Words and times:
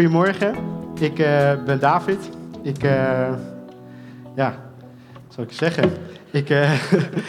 goedemorgen. 0.00 0.54
Ik 1.00 1.18
uh, 1.18 1.52
ben 1.64 1.80
David. 1.80 2.30
Ik, 2.62 2.84
uh, 2.84 3.28
ja, 4.34 4.54
wat 5.12 5.34
zal 5.34 5.44
ik 5.44 5.52
zeggen? 5.52 5.92
Ik 6.30 6.50
uh, 6.50 6.72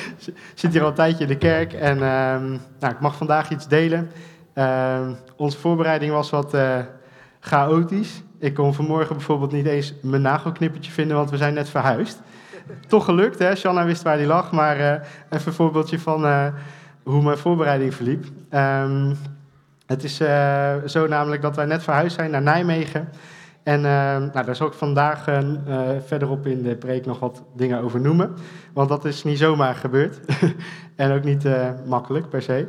zit 0.55 0.71
hier 0.71 0.81
al 0.81 0.87
een 0.87 0.93
tijdje 0.93 1.23
in 1.23 1.29
de 1.29 1.37
kerk 1.37 1.73
en 1.73 2.03
ehm, 2.03 2.49
nou, 2.79 2.93
ik 2.93 2.99
mag 2.99 3.15
vandaag 3.15 3.49
iets 3.49 3.67
delen. 3.67 4.11
Ehm, 4.53 5.13
onze 5.35 5.57
voorbereiding 5.57 6.11
was 6.11 6.29
wat 6.29 6.57
chaotisch. 7.39 8.23
Ik 8.39 8.53
kon 8.53 8.73
vanmorgen 8.73 9.15
bijvoorbeeld 9.15 9.51
niet 9.51 9.65
eens 9.65 9.93
mijn 10.01 10.21
nagelknippertje 10.21 10.91
vinden, 10.91 11.17
want 11.17 11.29
we 11.29 11.37
zijn 11.37 11.53
net 11.53 11.69
verhuisd. 11.69 12.21
Toch 12.87 13.05
gelukt, 13.05 13.39
hè? 13.39 13.55
Shanna 13.55 13.85
wist 13.85 14.01
waar 14.01 14.17
die 14.17 14.27
lag, 14.27 14.51
maar 14.51 14.77
even 15.29 15.47
een 15.47 15.53
voorbeeldje 15.53 15.99
van 15.99 16.51
hoe 17.03 17.23
mijn 17.23 17.37
voorbereiding 17.37 17.95
verliep. 17.95 18.25
Um, 18.51 19.17
het 19.91 20.03
is 20.03 20.21
uh, 20.21 20.75
zo 20.85 21.07
namelijk 21.07 21.41
dat 21.41 21.55
wij 21.55 21.65
net 21.65 21.83
verhuisd 21.83 22.15
zijn 22.15 22.31
naar 22.31 22.41
Nijmegen. 22.41 23.09
En 23.63 23.77
uh, 23.77 23.83
nou, 24.17 24.45
daar 24.45 24.55
zal 24.55 24.67
ik 24.67 24.73
vandaag 24.73 25.27
uh, 25.27 25.37
verderop 26.05 26.47
in 26.47 26.63
de 26.63 26.75
preek 26.75 27.05
nog 27.05 27.19
wat 27.19 27.43
dingen 27.55 27.81
over 27.81 28.01
noemen. 28.01 28.33
Want 28.73 28.89
dat 28.89 29.05
is 29.05 29.23
niet 29.23 29.37
zomaar 29.37 29.75
gebeurd. 29.75 30.19
en 30.95 31.11
ook 31.11 31.23
niet 31.23 31.47
makkelijk 31.85 32.29
per 32.29 32.41
se. 32.41 32.67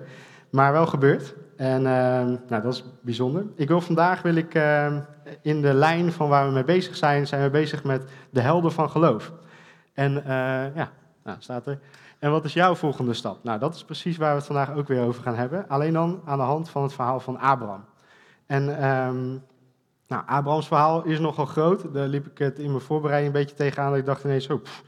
Maar 0.50 0.72
wel 0.72 0.86
gebeurd. 0.86 1.34
En 1.56 1.82
nou, 1.82 2.38
dat 2.48 2.72
is 2.72 2.84
bijzonder. 3.02 3.44
Ik 3.56 3.68
wil 3.68 3.80
vandaag 3.80 4.22
wil 4.22 4.34
ik 4.34 4.54
in 5.42 5.62
de 5.62 5.74
lijn 5.74 6.12
van 6.12 6.28
waar 6.28 6.46
we 6.46 6.52
mee 6.52 6.64
bezig 6.64 6.96
zijn, 6.96 7.26
zijn 7.26 7.42
we 7.42 7.50
bezig 7.50 7.84
met 7.84 8.04
de 8.30 8.40
helden 8.40 8.72
van 8.72 8.90
geloof. 8.90 9.32
En 9.94 10.12
ja, 10.74 10.90
nou, 11.24 11.36
staat 11.38 11.66
er. 11.66 11.78
En 12.22 12.30
wat 12.30 12.44
is 12.44 12.52
jouw 12.52 12.74
volgende 12.74 13.14
stap? 13.14 13.44
Nou, 13.44 13.58
dat 13.58 13.74
is 13.74 13.84
precies 13.84 14.16
waar 14.16 14.30
we 14.30 14.36
het 14.36 14.46
vandaag 14.46 14.74
ook 14.74 14.88
weer 14.88 15.02
over 15.02 15.22
gaan 15.22 15.34
hebben. 15.34 15.68
Alleen 15.68 15.92
dan 15.92 16.20
aan 16.24 16.38
de 16.38 16.44
hand 16.44 16.70
van 16.70 16.82
het 16.82 16.92
verhaal 16.92 17.20
van 17.20 17.38
Abraham. 17.38 17.84
En 18.46 18.88
um, 18.90 19.42
nou, 20.06 20.22
Abrahams 20.26 20.66
verhaal 20.66 21.04
is 21.04 21.18
nogal 21.18 21.46
groot. 21.46 21.94
Daar 21.94 22.08
liep 22.08 22.26
ik 22.26 22.38
het 22.38 22.58
in 22.58 22.68
mijn 22.68 22.80
voorbereiding 22.80 23.34
een 23.34 23.40
beetje 23.40 23.56
tegenaan. 23.56 23.90
Dat 23.90 23.98
ik 23.98 24.06
dacht 24.06 24.24
ineens, 24.24 24.44
zo, 24.44 24.58
pff, 24.58 24.82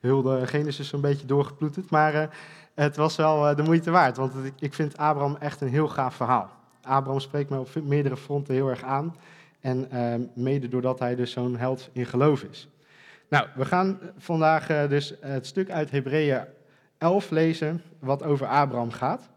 heel 0.00 0.22
de 0.22 0.46
Genesis 0.46 0.92
een 0.92 1.00
beetje 1.00 1.26
doorgeploeterd. 1.26 1.90
Maar 1.90 2.14
uh, 2.14 2.22
het 2.74 2.96
was 2.96 3.16
wel 3.16 3.50
uh, 3.50 3.56
de 3.56 3.62
moeite 3.62 3.90
waard. 3.90 4.16
Want 4.16 4.34
ik, 4.58 4.74
vind 4.74 4.96
Abraham 4.96 5.36
echt 5.36 5.60
een 5.60 5.68
heel 5.68 5.88
gaaf 5.88 6.14
verhaal. 6.14 6.50
Abraham 6.82 7.20
spreekt 7.20 7.50
me 7.50 7.58
op 7.58 7.68
meerdere 7.82 8.16
fronten 8.16 8.54
heel 8.54 8.68
erg 8.68 8.82
aan. 8.82 9.16
En 9.60 9.88
uh, 9.92 10.14
mede 10.34 10.68
doordat 10.68 10.98
hij 10.98 11.14
dus 11.14 11.32
zo'n 11.32 11.56
held 11.56 11.90
in 11.92 12.06
geloof 12.06 12.42
is. 12.42 12.68
Nou, 13.28 13.46
we 13.54 13.64
gaan 13.64 13.98
vandaag 14.18 14.70
uh, 14.70 14.88
dus 14.88 15.14
het 15.20 15.46
stuk 15.46 15.70
uit 15.70 15.90
Hebreeën 15.90 16.44
11 17.02 17.30
lezen 17.30 17.82
wat 17.98 18.22
over 18.22 18.46
Abraham 18.46 18.90
gaat. 18.90 19.30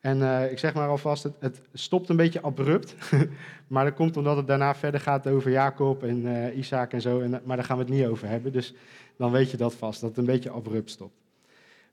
En 0.00 0.18
uh, 0.18 0.50
ik 0.50 0.58
zeg 0.58 0.74
maar 0.74 0.88
alvast, 0.88 1.22
het, 1.22 1.34
het, 1.40 1.60
stopt 1.72 2.08
een 2.08 2.16
beetje 2.16 2.42
abrupt. 2.42 2.94
maar 3.66 3.84
dat 3.84 3.94
komt 3.94 4.16
omdat 4.16 4.36
het 4.36 4.46
daarna 4.46 4.74
verder 4.74 5.00
gaat 5.00 5.26
over 5.26 5.50
Jacob 5.50 6.02
en 6.02 6.26
uh, 6.26 6.56
Isaac 6.56 6.92
en 6.92 7.00
zo. 7.00 7.20
En, 7.20 7.30
maar 7.44 7.56
daar 7.56 7.64
gaan 7.64 7.76
we 7.76 7.82
het 7.82 7.92
niet 7.92 8.06
over 8.06 8.28
hebben. 8.28 8.52
Dus 8.52 8.74
dan 9.16 9.30
weet 9.30 9.50
je 9.50 9.56
dat 9.56 9.74
vast, 9.74 10.00
dat 10.00 10.08
het 10.08 10.18
een 10.18 10.24
beetje 10.24 10.50
abrupt 10.50 10.90
stopt. 10.90 11.14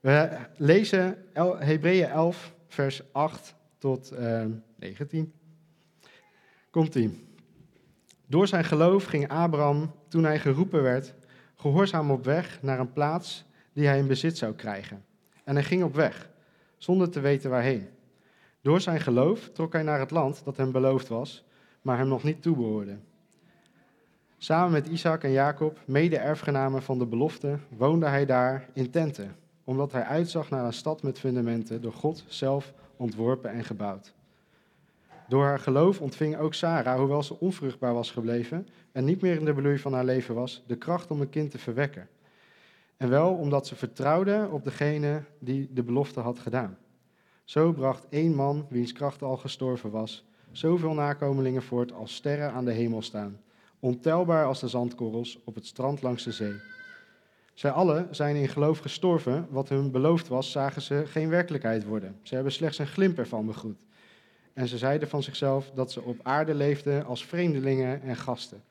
We 0.00 0.38
lezen 0.56 1.16
Hebreeën 1.58 2.08
11, 2.08 2.54
vers 2.68 3.02
8 3.12 3.54
tot 3.78 4.12
uh, 4.12 4.44
19. 4.76 5.32
Komt-ie. 6.70 7.26
Door 8.26 8.46
zijn 8.46 8.64
geloof 8.64 9.04
ging 9.04 9.28
Abraham, 9.28 9.92
toen 10.08 10.24
hij 10.24 10.38
geroepen 10.38 10.82
werd, 10.82 11.14
gehoorzaam 11.56 12.10
op 12.10 12.24
weg 12.24 12.62
naar 12.62 12.78
een 12.80 12.92
plaats 12.92 13.44
die 13.72 13.86
hij 13.86 13.98
in 13.98 14.06
bezit 14.06 14.38
zou 14.38 14.54
krijgen. 14.54 15.04
En 15.48 15.54
hij 15.54 15.64
ging 15.64 15.82
op 15.82 15.94
weg, 15.94 16.30
zonder 16.76 17.10
te 17.10 17.20
weten 17.20 17.50
waarheen. 17.50 17.88
Door 18.60 18.80
zijn 18.80 19.00
geloof 19.00 19.50
trok 19.52 19.72
hij 19.72 19.82
naar 19.82 19.98
het 19.98 20.10
land 20.10 20.40
dat 20.44 20.56
hem 20.56 20.72
beloofd 20.72 21.08
was, 21.08 21.44
maar 21.82 21.98
hem 21.98 22.08
nog 22.08 22.22
niet 22.22 22.42
toebehoorde. 22.42 22.96
Samen 24.38 24.72
met 24.72 24.86
Isaac 24.86 25.22
en 25.22 25.30
Jacob, 25.30 25.78
mede-erfgenamen 25.84 26.82
van 26.82 26.98
de 26.98 27.06
belofte, 27.06 27.58
woonde 27.68 28.06
hij 28.06 28.26
daar 28.26 28.68
in 28.72 28.90
tenten, 28.90 29.36
omdat 29.64 29.92
hij 29.92 30.02
uitzag 30.02 30.50
naar 30.50 30.64
een 30.64 30.72
stad 30.72 31.02
met 31.02 31.18
fundamenten, 31.18 31.82
door 31.82 31.92
God 31.92 32.24
zelf 32.26 32.72
ontworpen 32.96 33.50
en 33.50 33.64
gebouwd. 33.64 34.14
Door 35.28 35.44
haar 35.44 35.60
geloof 35.60 36.00
ontving 36.00 36.36
ook 36.36 36.54
Sarah, 36.54 36.98
hoewel 36.98 37.22
ze 37.22 37.40
onvruchtbaar 37.40 37.94
was 37.94 38.10
gebleven 38.10 38.68
en 38.92 39.04
niet 39.04 39.20
meer 39.20 39.38
in 39.38 39.44
de 39.44 39.54
bloei 39.54 39.78
van 39.78 39.92
haar 39.92 40.04
leven 40.04 40.34
was, 40.34 40.64
de 40.66 40.76
kracht 40.76 41.10
om 41.10 41.20
een 41.20 41.30
kind 41.30 41.50
te 41.50 41.58
verwekken. 41.58 42.08
En 42.98 43.08
wel 43.08 43.34
omdat 43.34 43.66
ze 43.66 43.76
vertrouwden 43.76 44.50
op 44.50 44.64
degene 44.64 45.22
die 45.38 45.68
de 45.72 45.82
belofte 45.82 46.20
had 46.20 46.38
gedaan. 46.38 46.78
Zo 47.44 47.72
bracht 47.72 48.06
één 48.08 48.34
man, 48.34 48.66
wiens 48.70 48.92
kracht 48.92 49.22
al 49.22 49.36
gestorven 49.36 49.90
was, 49.90 50.24
zoveel 50.52 50.92
nakomelingen 50.92 51.62
voort 51.62 51.92
als 51.92 52.14
sterren 52.14 52.52
aan 52.52 52.64
de 52.64 52.72
hemel 52.72 53.02
staan, 53.02 53.40
ontelbaar 53.80 54.46
als 54.46 54.60
de 54.60 54.68
zandkorrels 54.68 55.38
op 55.44 55.54
het 55.54 55.66
strand 55.66 56.02
langs 56.02 56.24
de 56.24 56.32
zee. 56.32 56.54
Zij 57.54 57.70
allen 57.70 58.08
zijn 58.10 58.36
in 58.36 58.48
geloof 58.48 58.78
gestorven, 58.78 59.46
wat 59.50 59.68
hun 59.68 59.90
beloofd 59.90 60.28
was, 60.28 60.50
zagen 60.50 60.82
ze 60.82 61.02
geen 61.06 61.28
werkelijkheid 61.28 61.84
worden. 61.84 62.18
Ze 62.22 62.34
hebben 62.34 62.52
slechts 62.52 62.78
een 62.78 62.86
glimp 62.86 63.18
ervan 63.18 63.46
begroet. 63.46 63.86
En 64.52 64.68
ze 64.68 64.78
zeiden 64.78 65.08
van 65.08 65.22
zichzelf 65.22 65.70
dat 65.74 65.92
ze 65.92 66.02
op 66.02 66.20
aarde 66.22 66.54
leefden 66.54 67.04
als 67.04 67.26
vreemdelingen 67.26 68.02
en 68.02 68.16
gasten. 68.16 68.62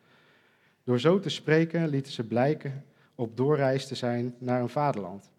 Door 0.84 1.00
zo 1.00 1.20
te 1.20 1.30
spreken 1.30 1.88
lieten 1.88 2.12
ze 2.12 2.24
blijken 2.24 2.86
op 3.18 3.38
doorreis 3.38 3.88
te 3.88 3.96
zijn 3.96 4.36
naar 4.40 4.62
een 4.62 4.70
vaderland. 4.70 5.32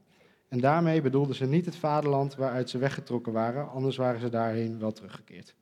En 0.49 0.61
daarmee 0.61 1.01
bedoelden 1.01 1.35
ze 1.35 1.47
niet 1.47 1.65
het 1.65 1.77
vaderland 1.77 2.35
waaruit 2.35 2.71
ze 2.71 2.79
weggetrokken 2.79 3.33
waren, 3.33 3.71
anders 3.71 3.97
waren 3.97 4.21
ze 4.21 4.29
daarheen 4.29 4.79
wel 4.79 4.93
teruggekeerd. 4.93 5.55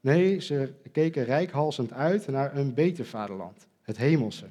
Nee, 0.00 0.40
ze 0.40 0.72
keken 0.92 1.24
rijkhalsend 1.24 1.92
uit 1.92 2.28
naar 2.28 2.56
een 2.56 2.74
beter 2.74 3.04
vaderland, 3.04 3.66
het 3.82 3.96
hemelse. 3.96 4.46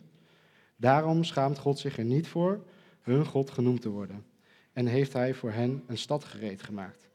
Daarom 0.75 1.23
schaamt 1.23 1.57
God 1.57 1.79
zich 1.79 1.97
er 1.97 2.03
niet 2.03 2.27
voor 2.27 2.63
hun 3.01 3.25
God 3.25 3.49
genoemd 3.49 3.81
te 3.81 3.89
worden. 3.89 4.25
En 4.73 4.85
heeft 4.85 5.13
hij 5.13 5.33
voor 5.33 5.51
hen 5.51 5.83
een 5.87 5.97
stad 5.97 6.23
gereed 6.23 6.63
gemaakt. 6.63 7.09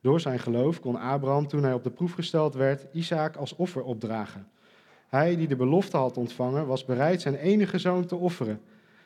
Door 0.00 0.20
zijn 0.20 0.38
geloof 0.38 0.80
kon 0.80 0.96
Abraham, 0.96 1.46
toen 1.46 1.62
hij 1.62 1.72
op 1.72 1.84
de 1.84 1.90
proef 1.90 2.12
gesteld 2.12 2.54
werd, 2.54 2.86
Isaac 2.92 3.36
als 3.36 3.56
offer 3.56 3.82
opdragen. 3.82 4.48
Hij 5.08 5.36
die 5.36 5.48
de 5.48 5.56
belofte 5.56 5.96
had 5.96 6.16
ontvangen, 6.16 6.66
was 6.66 6.84
bereid 6.84 7.20
zijn 7.20 7.34
enige 7.34 7.78
zoon 7.78 8.06
te 8.06 8.16
offeren 8.16 8.60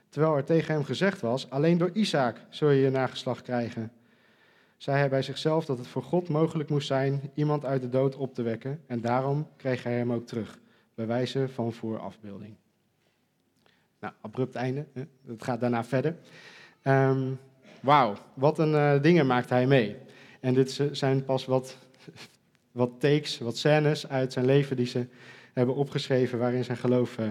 terwijl 0.09 0.37
er 0.37 0.45
tegen 0.45 0.75
hem 0.75 0.85
gezegd 0.85 1.21
was, 1.21 1.51
alleen 1.51 1.79
door 1.79 1.91
Isaac 1.93 2.37
zul 2.49 2.71
je 2.71 2.83
je 2.83 2.91
nageslacht 2.91 3.43
krijgen. 3.43 3.93
Zei 4.77 4.97
hij 4.97 5.09
bij 5.09 5.23
zichzelf 5.23 5.65
dat 5.65 5.79
het 5.79 5.87
voor 5.87 6.03
God 6.03 6.29
mogelijk 6.29 6.69
moest 6.69 6.87
zijn 6.87 7.31
iemand 7.35 7.65
uit 7.65 7.81
de 7.81 7.89
dood 7.89 8.17
op 8.17 8.35
te 8.35 8.43
wekken 8.43 8.81
en 8.87 9.01
daarom 9.01 9.49
kreeg 9.57 9.83
hij 9.83 9.97
hem 9.97 10.13
ook 10.13 10.27
terug, 10.27 10.59
bij 10.95 11.07
wijze 11.07 11.49
van 11.49 11.73
voorafbeelding. 11.73 12.55
Nou, 14.01 14.13
abrupt 14.21 14.55
einde, 14.55 14.87
het 15.27 15.43
gaat 15.43 15.61
daarna 15.61 15.85
verder. 15.85 16.17
Um, 16.83 17.39
Wauw, 17.81 18.15
wat 18.35 18.59
een 18.59 18.73
uh, 18.73 19.03
dingen 19.03 19.27
maakt 19.27 19.51
hij 19.51 19.67
mee. 19.67 19.97
En 20.41 20.55
dit 20.55 20.81
zijn 20.93 21.25
pas 21.25 21.45
wat, 21.45 21.77
wat 22.73 22.91
takes, 22.99 23.39
wat 23.39 23.57
scènes 23.57 24.09
uit 24.09 24.33
zijn 24.33 24.45
leven 24.45 24.77
die 24.77 24.87
ze 24.87 25.07
hebben 25.53 25.75
opgeschreven 25.75 26.39
waarin 26.39 26.65
zijn 26.65 26.79
geloof 26.79 27.19
uh, 27.19 27.31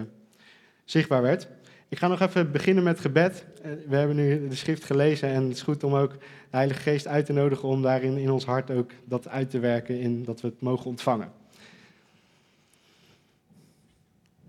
zichtbaar 0.84 1.22
werd. 1.22 1.48
Ik 1.90 1.98
ga 1.98 2.08
nog 2.08 2.20
even 2.20 2.52
beginnen 2.52 2.84
met 2.84 3.00
gebed. 3.00 3.46
Eh, 3.62 3.70
we 3.88 3.96
hebben 3.96 4.16
nu 4.16 4.48
de 4.48 4.54
schrift 4.54 4.84
gelezen 4.84 5.28
en 5.28 5.42
het 5.42 5.52
is 5.52 5.62
goed 5.62 5.84
om 5.84 5.94
ook 5.94 6.12
de 6.12 6.56
Heilige 6.56 6.80
Geest 6.80 7.06
uit 7.06 7.26
te 7.26 7.32
nodigen 7.32 7.68
om 7.68 7.82
daarin 7.82 8.16
in 8.16 8.30
ons 8.30 8.44
hart 8.44 8.70
ook 8.70 8.90
dat 9.04 9.28
uit 9.28 9.50
te 9.50 9.58
werken 9.58 10.00
in 10.00 10.24
dat 10.24 10.40
we 10.40 10.48
het 10.48 10.60
mogen 10.60 10.86
ontvangen. 10.86 11.32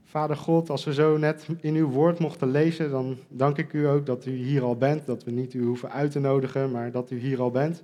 Vader 0.03 0.35
God, 0.35 0.69
als 0.69 0.83
we 0.83 0.93
zo 0.93 1.17
net 1.17 1.47
in 1.61 1.75
uw 1.75 1.89
woord 1.89 2.19
mochten 2.19 2.51
lezen, 2.51 2.89
dan 2.89 3.17
dank 3.27 3.57
ik 3.57 3.73
u 3.73 3.87
ook 3.87 4.05
dat 4.05 4.25
u 4.25 4.31
hier 4.31 4.63
al 4.63 4.75
bent, 4.75 5.05
dat 5.05 5.23
we 5.23 5.31
niet 5.31 5.53
u 5.53 5.63
hoeven 5.63 5.91
uit 5.91 6.11
te 6.11 6.19
nodigen, 6.19 6.71
maar 6.71 6.91
dat 6.91 7.11
u 7.11 7.19
hier 7.19 7.41
al 7.41 7.51
bent. 7.51 7.83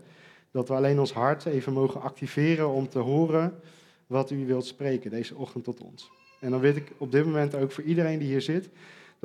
Dat 0.52 0.68
we 0.68 0.74
alleen 0.74 1.00
ons 1.00 1.14
hart 1.14 1.46
even 1.46 1.74
mogen 1.74 2.02
activeren 2.02 2.70
om 2.70 2.90
te 2.90 3.00
horen 3.00 3.54
wat 4.08 4.32
u 4.32 4.46
wilt 4.46 4.66
spreken 4.66 5.12
deze 5.12 5.36
ochtend 5.36 5.64
tot 5.64 5.82
ons. 5.82 6.12
En 6.40 6.52
dan 6.52 6.60
weet 6.60 6.76
ik 6.76 6.92
op 6.98 7.12
dit 7.12 7.26
moment 7.26 7.56
ook 7.56 7.72
voor 7.72 7.84
iedereen 7.84 8.20
die 8.20 8.28
hier 8.28 8.42
zit, 8.42 8.70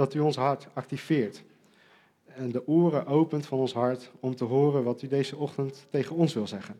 dat 0.00 0.14
u 0.14 0.18
ons 0.18 0.36
hart 0.36 0.66
activeert. 0.72 1.42
En 2.26 2.50
de 2.50 2.66
oren 2.66 3.06
opent 3.06 3.46
van 3.46 3.58
ons 3.58 3.72
hart 3.72 4.10
om 4.20 4.34
te 4.34 4.44
horen 4.44 4.84
wat 4.84 5.02
u 5.02 5.08
deze 5.08 5.36
ochtend 5.36 5.86
tegen 5.90 6.16
ons 6.16 6.34
wil 6.34 6.46
zeggen. 6.46 6.74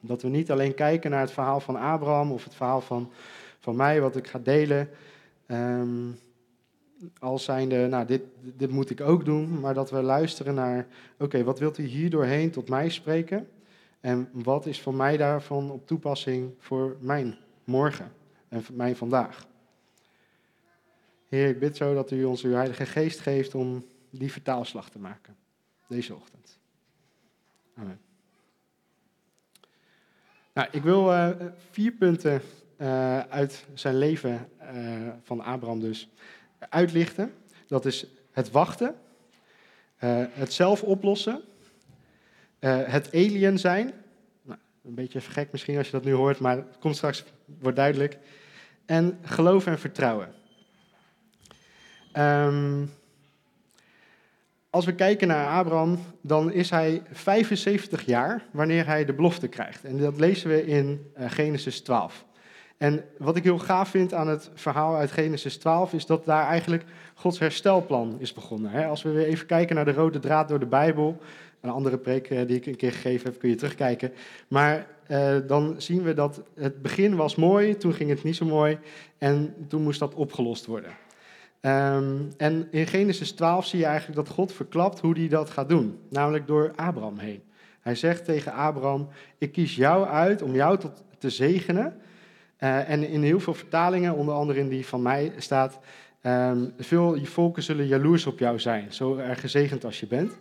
Dat 0.00 0.22
we 0.22 0.28
niet 0.28 0.50
alleen 0.50 0.74
kijken 0.74 1.10
naar 1.10 1.20
het 1.20 1.30
verhaal 1.30 1.60
van 1.60 1.76
Abraham 1.76 2.32
of 2.32 2.44
het 2.44 2.54
verhaal 2.54 2.80
van, 2.80 3.10
van 3.58 3.76
mij, 3.76 4.00
wat 4.00 4.16
ik 4.16 4.26
ga 4.26 4.38
delen. 4.38 4.88
Um, 5.46 6.18
als 7.18 7.44
zijnde, 7.44 7.86
nou, 7.86 8.06
dit, 8.06 8.22
dit 8.40 8.70
moet 8.70 8.90
ik 8.90 9.00
ook 9.00 9.24
doen, 9.24 9.60
maar 9.60 9.74
dat 9.74 9.90
we 9.90 10.02
luisteren 10.02 10.54
naar, 10.54 10.86
oké, 11.18 11.44
wat 11.44 11.58
wilt 11.58 11.78
u 11.78 11.84
hier 11.84 12.10
doorheen 12.10 12.50
tot 12.50 12.68
mij 12.68 12.88
spreken? 12.88 13.48
En 14.00 14.28
wat 14.32 14.66
is 14.66 14.80
voor 14.80 14.94
mij 14.94 15.16
daarvan 15.16 15.70
op 15.70 15.86
toepassing 15.86 16.54
voor 16.58 16.96
mijn 17.00 17.36
morgen 17.64 18.12
en 18.48 18.64
mijn 18.72 18.96
vandaag? 18.96 19.46
Heer, 21.28 21.48
ik 21.48 21.58
bid 21.58 21.76
zo 21.76 21.94
dat 21.94 22.10
u 22.10 22.24
ons 22.24 22.42
uw 22.42 22.52
Heilige 22.52 22.86
Geest 22.86 23.20
geeft 23.20 23.54
om 23.54 23.86
die 24.10 24.32
vertaalslag 24.32 24.90
te 24.90 24.98
maken. 24.98 25.36
Deze 25.88 26.14
ochtend. 26.14 26.58
Amen. 27.74 28.00
Nou, 30.52 30.68
ik 30.70 30.82
wil 30.82 31.12
uh, 31.12 31.30
vier 31.70 31.92
punten 31.92 32.42
eh, 32.76 33.20
uit 33.20 33.64
zijn 33.74 33.98
leven 33.98 34.48
eh, 34.58 35.08
van 35.22 35.40
Abraham 35.40 35.80
dus 35.80 36.08
uitlichten. 36.58 37.32
Dat 37.66 37.84
is 37.84 38.06
het 38.30 38.50
wachten, 38.50 38.94
eh, 39.96 40.24
het 40.30 40.52
zelf 40.52 40.82
oplossen, 40.82 41.40
eh, 42.58 42.82
het 42.84 43.08
alien 43.14 43.58
zijn. 43.58 43.92
Nou, 44.42 44.58
een 44.84 44.94
beetje 44.94 45.20
gek 45.20 45.52
misschien 45.52 45.76
als 45.76 45.86
je 45.86 45.92
dat 45.92 46.04
nu 46.04 46.12
hoort, 46.12 46.38
maar 46.38 46.56
het 46.56 46.78
komt 46.78 46.96
straks, 46.96 47.24
wordt 47.44 47.76
duidelijk. 47.76 48.18
En 48.86 49.18
geloof 49.22 49.66
en 49.66 49.78
vertrouwen. 49.78 50.34
Ehm, 52.16 52.84
als 54.70 54.84
we 54.84 54.94
kijken 54.94 55.28
naar 55.28 55.58
Abraham, 55.58 55.98
dan 56.20 56.52
is 56.52 56.70
hij 56.70 57.02
75 57.12 58.06
jaar 58.06 58.42
wanneer 58.50 58.86
hij 58.86 59.04
de 59.04 59.12
belofte 59.12 59.48
krijgt. 59.48 59.84
En 59.84 59.98
dat 59.98 60.18
lezen 60.18 60.48
we 60.48 60.66
in 60.66 61.10
eh, 61.14 61.30
Genesis 61.30 61.80
12. 61.80 62.24
En 62.76 63.04
wat 63.18 63.36
ik 63.36 63.44
heel 63.44 63.58
gaaf 63.58 63.88
vind 63.88 64.14
aan 64.14 64.28
het 64.28 64.50
verhaal 64.54 64.96
uit 64.96 65.12
Genesis 65.12 65.56
12 65.56 65.92
is 65.92 66.06
dat 66.06 66.24
daar 66.24 66.46
eigenlijk 66.46 66.84
Gods 67.14 67.38
herstelplan 67.38 68.16
is 68.18 68.32
begonnen. 68.32 68.88
Als 68.88 69.02
we 69.02 69.10
weer 69.10 69.26
even 69.26 69.46
kijken 69.46 69.76
naar 69.76 69.84
de 69.84 69.92
rode 69.92 70.18
draad 70.18 70.48
door 70.48 70.58
de 70.58 70.66
Bijbel, 70.66 71.18
een 71.60 71.70
andere 71.70 71.98
preek 71.98 72.30
eh, 72.30 72.46
die 72.46 72.56
ik 72.56 72.66
een 72.66 72.76
keer 72.76 72.92
gegeven 72.92 73.30
heb, 73.30 73.38
kun 73.38 73.48
je 73.48 73.54
terugkijken. 73.54 74.12
Maar 74.48 74.86
eh, 75.06 75.36
dan 75.46 75.74
zien 75.78 76.02
we 76.02 76.14
dat 76.14 76.42
het 76.54 76.82
begin 76.82 77.16
was 77.16 77.34
mooi, 77.34 77.76
toen 77.76 77.94
ging 77.94 78.10
het 78.10 78.22
niet 78.22 78.36
zo 78.36 78.44
mooi 78.44 78.78
en 79.18 79.54
toen 79.68 79.82
moest 79.82 79.98
dat 79.98 80.14
opgelost 80.14 80.66
worden. 80.66 81.04
Ehm, 81.66 82.16
en 82.36 82.68
in 82.70 82.86
Genesis 82.86 83.32
12 83.32 83.66
zie 83.66 83.78
je 83.78 83.84
eigenlijk 83.84 84.16
dat 84.16 84.34
God 84.34 84.52
verklapt 84.52 85.00
hoe 85.00 85.18
hij 85.18 85.28
dat 85.28 85.50
gaat 85.50 85.68
doen, 85.68 85.98
namelijk 86.08 86.46
door 86.46 86.72
Abraham 86.76 87.18
heen. 87.18 87.42
Hij 87.80 87.94
zegt 87.94 88.24
tegen 88.24 88.52
Abraham: 88.52 89.08
Ik 89.38 89.52
kies 89.52 89.76
jou 89.76 90.06
uit 90.06 90.42
om 90.42 90.54
jou 90.54 90.78
tot, 90.78 91.04
te 91.18 91.30
zegenen. 91.30 91.96
Eh, 92.56 92.90
en 92.90 93.08
in 93.08 93.22
heel 93.22 93.40
veel 93.40 93.54
vertalingen, 93.54 94.14
onder 94.14 94.34
andere 94.34 94.58
in 94.58 94.68
die 94.68 94.86
van 94.86 95.02
mij, 95.02 95.32
staat: 95.36 95.78
ehm, 96.20 96.68
Veel 96.78 97.24
volken 97.24 97.62
zullen 97.62 97.86
jaloers 97.86 98.26
op 98.26 98.38
jou 98.38 98.58
zijn, 98.58 98.92
zo 98.92 99.16
erg 99.16 99.40
gezegend 99.40 99.84
als 99.84 100.00
je 100.00 100.06
bent. 100.06 100.32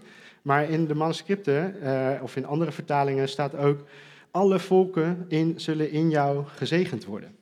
Maar 0.41 0.69
in 0.69 0.85
de 0.85 0.95
manuscripten, 0.95 1.81
eh, 1.81 2.23
of 2.23 2.35
in 2.35 2.45
andere 2.45 2.71
vertalingen, 2.71 3.29
staat 3.29 3.55
ook: 3.55 3.83
Alle 4.31 4.59
volken 4.59 5.25
in, 5.27 5.59
zullen 5.59 5.91
in 5.91 6.09
jou 6.09 6.45
gezegend 6.45 7.05
worden. 7.05 7.35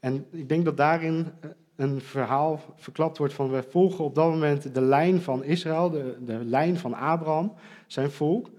En 0.00 0.26
ik 0.30 0.48
denk 0.48 0.64
dat 0.64 0.76
daarin 0.76 1.26
eh, 1.40 1.50
een 1.76 2.00
verhaal 2.00 2.60
verklapt 2.76 3.18
wordt 3.18 3.34
van 3.34 3.50
we 3.50 3.64
volgen 3.70 4.04
op 4.04 4.14
dat 4.14 4.30
moment 4.30 4.74
de 4.74 4.80
lijn 4.80 5.20
van 5.20 5.44
Israël, 5.44 5.90
de, 5.90 6.16
de 6.24 6.44
lijn 6.44 6.78
van 6.78 6.94
Abraham, 6.94 7.52
zijn 7.86 8.10
volk. 8.10 8.50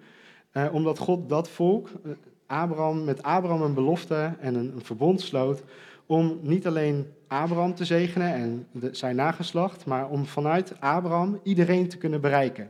Eh, 0.51 0.73
omdat 0.73 0.97
God 0.97 1.29
dat 1.29 1.49
volk, 1.49 1.89
eh, 2.03 2.11
Abraham, 2.45 3.03
met 3.03 3.23
Abraham 3.23 3.61
een 3.61 3.73
belofte 3.73 4.33
en 4.39 4.55
een, 4.55 4.71
een 4.75 4.85
verbond 4.85 5.21
sloot 5.21 5.63
om 6.05 6.39
niet 6.41 6.67
alleen 6.67 7.07
Abraham 7.27 7.75
te 7.75 7.85
zegenen 7.85 8.33
en 8.33 8.67
zijn 8.91 9.15
nageslacht, 9.15 9.85
maar 9.85 10.09
om 10.09 10.25
vanuit 10.25 10.73
Abraham 10.79 11.39
iedereen 11.43 11.89
te 11.89 11.97
kunnen 11.97 12.21
bereiken. 12.21 12.69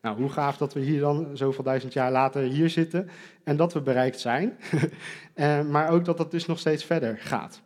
Nou, 0.00 0.20
hoe 0.20 0.28
gaaf 0.28 0.56
dat 0.56 0.74
we 0.74 0.80
hier 0.80 1.00
dan 1.00 1.28
zoveel 1.32 1.64
duizend 1.64 1.92
jaar 1.92 2.10
later 2.10 2.42
hier 2.42 2.70
zitten 2.70 3.08
en 3.44 3.56
dat 3.56 3.72
we 3.72 3.80
bereikt 3.80 4.20
zijn, 4.20 4.52
Eh, 5.34 5.62
maar 5.62 5.90
ook 5.90 6.04
dat 6.04 6.16
dat 6.16 6.30
dus 6.30 6.46
nog 6.46 6.58
steeds 6.58 6.84
verder 6.84 7.18
gaat. 7.18 7.60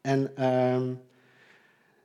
En 0.00 0.36
ehm, 0.36 0.92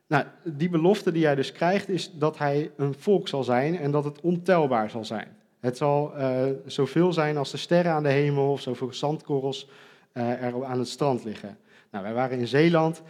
nou, 0.09 0.25
die 0.43 0.69
belofte 0.69 1.11
die 1.11 1.25
hij 1.25 1.35
dus 1.35 1.51
krijgt, 1.51 1.89
is 1.89 2.11
dat 2.13 2.37
hij 2.37 2.71
een 2.77 2.93
volk 2.93 3.27
zal 3.27 3.43
zijn 3.43 3.77
en 3.77 3.91
dat 3.91 4.03
het 4.03 4.21
ontelbaar 4.21 4.89
zal 4.89 5.05
zijn. 5.05 5.27
Het 5.59 5.77
zal 5.77 6.15
eh, 6.15 6.45
zoveel 6.65 7.13
zijn 7.13 7.37
als 7.37 7.51
de 7.51 7.57
sterren 7.57 7.91
aan 7.91 8.03
de 8.03 8.09
hemel 8.09 8.51
of 8.51 8.61
zoveel 8.61 8.93
zandkorrels 8.93 9.69
eh, 10.11 10.43
er 10.43 10.65
aan 10.65 10.79
het 10.79 10.87
strand 10.87 11.23
liggen. 11.23 11.57
Nou, 11.91 12.03
wij 12.03 12.13
waren 12.13 12.39
in 12.39 12.47
Zeeland. 12.47 13.01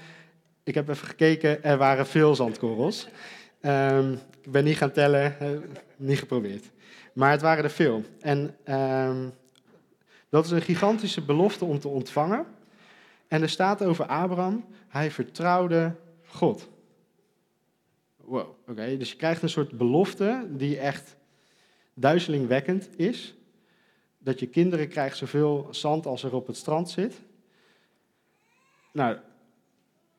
Ik 0.63 0.75
heb 0.75 0.89
even 0.89 1.07
gekeken, 1.07 1.63
er 1.63 1.77
waren 1.77 2.07
veel 2.07 2.35
zandkorrels. 2.35 3.07
Ehm, 3.61 4.11
ik 4.41 4.51
ben 4.51 4.63
niet 4.63 4.77
gaan 4.77 4.91
tellen, 4.91 5.35
niet 5.95 6.19
geprobeerd. 6.19 6.65
Maar 7.13 7.31
het 7.31 7.41
waren 7.41 7.63
er 7.63 7.69
veel. 7.69 8.03
En 8.19 8.55
ehm, 8.63 9.29
dat 10.29 10.45
is 10.45 10.51
een 10.51 10.61
gigantische 10.61 11.21
belofte 11.21 11.65
om 11.65 11.79
te 11.79 11.87
ontvangen. 11.87 12.45
En 13.27 13.41
er 13.41 13.49
staat 13.49 13.83
over 13.83 14.05
Abraham, 14.05 14.65
hij 14.87 15.11
vertrouwde 15.11 15.95
God. 16.27 16.69
Wow, 18.29 18.55
oké. 18.67 18.97
Dus 18.97 19.11
je 19.11 19.17
krijgt 19.17 19.41
een 19.41 19.49
soort 19.49 19.77
belofte 19.77 20.47
die 20.49 20.77
echt 20.79 21.17
duizelingwekkend 21.93 22.89
is. 22.95 23.35
Dat 24.17 24.39
je 24.39 24.47
kinderen 24.47 24.87
krijgt 24.87 25.17
zoveel 25.17 25.67
zand 25.71 26.05
als 26.05 26.23
er 26.23 26.33
op 26.33 26.47
het 26.47 26.55
strand 26.55 26.89
zit. 26.89 27.21
Nou, 28.93 29.17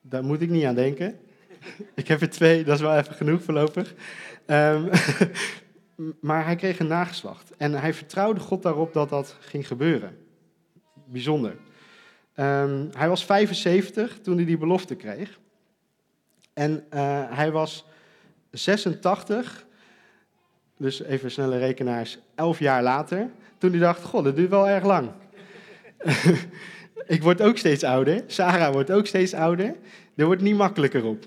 daar 0.01 0.25
moet 0.25 0.41
ik 0.41 0.51
niet 0.51 0.65
aan 0.65 0.75
denken. 0.75 1.21
ik 1.95 2.09
heb 2.09 2.21
er 2.21 2.31
twee, 2.31 2.65
dat 2.65 2.75
is 2.75 2.81
wel 2.81 2.97
even 2.97 3.15
genoeg 3.15 3.43
voorlopig. 3.43 3.95
Ehm, 4.47 4.95
maar 6.29 6.45
hij 6.45 6.57
kreeg 6.57 6.79
een 6.79 6.87
nageslacht. 6.87 7.57
En 7.57 7.73
hij 7.73 7.95
vertrouwde 7.95 8.41
God 8.41 8.63
daarop 8.63 8.93
dat 8.93 9.09
dat 9.09 9.37
ging 9.41 9.67
gebeuren. 9.67 10.17
Bijzonder. 11.05 11.57
Ehm, 12.35 12.87
hij 12.93 13.09
was 13.09 13.25
75 13.25 14.21
toen 14.21 14.37
hij 14.37 14.45
die 14.45 14.59
belofte 14.59 14.95
kreeg. 14.95 15.39
En 16.53 16.87
eh, 16.91 17.37
hij 17.37 17.51
was 17.51 17.85
86, 18.51 19.67
dus 20.77 21.03
even 21.03 21.31
snelle 21.31 21.59
rekenaars, 21.59 22.19
11 22.35 22.59
jaar 22.59 22.83
later, 22.83 23.31
toen 23.59 23.71
hij 23.71 23.79
dacht, 23.79 24.03
god, 24.03 24.25
dat 24.25 24.37
duurt 24.37 24.51
wel 24.51 24.69
erg 24.69 24.85
lang. 24.85 25.11
ik 27.07 27.23
word 27.23 27.43
ook 27.43 27.57
steeds 27.57 27.85
ouder, 27.85 28.25
Sarah 28.27 28.73
wordt 28.73 28.91
ook 28.91 29.07
steeds 29.07 29.35
ouder, 29.35 29.77
er 30.17 30.27
wordt 30.27 30.43
niet 30.43 30.57
makkelijker 30.57 31.05
op. 31.05 31.27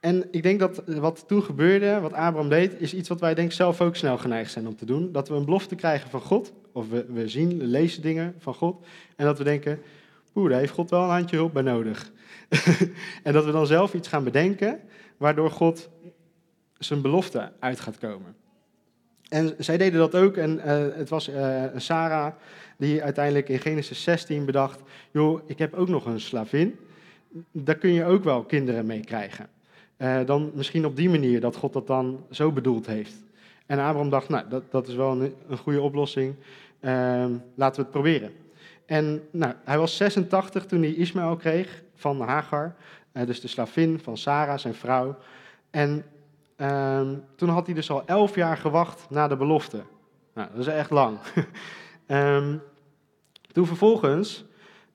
En 0.00 0.28
ik 0.30 0.42
denk 0.42 0.58
dat 0.60 0.82
wat 0.86 1.24
toen 1.26 1.42
gebeurde, 1.42 2.00
wat 2.00 2.12
Abraham 2.12 2.48
deed, 2.48 2.74
is 2.78 2.94
iets 2.94 3.08
wat 3.08 3.20
wij 3.20 3.34
denk 3.34 3.52
zelf 3.52 3.80
ook 3.80 3.96
snel 3.96 4.18
geneigd 4.18 4.52
zijn 4.52 4.66
om 4.66 4.76
te 4.76 4.84
doen. 4.84 5.12
Dat 5.12 5.28
we 5.28 5.34
een 5.34 5.44
belofte 5.44 5.74
krijgen 5.74 6.10
van 6.10 6.20
God, 6.20 6.52
of 6.72 6.88
we, 6.88 7.04
we 7.08 7.28
zien, 7.28 7.58
we 7.58 7.64
lezen 7.64 8.02
dingen 8.02 8.34
van 8.38 8.54
God, 8.54 8.86
en 9.16 9.24
dat 9.24 9.38
we 9.38 9.44
denken, 9.44 9.80
oeh, 10.34 10.50
daar 10.50 10.58
heeft 10.58 10.72
God 10.72 10.90
wel 10.90 11.02
een 11.02 11.08
handje 11.08 11.36
hulp 11.36 11.52
bij 11.52 11.62
nodig. 11.62 12.10
en 13.22 13.32
dat 13.32 13.44
we 13.44 13.52
dan 13.52 13.66
zelf 13.66 13.94
iets 13.94 14.08
gaan 14.08 14.24
bedenken, 14.24 14.80
waardoor 15.16 15.50
God 15.50 15.88
zijn 16.84 17.00
belofte 17.02 17.52
uit 17.58 17.80
gaat 17.80 17.98
komen. 17.98 18.34
En 19.28 19.54
zij 19.58 19.76
deden 19.76 19.98
dat 19.98 20.14
ook. 20.14 20.36
En 20.36 20.56
uh, 20.56 20.64
het 20.94 21.08
was 21.08 21.28
uh, 21.28 21.64
Sarah 21.76 22.32
die 22.76 23.02
uiteindelijk 23.02 23.48
in 23.48 23.58
Genesis 23.58 24.02
16 24.02 24.44
bedacht: 24.44 24.80
joh, 25.10 25.40
ik 25.46 25.58
heb 25.58 25.74
ook 25.74 25.88
nog 25.88 26.04
een 26.04 26.20
slavin. 26.20 26.78
Daar 27.52 27.74
kun 27.74 27.92
je 27.92 28.04
ook 28.04 28.24
wel 28.24 28.42
kinderen 28.42 28.86
mee 28.86 29.00
krijgen. 29.00 29.48
Uh, 29.98 30.18
dan 30.26 30.50
misschien 30.54 30.86
op 30.86 30.96
die 30.96 31.10
manier 31.10 31.40
dat 31.40 31.56
God 31.56 31.72
dat 31.72 31.86
dan 31.86 32.24
zo 32.30 32.52
bedoeld 32.52 32.86
heeft. 32.86 33.14
En 33.66 33.78
Abraham 33.78 34.10
dacht: 34.10 34.28
nou, 34.28 34.48
dat, 34.48 34.70
dat 34.70 34.88
is 34.88 34.94
wel 34.94 35.10
een, 35.10 35.34
een 35.48 35.58
goede 35.58 35.80
oplossing. 35.80 36.34
Ehm, 36.80 37.32
laten 37.54 37.76
we 37.76 37.82
het 37.82 37.90
proberen. 37.90 38.32
En 38.86 39.22
nou, 39.30 39.54
hij 39.64 39.78
was 39.78 39.96
86 39.96 40.66
toen 40.66 40.82
hij 40.82 40.92
Ismaël 40.92 41.36
kreeg 41.36 41.82
van 41.94 42.20
Hagar, 42.20 42.74
dus 43.12 43.40
de 43.40 43.48
slavin 43.48 43.98
van 43.98 44.16
Sarah, 44.16 44.58
zijn 44.58 44.74
vrouw. 44.74 45.16
En 45.70 46.04
Um, 46.62 47.24
toen 47.36 47.48
had 47.48 47.66
hij 47.66 47.74
dus 47.74 47.90
al 47.90 48.02
elf 48.06 48.34
jaar 48.34 48.56
gewacht 48.56 49.06
na 49.10 49.28
de 49.28 49.36
belofte. 49.36 49.82
Nou, 50.34 50.48
dat 50.50 50.60
is 50.60 50.66
echt 50.66 50.90
lang. 50.90 51.18
um, 52.06 52.62
toen 53.52 53.66
vervolgens, 53.66 54.44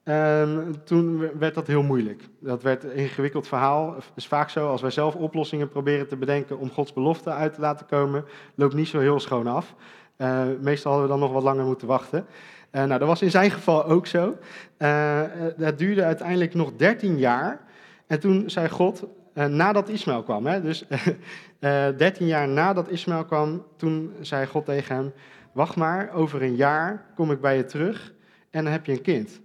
um, 0.04 0.84
toen 0.84 1.30
werd 1.40 1.54
dat 1.54 1.68
heel 1.68 1.84
moeilijk. 1.84 2.30
Dat 2.40 2.64
werd 2.64 2.84
een 2.84 2.96
ingewikkeld 2.96 3.48
verhaal. 3.48 3.96
Het 3.96 4.04
is 4.16 4.28
vaak 4.28 4.50
zo, 4.50 4.70
als 4.70 4.82
wij 4.82 4.92
zelf 4.92 5.16
oplossingen 5.16 5.70
proberen 5.70 6.08
te 6.08 6.16
bedenken 6.16 6.60
om 6.60 6.72
Gods 6.72 6.94
belofte 6.94 7.30
uit 7.30 7.54
te 7.54 7.62
laten 7.62 7.86
komen, 7.86 8.26
loopt 8.56 8.74
niet 8.74 8.88
zo 8.88 9.00
heel 9.00 9.20
schoon 9.20 9.48
af. 9.48 9.76
Uh, 10.18 10.44
meestal 10.62 10.92
hadden 10.92 11.10
we 11.10 11.18
dan 11.18 11.24
nog 11.24 11.34
wat 11.34 11.44
langer 11.44 11.66
moeten 11.66 11.88
wachten. 11.88 12.26
Uh, 12.72 12.84
nou, 12.84 13.00
dat 13.00 13.08
was 13.08 13.22
in 13.22 13.32
zijn 13.32 13.52
geval 13.52 13.86
ook 13.86 14.08
zo. 14.08 14.36
Uh, 14.78 15.22
het 15.58 15.78
duurde 15.78 16.04
uiteindelijk 16.04 16.54
nog 16.54 16.72
13 16.76 17.18
jaar. 17.18 17.62
En 18.08 18.20
toen 18.20 18.50
zei 18.50 18.70
God, 18.70 19.04
nadat 19.44 19.90
Ismaël 19.90 20.24
kwam. 20.24 20.46
Hè? 20.46 20.62
Dus 20.62 20.86
uh, 20.88 21.88
13 21.98 22.28
jaar 22.28 22.48
nadat 22.48 22.90
Ismaël 22.90 23.26
kwam, 23.26 23.66
toen 23.78 24.14
zei 24.22 24.48
God 24.48 24.66
tegen 24.66 24.96
hem: 24.96 25.14
Wacht 25.52 25.76
maar, 25.76 26.14
over 26.14 26.42
een 26.42 26.56
jaar 26.56 27.06
kom 27.16 27.32
ik 27.32 27.42
bij 27.42 27.58
je 27.58 27.66
terug 27.66 28.14
en 28.50 28.64
dan 28.64 28.72
heb 28.72 28.86
je 28.86 28.92
een 28.92 29.02
kind. 29.02 29.42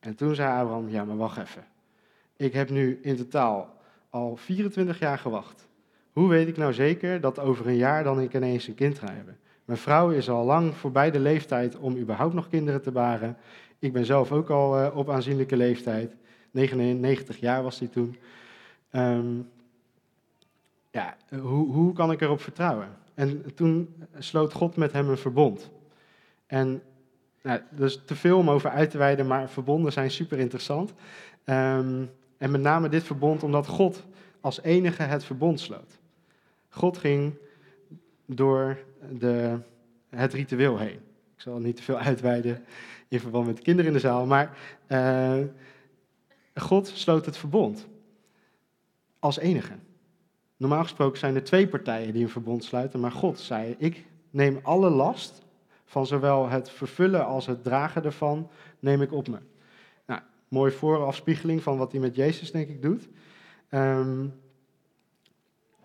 En 0.00 0.14
toen 0.14 0.34
zei 0.34 0.60
Abraham: 0.60 0.88
Ja, 0.88 1.04
maar 1.04 1.16
wacht 1.16 1.38
even. 1.38 1.64
Ik 2.36 2.52
heb 2.52 2.70
nu 2.70 2.98
in 3.02 3.16
totaal 3.16 3.76
al 4.10 4.36
24 4.36 4.98
jaar 4.98 5.18
gewacht. 5.18 5.68
Hoe 6.12 6.28
weet 6.28 6.48
ik 6.48 6.56
nou 6.56 6.72
zeker 6.72 7.20
dat 7.20 7.38
over 7.38 7.66
een 7.66 7.76
jaar 7.76 8.04
dan 8.04 8.20
ik 8.20 8.34
ineens 8.34 8.68
een 8.68 8.74
kind 8.74 8.98
ga 8.98 9.12
hebben? 9.12 9.38
Mijn 9.64 9.78
vrouw 9.78 10.10
is 10.10 10.30
al 10.30 10.44
lang 10.44 10.74
voorbij 10.74 11.10
de 11.10 11.20
leeftijd 11.20 11.76
om 11.76 11.96
überhaupt 11.96 12.34
nog 12.34 12.48
kinderen 12.48 12.82
te 12.82 12.90
baren. 12.90 13.36
Ik 13.78 13.92
ben 13.92 14.04
zelf 14.04 14.32
ook 14.32 14.50
al 14.50 14.80
uh, 14.80 14.96
op 14.96 15.10
aanzienlijke 15.10 15.56
leeftijd. 15.56 16.14
99 16.50 17.40
jaar 17.40 17.62
was 17.62 17.78
hij 17.78 17.88
toen. 17.88 18.16
Um, 18.92 19.50
ja, 20.90 21.16
hoe, 21.40 21.72
hoe 21.72 21.92
kan 21.92 22.10
ik 22.10 22.20
erop 22.20 22.40
vertrouwen? 22.40 22.88
En 23.14 23.54
toen 23.54 23.94
sloot 24.18 24.52
God 24.52 24.76
met 24.76 24.92
hem 24.92 25.08
een 25.08 25.18
verbond. 25.18 25.70
En 26.46 26.82
nou, 27.42 27.60
dus 27.70 28.02
te 28.04 28.16
veel 28.16 28.38
om 28.38 28.50
over 28.50 28.70
uit 28.70 28.90
te 28.90 28.98
wijden, 28.98 29.26
maar 29.26 29.50
verbonden 29.50 29.92
zijn 29.92 30.10
super 30.10 30.38
interessant. 30.38 30.92
Ehm, 31.44 32.04
en 32.38 32.50
met 32.50 32.60
name 32.60 32.88
dit 32.88 33.02
verbond 33.02 33.42
omdat 33.42 33.66
God 33.66 34.04
als 34.40 34.62
enige 34.62 35.02
het 35.02 35.24
verbond 35.24 35.60
sloot. 35.60 35.98
God 36.68 36.98
ging 36.98 37.34
door 38.26 38.78
de, 39.10 39.58
het 40.08 40.32
ritueel 40.32 40.78
heen. 40.78 41.00
Ik 41.34 41.40
zal 41.40 41.58
niet 41.58 41.76
te 41.76 41.82
veel 41.82 41.98
uitweiden 41.98 42.64
in 43.08 43.20
verband 43.20 43.46
met 43.46 43.56
de 43.56 43.62
kinderen 43.62 43.90
in 43.90 43.96
de 43.96 44.02
zaal, 44.02 44.26
maar 44.26 44.58
uh, 44.88 45.38
God 46.54 46.86
sloot 46.86 47.26
het 47.26 47.36
verbond 47.36 47.86
als 49.18 49.38
enige. 49.38 49.72
Normaal 50.56 50.82
gesproken 50.82 51.18
zijn 51.18 51.34
er 51.34 51.44
twee 51.44 51.68
partijen 51.68 52.12
die 52.12 52.22
een 52.22 52.30
verbond 52.30 52.64
sluiten, 52.64 53.00
maar 53.00 53.12
God 53.12 53.38
zei: 53.38 53.74
Ik 53.78 54.06
neem 54.30 54.60
alle 54.62 54.90
last 54.90 55.46
van 55.84 56.06
zowel 56.06 56.48
het 56.48 56.70
vervullen 56.70 57.26
als 57.26 57.46
het 57.46 57.62
dragen 57.62 58.04
ervan, 58.04 58.50
neem 58.78 59.02
ik 59.02 59.12
op 59.12 59.28
me. 59.28 59.38
Nou, 60.06 60.20
mooi 60.48 60.72
voorafspiegeling 60.72 61.62
van 61.62 61.78
wat 61.78 61.92
hij 61.92 62.00
met 62.00 62.16
Jezus, 62.16 62.50
denk 62.50 62.68
ik, 62.68 62.82
doet. 62.82 63.08
Um, 63.70 64.34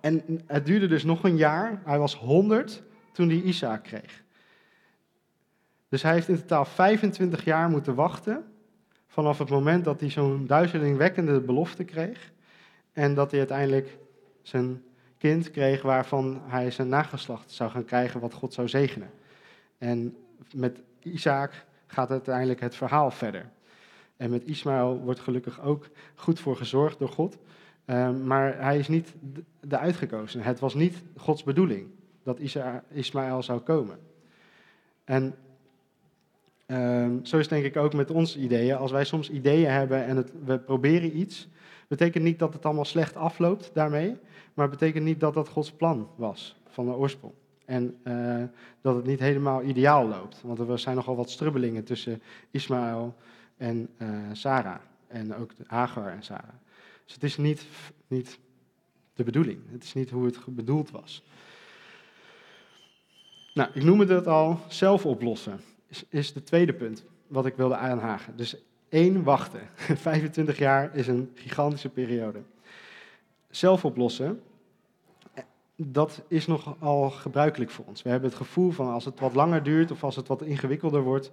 en 0.03 0.23
het 0.45 0.65
duurde 0.65 0.87
dus 0.87 1.03
nog 1.03 1.23
een 1.23 1.37
jaar. 1.37 1.81
Hij 1.85 1.99
was 1.99 2.15
100 2.15 2.83
toen 3.11 3.29
hij 3.29 3.41
Isaac 3.41 3.83
kreeg. 3.83 4.23
Dus 5.89 6.01
hij 6.01 6.13
heeft 6.13 6.27
in 6.27 6.35
totaal 6.35 6.65
25 6.65 7.43
jaar 7.43 7.69
moeten 7.69 7.95
wachten. 7.95 8.43
Vanaf 9.07 9.37
het 9.37 9.49
moment 9.49 9.83
dat 9.83 9.99
hij 9.99 10.09
zo'n 10.09 10.47
duizelingwekkende 10.47 11.41
belofte 11.41 11.83
kreeg. 11.83 12.32
En 12.93 13.13
dat 13.13 13.29
hij 13.29 13.39
uiteindelijk 13.39 13.97
zijn 14.41 14.83
kind 15.17 15.51
kreeg 15.51 15.81
waarvan 15.81 16.41
hij 16.45 16.71
zijn 16.71 16.87
nageslacht 16.87 17.51
zou 17.51 17.71
gaan 17.71 17.85
krijgen 17.85 18.19
wat 18.19 18.33
God 18.33 18.53
zou 18.53 18.67
zegenen. 18.67 19.09
En 19.77 20.17
met 20.53 20.81
Isaac 20.99 21.65
gaat 21.87 22.09
uiteindelijk 22.09 22.59
het 22.59 22.75
verhaal 22.75 23.11
verder. 23.11 23.49
En 24.17 24.29
met 24.29 24.43
Ismaël 24.43 24.99
wordt 24.99 25.19
gelukkig 25.19 25.61
ook 25.61 25.89
goed 26.15 26.39
voor 26.39 26.55
gezorgd 26.55 26.99
door 26.99 27.09
God. 27.09 27.37
Ehm, 27.85 28.27
maar 28.27 28.61
hij 28.61 28.77
is 28.77 28.87
niet 28.87 29.13
de 29.59 29.77
uitgekozen. 29.77 30.41
Het 30.41 30.59
was 30.59 30.73
niet 30.73 31.03
Gods 31.15 31.43
bedoeling 31.43 31.87
dat 32.23 32.39
Ismaël 32.89 33.43
zou 33.43 33.59
komen. 33.59 33.99
En 35.03 35.35
um, 36.67 37.25
zo 37.25 37.37
is 37.37 37.47
denk 37.47 37.65
ik 37.65 37.77
ook 37.77 37.93
met 37.93 38.11
onze 38.11 38.39
ideeën. 38.39 38.75
Als 38.75 38.91
wij 38.91 39.05
soms 39.05 39.29
ideeën 39.29 39.71
hebben 39.71 40.05
en 40.05 40.17
het, 40.17 40.31
we 40.45 40.59
proberen 40.59 41.17
iets, 41.17 41.47
betekent 41.87 42.23
niet 42.23 42.39
dat 42.39 42.53
het 42.53 42.65
allemaal 42.65 42.85
slecht 42.85 43.15
afloopt 43.15 43.71
daarmee, 43.73 44.17
maar 44.53 44.69
betekent 44.69 45.05
niet 45.05 45.19
dat 45.19 45.33
dat 45.33 45.49
Gods 45.49 45.71
plan 45.71 46.09
was 46.15 46.55
van 46.67 46.85
de 46.85 46.91
oorsprong. 46.91 47.33
En 47.65 47.97
uh, 48.03 48.43
dat 48.81 48.95
het 48.95 49.05
niet 49.05 49.19
helemaal 49.19 49.63
ideaal 49.63 50.07
loopt. 50.07 50.41
Want 50.41 50.59
er 50.59 50.79
zijn 50.79 50.95
nogal 50.95 51.15
wat 51.15 51.29
strubbelingen 51.29 51.83
tussen 51.83 52.21
Ismaël 52.51 53.15
en 53.57 53.89
uh, 53.97 54.09
Sarah. 54.31 54.79
En 55.07 55.35
ook 55.35 55.51
Hagar 55.67 56.11
en 56.11 56.23
Sarah. 56.23 56.53
Dus 57.03 57.13
het 57.13 57.23
is 57.23 57.37
niet, 57.37 57.67
niet 58.07 58.39
de 59.13 59.23
bedoeling. 59.23 59.59
Het 59.71 59.83
is 59.83 59.93
niet 59.93 60.09
hoe 60.09 60.25
het 60.25 60.37
bedoeld 60.45 60.91
was. 60.91 61.23
Nou, 63.53 63.69
ik 63.73 63.83
noemde 63.83 64.13
het 64.13 64.27
al, 64.27 64.59
zelf 64.67 65.05
oplossen 65.05 65.59
is, 65.87 66.05
is 66.09 66.33
de 66.33 66.43
tweede 66.43 66.73
punt 66.73 67.03
wat 67.27 67.45
ik 67.45 67.55
wilde 67.55 67.75
aanhaken. 67.75 68.35
Dus 68.35 68.55
één, 68.93 69.23
wachten. 69.23 69.61
25 69.95 70.57
jaar 70.57 70.95
is 70.95 71.07
een 71.07 71.31
gigantische 71.35 71.89
periode. 71.89 72.41
Zelf 73.49 73.85
oplossen, 73.85 74.41
dat 75.75 76.21
is 76.27 76.47
nogal 76.47 77.09
gebruikelijk 77.09 77.71
voor 77.71 77.85
ons. 77.85 78.01
We 78.01 78.09
hebben 78.09 78.29
het 78.29 78.37
gevoel 78.37 78.71
van 78.71 78.87
als 78.87 79.05
het 79.05 79.19
wat 79.19 79.35
langer 79.35 79.63
duurt 79.63 79.91
of 79.91 80.03
als 80.03 80.15
het 80.15 80.27
wat 80.27 80.41
ingewikkelder 80.41 81.01
wordt, 81.01 81.31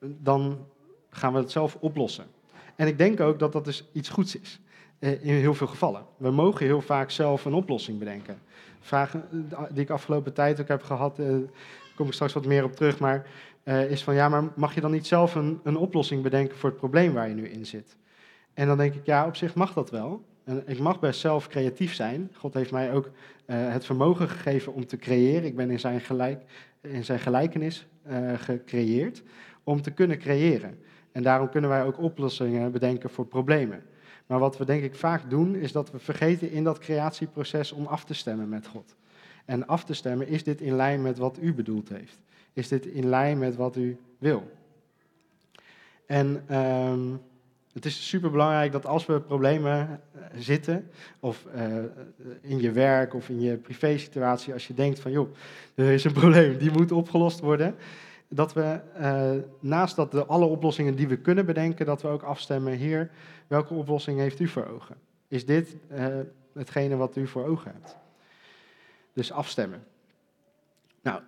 dan 0.00 0.66
gaan 1.10 1.32
we 1.32 1.38
het 1.38 1.50
zelf 1.50 1.76
oplossen. 1.80 2.26
En 2.76 2.86
ik 2.86 2.98
denk 2.98 3.20
ook 3.20 3.38
dat 3.38 3.52
dat 3.52 3.64
dus 3.64 3.88
iets 3.92 4.08
goeds 4.08 4.36
is. 4.36 4.60
Eh, 4.98 5.24
in 5.24 5.34
heel 5.34 5.54
veel 5.54 5.66
gevallen. 5.66 6.04
We 6.16 6.30
mogen 6.30 6.66
heel 6.66 6.80
vaak 6.80 7.10
zelf 7.10 7.44
een 7.44 7.54
oplossing 7.54 7.98
bedenken. 7.98 8.38
Vragen 8.80 9.28
eh, 9.50 9.62
die 9.70 9.82
ik 9.82 9.90
afgelopen 9.90 10.32
tijd 10.32 10.60
ook 10.60 10.68
heb 10.68 10.82
gehad, 10.82 11.16
daar 11.16 11.26
eh, 11.26 11.36
kom 11.96 12.06
ik 12.06 12.12
straks 12.12 12.32
wat 12.32 12.46
meer 12.46 12.64
op 12.64 12.76
terug, 12.76 12.98
maar 12.98 13.26
is 13.68 14.02
van 14.02 14.14
ja, 14.14 14.28
maar 14.28 14.44
mag 14.56 14.74
je 14.74 14.80
dan 14.80 14.90
niet 14.90 15.06
zelf 15.06 15.34
een, 15.34 15.60
een 15.62 15.76
oplossing 15.76 16.22
bedenken 16.22 16.56
voor 16.56 16.68
het 16.68 16.78
probleem 16.78 17.12
waar 17.12 17.28
je 17.28 17.34
nu 17.34 17.48
in 17.48 17.66
zit? 17.66 17.96
En 18.54 18.66
dan 18.66 18.76
denk 18.76 18.94
ik, 18.94 19.06
ja, 19.06 19.26
op 19.26 19.36
zich 19.36 19.54
mag 19.54 19.72
dat 19.72 19.90
wel. 19.90 20.24
En 20.44 20.62
ik 20.66 20.78
mag 20.78 21.00
best 21.00 21.20
zelf 21.20 21.48
creatief 21.48 21.94
zijn. 21.94 22.30
God 22.34 22.54
heeft 22.54 22.70
mij 22.70 22.92
ook 22.92 23.10
het 23.46 23.84
vermogen 23.84 24.28
gegeven 24.28 24.74
om 24.74 24.86
te 24.86 24.96
creëren. 24.96 25.44
Ik 25.44 25.56
ben 25.56 25.70
in 25.70 25.80
zijn, 25.80 26.00
gelijk, 26.00 26.42
in 26.80 27.04
zijn 27.04 27.18
gelijkenis 27.18 27.86
gecreëerd 28.36 29.22
om 29.64 29.82
te 29.82 29.90
kunnen 29.90 30.18
creëren. 30.18 30.78
En 31.12 31.22
daarom 31.22 31.48
kunnen 31.48 31.70
wij 31.70 31.84
ook 31.84 31.98
oplossingen 31.98 32.72
bedenken 32.72 33.10
voor 33.10 33.26
problemen. 33.26 33.82
Maar 34.26 34.38
wat 34.38 34.58
we 34.58 34.64
denk 34.64 34.82
ik 34.82 34.94
vaak 34.94 35.30
doen, 35.30 35.54
is 35.54 35.72
dat 35.72 35.90
we 35.90 35.98
vergeten 35.98 36.50
in 36.50 36.64
dat 36.64 36.78
creatieproces 36.78 37.72
om 37.72 37.86
af 37.86 38.04
te 38.04 38.14
stemmen 38.14 38.48
met 38.48 38.66
God. 38.66 38.96
En 39.48 39.66
af 39.66 39.84
te 39.84 39.94
stemmen, 39.94 40.28
is 40.28 40.44
dit 40.44 40.60
in 40.60 40.76
lijn 40.76 41.02
met 41.02 41.18
wat 41.18 41.38
u 41.40 41.54
bedoeld 41.54 41.88
heeft? 41.88 42.18
Is 42.52 42.68
dit 42.68 42.86
in 42.86 43.08
lijn 43.08 43.38
met 43.38 43.56
wat 43.56 43.76
u 43.76 43.98
wil? 44.18 44.50
En 46.06 46.56
um, 46.56 47.20
het 47.72 47.84
is 47.84 48.08
superbelangrijk 48.08 48.72
dat 48.72 48.86
als 48.86 49.06
we 49.06 49.20
problemen 49.20 50.00
uh, 50.16 50.22
zitten, 50.36 50.90
of 51.20 51.46
uh, 51.54 51.76
in 52.40 52.60
je 52.60 52.72
werk 52.72 53.14
of 53.14 53.28
in 53.28 53.40
je 53.40 53.56
privésituatie, 53.56 54.52
als 54.52 54.66
je 54.66 54.74
denkt 54.74 55.00
van 55.00 55.10
joh, 55.10 55.34
er 55.74 55.90
is 55.90 56.04
een 56.04 56.12
probleem, 56.12 56.58
die 56.58 56.70
moet 56.70 56.92
opgelost 56.92 57.40
worden, 57.40 57.74
dat 58.28 58.52
we 58.52 58.80
naast 59.60 59.96
dat 59.96 60.10
de 60.10 60.26
alle 60.26 60.46
oplossingen 60.46 60.94
die 60.94 61.08
we 61.08 61.16
kunnen 61.16 61.46
bedenken, 61.46 61.86
dat 61.86 62.02
we 62.02 62.08
ook 62.08 62.22
afstemmen, 62.22 62.72
Heer, 62.72 63.10
welke 63.46 63.74
oplossing 63.74 64.18
heeft 64.18 64.40
u 64.40 64.48
voor 64.48 64.66
ogen? 64.66 64.96
Is 65.28 65.46
dit 65.46 65.76
hetgene 66.52 66.96
wat 66.96 67.16
u 67.16 67.26
voor 67.26 67.46
ogen 67.46 67.72
hebt? 67.72 67.96
Dus 69.18 69.32
afstemmen. 69.32 69.84
Nou, 71.02 71.20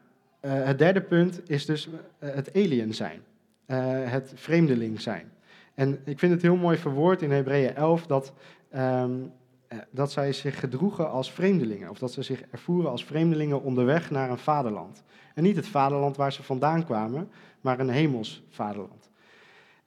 uh, 0.43 0.65
het 0.65 0.79
derde 0.79 1.01
punt 1.01 1.51
is 1.51 1.67
dus 1.67 1.89
het 2.19 2.55
alien 2.55 2.95
zijn, 2.95 3.23
het 4.07 4.33
vreemdeling 4.35 5.01
zijn. 5.01 5.33
En 5.75 6.01
ik 6.05 6.19
vind 6.19 6.33
het 6.33 6.43
heel 6.43 6.57
mooi 6.57 6.77
verwoord 6.77 7.23
in 7.23 7.31
Hebreeën 7.31 7.75
11 7.75 8.07
dat 8.07 8.33
um, 8.75 9.33
eh, 9.71 9.79
dat 9.91 10.13
zij 10.13 10.33
zich 10.33 10.61
gedroegen 10.61 11.11
als 11.11 11.33
vreemdelingen, 11.33 11.91
of 11.91 11.99
dat 11.99 12.13
ze 12.13 12.23
zich 12.23 12.43
ervoeren 12.51 12.91
als 12.91 13.05
vreemdelingen 13.05 13.63
onderweg 13.63 14.11
naar 14.11 14.31
een 14.31 14.39
vaderland. 14.39 15.03
En 15.35 15.43
niet 15.43 15.57
het 15.57 15.67
vaderland 15.67 16.17
waar 16.17 16.33
ze 16.33 16.43
vandaan 16.43 16.85
kwamen, 16.85 17.31
maar 17.61 17.81
een 17.81 17.89
hemels 17.89 18.43
vaderland. 18.49 19.00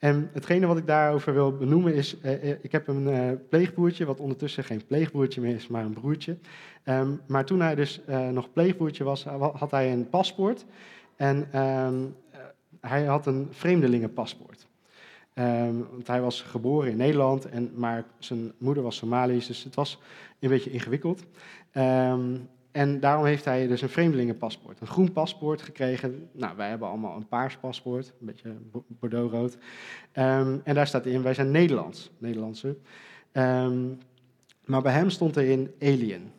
En 0.03 0.29
hetgene 0.33 0.67
wat 0.67 0.77
ik 0.77 0.87
daarover 0.87 1.33
wil 1.33 1.57
benoemen 1.57 1.93
is, 1.93 2.19
eh, 2.19 2.51
eh 2.51 2.57
ik 2.61 2.71
heb 2.71 2.87
een 2.87 3.07
eh, 3.07 3.31
pleegbroertje, 3.49 4.05
wat 4.05 4.19
ondertussen 4.19 4.63
geen 4.63 4.85
pleegbroertje 4.85 5.41
meer 5.41 5.55
is, 5.55 5.67
maar 5.67 5.85
een 5.85 5.93
broertje. 5.93 6.37
Um, 6.85 7.21
maar 7.27 7.45
toen 7.45 7.59
hij 7.59 7.75
dus 7.75 8.01
uh, 8.09 8.29
nog 8.29 8.53
pleegbroertje 8.53 9.03
was, 9.03 9.23
had 9.53 9.71
hij 9.71 9.91
een 9.91 10.09
paspoort. 10.09 10.65
En 11.15 11.59
um, 11.59 12.15
hij 12.81 13.03
had 13.03 13.25
een 13.25 13.47
vreemdelingenpaspoort. 13.51 14.67
Um, 15.33 15.87
want 15.91 16.07
hij 16.07 16.21
was 16.21 16.41
geboren 16.41 16.91
in 16.91 16.97
Nederland, 16.97 17.45
en, 17.45 17.71
maar 17.75 18.03
zijn 18.19 18.51
moeder 18.57 18.83
was 18.83 18.95
Somalisch, 18.95 19.47
dus 19.47 19.63
het 19.63 19.75
was 19.75 19.99
een 20.39 20.49
beetje 20.49 20.71
ingewikkeld. 20.71 21.23
Um, 21.73 22.49
en 22.73 22.99
daarom 22.99 23.25
heeft 23.25 23.45
hij 23.45 23.67
dus 23.67 23.81
een 23.81 23.89
vreemdelingenpaspoort, 23.89 24.81
een 24.81 24.87
groen 24.87 25.11
paspoort 25.11 25.61
gekregen. 25.61 26.29
Nou, 26.31 26.55
wij 26.55 26.69
hebben 26.69 26.87
allemaal 26.87 27.15
een 27.15 27.27
paars 27.27 27.57
paspoort, 27.57 28.13
een 28.19 28.25
beetje 28.25 28.55
bordeauxrood. 28.87 29.53
Um, 29.53 30.61
en 30.63 30.75
daar 30.75 30.87
staat 30.87 31.05
in, 31.05 31.23
wij 31.23 31.33
zijn 31.33 31.51
Nederlands, 31.51 32.11
Nederlandse. 32.17 32.77
maar 34.65 34.81
bij 34.81 34.93
hem 34.93 35.09
stond 35.09 35.35
er 35.35 35.49
in 35.49 35.71
alien. 35.81 36.31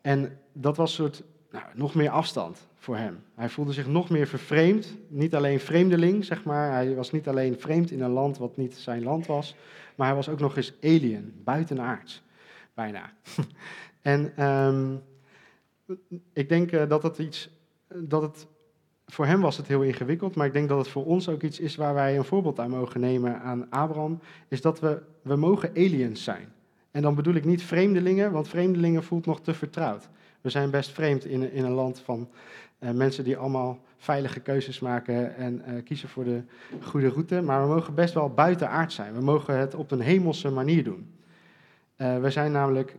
En 0.00 0.38
dat 0.52 0.76
was 0.76 0.90
een 0.90 0.96
soort, 0.96 1.22
nou, 1.50 1.64
nog 1.74 1.94
meer 1.94 2.10
afstand 2.10 2.66
voor 2.74 2.96
hem. 2.96 3.22
Hij 3.34 3.48
voelde 3.48 3.72
zich 3.72 3.86
nog 3.86 4.10
meer 4.10 4.26
vervreemd. 4.26 4.96
Niet 5.08 5.34
alleen 5.34 5.60
vreemdeling, 5.60 6.24
zeg 6.24 6.44
maar. 6.44 6.72
Hij 6.72 6.94
was 6.94 7.12
niet 7.12 7.28
alleen 7.28 7.60
vreemd 7.60 7.90
in 7.90 8.02
een 8.02 8.10
land 8.10 8.38
wat 8.38 8.56
niet 8.56 8.76
zijn 8.76 9.02
land 9.02 9.26
was. 9.26 9.56
Maar 9.94 10.06
hij 10.06 10.16
was 10.16 10.28
ook 10.28 10.40
nog 10.40 10.56
eens 10.56 10.74
alien, 10.82 11.40
buitenaards. 11.44 12.22
Bijna. 12.74 13.12
en 14.02 14.44
um, 14.44 15.02
ik 16.32 16.48
denk 16.48 16.72
uh, 16.72 16.88
dat 16.88 17.02
het 17.02 17.18
iets. 17.18 17.50
Dat 17.94 18.22
het, 18.22 18.46
voor 19.06 19.26
hem 19.26 19.40
was 19.40 19.56
het 19.56 19.66
heel 19.66 19.82
ingewikkeld, 19.82 20.34
maar 20.34 20.46
ik 20.46 20.52
denk 20.52 20.68
dat 20.68 20.78
het 20.78 20.88
voor 20.88 21.04
ons 21.04 21.28
ook 21.28 21.42
iets 21.42 21.60
is 21.60 21.76
waar 21.76 21.94
wij 21.94 22.16
een 22.16 22.24
voorbeeld 22.24 22.58
aan 22.58 22.70
mogen 22.70 23.00
nemen 23.00 23.40
aan 23.40 23.70
Abraham. 23.70 24.18
Is 24.48 24.60
dat 24.60 24.80
we, 24.80 25.02
we 25.22 25.36
mogen 25.36 25.70
aliens 25.70 26.24
zijn. 26.24 26.52
En 26.90 27.02
dan 27.02 27.14
bedoel 27.14 27.34
ik 27.34 27.44
niet 27.44 27.62
vreemdelingen, 27.62 28.32
want 28.32 28.48
vreemdelingen 28.48 29.02
voelt 29.02 29.26
nog 29.26 29.40
te 29.40 29.54
vertrouwd. 29.54 30.08
We 30.40 30.50
zijn 30.50 30.70
best 30.70 30.90
vreemd 30.90 31.24
in, 31.24 31.52
in 31.52 31.64
een 31.64 31.72
land 31.72 32.00
van 32.00 32.28
uh, 32.78 32.90
mensen 32.90 33.24
die 33.24 33.36
allemaal 33.36 33.78
veilige 33.96 34.40
keuzes 34.40 34.80
maken 34.80 35.36
en 35.36 35.82
kiezen 35.84 36.08
voor 36.08 36.24
de 36.24 36.42
goede 36.82 37.08
route. 37.08 37.40
Maar 37.40 37.62
we 37.62 37.74
mogen 37.74 37.94
best 37.94 38.14
wel 38.14 38.30
buitenaard 38.30 38.92
zijn. 38.92 39.14
We 39.14 39.20
mogen 39.20 39.58
het 39.58 39.74
op 39.74 39.90
een 39.90 40.00
hemelse 40.00 40.50
manier 40.50 40.84
doen. 40.84 41.14
We 41.96 42.30
zijn 42.30 42.52
namelijk 42.52 42.96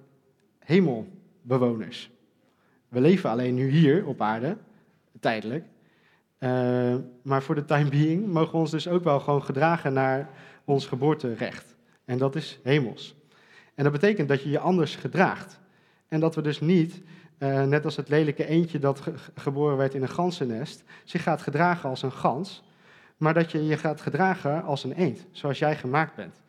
hemelbewoners. 0.60 2.17
We 2.89 3.01
leven 3.01 3.29
alleen 3.29 3.53
nu 3.53 3.70
hier 3.70 4.06
op 4.06 4.22
aarde, 4.22 4.58
tijdelijk. 5.20 5.65
Eh, 6.38 6.96
maar 7.22 7.44
voor 7.44 7.56
de 7.56 7.65
time 7.65 7.89
being 7.89 8.27
mogen 8.27 8.51
we 8.51 8.58
ons 8.58 8.72
dus 8.72 8.88
ook 8.88 9.03
wel 9.03 9.20
gewoon 9.20 9.44
gedragen 9.44 9.94
naar 9.94 10.29
ons 10.65 10.86
geboorterecht. 10.86 11.75
En 12.06 12.17
dat 12.17 12.36
is 12.36 12.60
hemels. 12.63 13.15
En 13.75 13.84
dat 13.84 13.91
betekent 13.91 14.27
dat 14.27 14.44
je 14.44 14.50
je 14.50 14.60
anders 14.60 14.96
gedraagt. 14.96 15.60
En 16.08 16.20
dat 16.20 16.36
we 16.36 16.41
dus 16.41 16.60
niet, 16.60 17.01
eh, 17.38 17.63
net 17.63 17.86
als 17.86 17.96
het 17.96 18.10
lelijke 18.10 18.46
eendje 18.46 18.79
dat 18.79 19.01
geboren 19.36 19.77
werd 19.77 19.94
in 19.94 20.01
een 20.01 20.10
gansennest, 20.10 20.84
zich 21.03 21.24
gaat 21.24 21.41
gedragen 21.41 21.89
als 21.89 22.01
een 22.01 22.12
gans, 22.12 22.63
maar 23.17 23.34
dat 23.34 23.51
je 23.51 23.65
je 23.65 23.77
gaat 23.77 24.01
gedragen 24.01 24.63
als 24.63 24.84
een 24.84 24.94
eend, 24.94 25.25
zoals 25.32 25.60
jij 25.60 25.75
gemaakt 25.75 26.15
bent. 26.15 26.41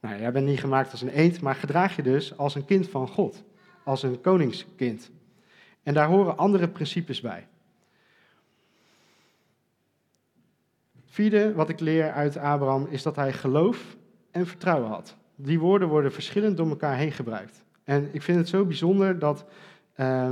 Nou, 0.00 0.20
jij 0.20 0.32
bent 0.32 0.46
niet 0.46 0.60
gemaakt 0.60 0.90
als 0.90 1.02
een 1.02 1.08
eend, 1.08 1.40
maar 1.40 1.54
gedraag 1.54 1.96
je 1.96 2.02
dus 2.02 2.36
als 2.36 2.54
een 2.54 2.64
kind 2.64 2.88
van 2.88 3.08
God, 3.08 3.42
als 3.84 4.02
een 4.02 4.20
koningskind. 4.20 5.10
En 5.82 5.94
daar 5.94 6.08
horen 6.08 6.36
andere 6.36 6.68
principes 6.68 7.20
bij. 7.20 7.46
Vierde, 11.06 11.54
wat 11.54 11.68
ik 11.68 11.80
leer 11.80 12.12
uit 12.12 12.36
Abraham, 12.36 12.86
is 12.90 13.02
dat 13.02 13.16
hij 13.16 13.32
geloof 13.32 13.96
en 14.30 14.46
vertrouwen 14.46 14.88
had. 14.88 15.16
Die 15.34 15.58
woorden 15.58 15.88
worden 15.88 16.12
verschillend 16.12 16.56
door 16.56 16.68
elkaar 16.68 16.96
heen 16.96 17.12
gebruikt. 17.12 17.64
En 17.84 18.08
ik 18.12 18.22
vind 18.22 18.38
het 18.38 18.48
zo 18.48 18.64
bijzonder 18.64 19.18
dat, 19.18 19.44
uh, 19.96 20.30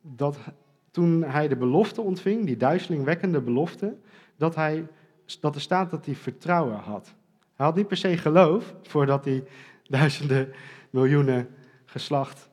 dat 0.00 0.38
toen 0.90 1.22
hij 1.22 1.48
de 1.48 1.56
belofte 1.56 2.00
ontving, 2.00 2.46
die 2.46 2.56
duizelingwekkende 2.56 3.40
belofte, 3.40 3.96
dat, 4.36 4.54
hij, 4.54 4.86
dat 5.40 5.54
er 5.54 5.60
staat 5.60 5.90
dat 5.90 6.06
hij 6.06 6.14
vertrouwen 6.14 6.76
had. 6.78 7.14
Hij 7.54 7.66
had 7.66 7.74
niet 7.74 7.88
per 7.88 7.96
se 7.96 8.16
geloof 8.16 8.74
voordat 8.82 9.24
hij 9.24 9.44
duizenden, 9.82 10.52
miljoenen 10.90 11.48
geslacht, 11.84 12.49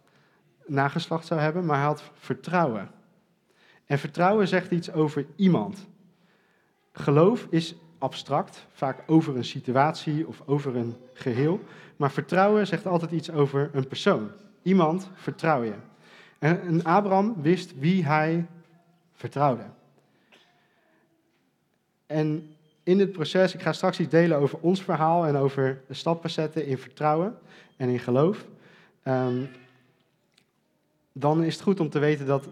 nageslacht 0.68 1.26
zou 1.26 1.40
hebben, 1.40 1.66
maar 1.66 1.78
hij 1.78 1.86
had 1.86 2.04
vertrouwen. 2.14 2.92
En 3.86 4.00
vertrouwen 4.00 4.48
zegt 4.48 4.72
iets 4.72 4.92
over 4.92 5.26
iemand. 5.36 5.88
Geloof 6.92 7.48
is 7.50 7.76
abstract, 7.98 8.66
vaak 8.74 9.04
over 9.06 9.36
een 9.36 9.46
situatie 9.46 10.28
of 10.28 10.42
over 10.46 10.76
een 10.76 10.96
geheel. 11.14 11.60
Maar 11.96 12.12
vertrouwen 12.12 12.68
zegt 12.68 12.88
altijd 12.88 13.12
iets 13.12 13.32
over 13.32 13.70
een 13.74 13.88
persoon. 13.88 14.32
Iemand 14.62 15.10
vertrouw 15.14 15.64
je. 15.64 15.74
En 16.40 16.84
Abraham 16.84 17.42
wist 17.42 17.80
wie 17.80 18.06
hij 18.06 18.46
vertrouwde. 19.14 19.64
En 22.06 22.56
in 22.84 22.98
dit 22.98 23.12
proces, 23.12 23.54
ik 23.54 23.62
ga 23.62 23.74
straks 23.74 24.00
iets 24.00 24.10
delen 24.10 24.38
over 24.38 24.60
ons 24.60 24.84
verhaal 24.84 25.26
en 25.26 25.36
over 25.36 25.82
de 25.88 25.94
stappen 25.94 26.30
zetten 26.30 26.66
in 26.66 26.78
vertrouwen 26.78 27.38
en 27.78 27.90
in 27.90 28.00
geloof. 28.00 28.46
Ehm, 29.04 29.46
dan 31.20 31.44
is 31.44 31.54
het 31.54 31.64
goed 31.64 31.80
om 31.80 31.90
te 31.90 32.00
weten 32.00 32.26
dat 32.26 32.50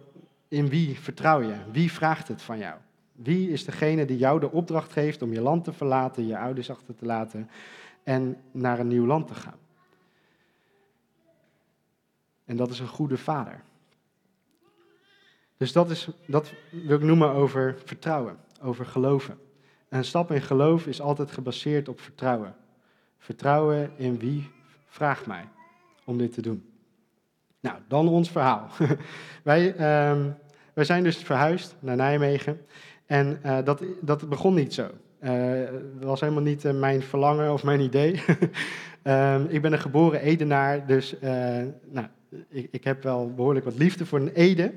in 0.48 0.70
wie 0.70 1.00
vertrouw 1.00 1.42
je? 1.42 1.56
Wie 1.72 1.92
vraagt 1.92 2.28
het 2.28 2.42
van 2.42 2.58
jou? 2.58 2.76
Wie 3.12 3.50
is 3.50 3.66
degene 3.66 4.06
die 4.06 4.18
jou 4.18 4.40
de 4.40 4.52
opdracht 4.52 4.92
geeft 4.92 5.22
om 5.22 5.34
je 5.34 5.42
land 5.42 5.64
te 5.64 5.74
verlaten, 5.74 6.28
je 6.28 6.38
ouders 6.38 6.70
achter 6.70 6.96
te 6.96 7.06
laten 7.06 7.50
en 8.04 8.42
naar 8.52 8.80
een 8.80 8.88
nieuw 8.88 9.06
land 9.06 9.28
te 9.28 9.34
gaan? 9.34 9.58
En 12.46 12.56
dat 12.56 12.70
is 12.70 12.80
een 12.80 12.88
goede 12.88 13.18
vader. 13.18 13.64
Dus 15.58 15.72
dat, 15.72 15.90
is, 15.90 16.10
dat 16.28 16.54
wil 16.70 16.98
ik 16.98 17.04
noemen 17.04 17.30
over 17.30 17.76
vertrouwen, 17.86 18.38
over 18.62 18.86
geloven. 18.86 19.40
Een 19.90 20.06
stap 20.06 20.32
in 20.32 20.42
geloof 20.42 20.88
is 20.88 21.02
altijd 21.02 21.32
gebaseerd 21.32 21.88
op 21.88 22.00
vertrouwen. 22.00 22.56
Vertrouwen 23.18 23.92
in 23.98 24.20
wie 24.20 24.52
vraagt 24.86 25.26
mij 25.26 25.48
om 26.04 26.18
dit 26.18 26.34
te 26.34 26.42
doen. 26.42 26.75
Nou, 27.66 27.78
dan 27.88 28.08
ons 28.08 28.32
verhaal. 28.32 28.70
wij, 29.44 29.74
uh, 29.74 30.26
wij 30.74 30.84
zijn 30.84 31.04
dus 31.04 31.18
verhuisd 31.18 31.76
naar 31.80 31.96
Nijmegen. 31.96 32.62
En 33.06 33.40
uh, 33.46 33.58
dat, 33.64 33.84
dat 34.02 34.30
begon 34.30 34.54
niet 34.54 34.74
zo. 34.74 34.90
Uh, 35.22 35.32
dat 36.00 36.04
was 36.04 36.20
helemaal 36.20 36.44
niet 36.44 36.64
uh, 36.64 36.74
mijn 36.74 37.02
verlangen 37.02 37.54
of 37.54 37.64
mijn 37.64 37.80
idee. 37.80 38.24
um, 39.04 39.46
ik 39.56 39.62
ben 39.62 39.74
een 39.74 39.80
geboren 39.80 40.22
Edenaar, 40.22 40.86
dus 40.86 41.16
nou, 41.90 42.08
ik, 42.50 42.68
ik, 42.72 42.84
heb 42.84 43.04
wel 43.04 43.34
behoorlijk 43.34 43.66
wat 43.66 43.78
liefde 43.78 44.06
voor 44.06 44.20
een 44.20 44.34
Ede. 44.34 44.72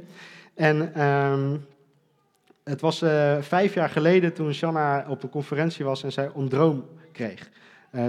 En 0.54 1.02
um, 1.06 1.66
het 2.64 2.80
was 2.80 2.98
vijf 3.40 3.74
jaar 3.74 3.90
geleden 3.90 4.32
toen 4.32 4.54
Shanna 4.54 5.06
op 5.08 5.22
een 5.22 5.30
conferentie 5.30 5.84
was 5.84 6.02
en 6.02 6.12
zij 6.12 6.30
een 6.36 6.48
droom 6.48 6.84
kreeg. 7.12 7.50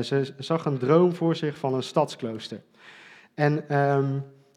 ze 0.01 0.33
zag 0.37 0.65
een 0.65 0.77
droom 0.77 1.13
voor 1.13 1.35
zich 1.35 1.57
van 1.57 1.73
een 1.73 1.83
stadsklooster. 1.83 2.61
En 3.33 3.63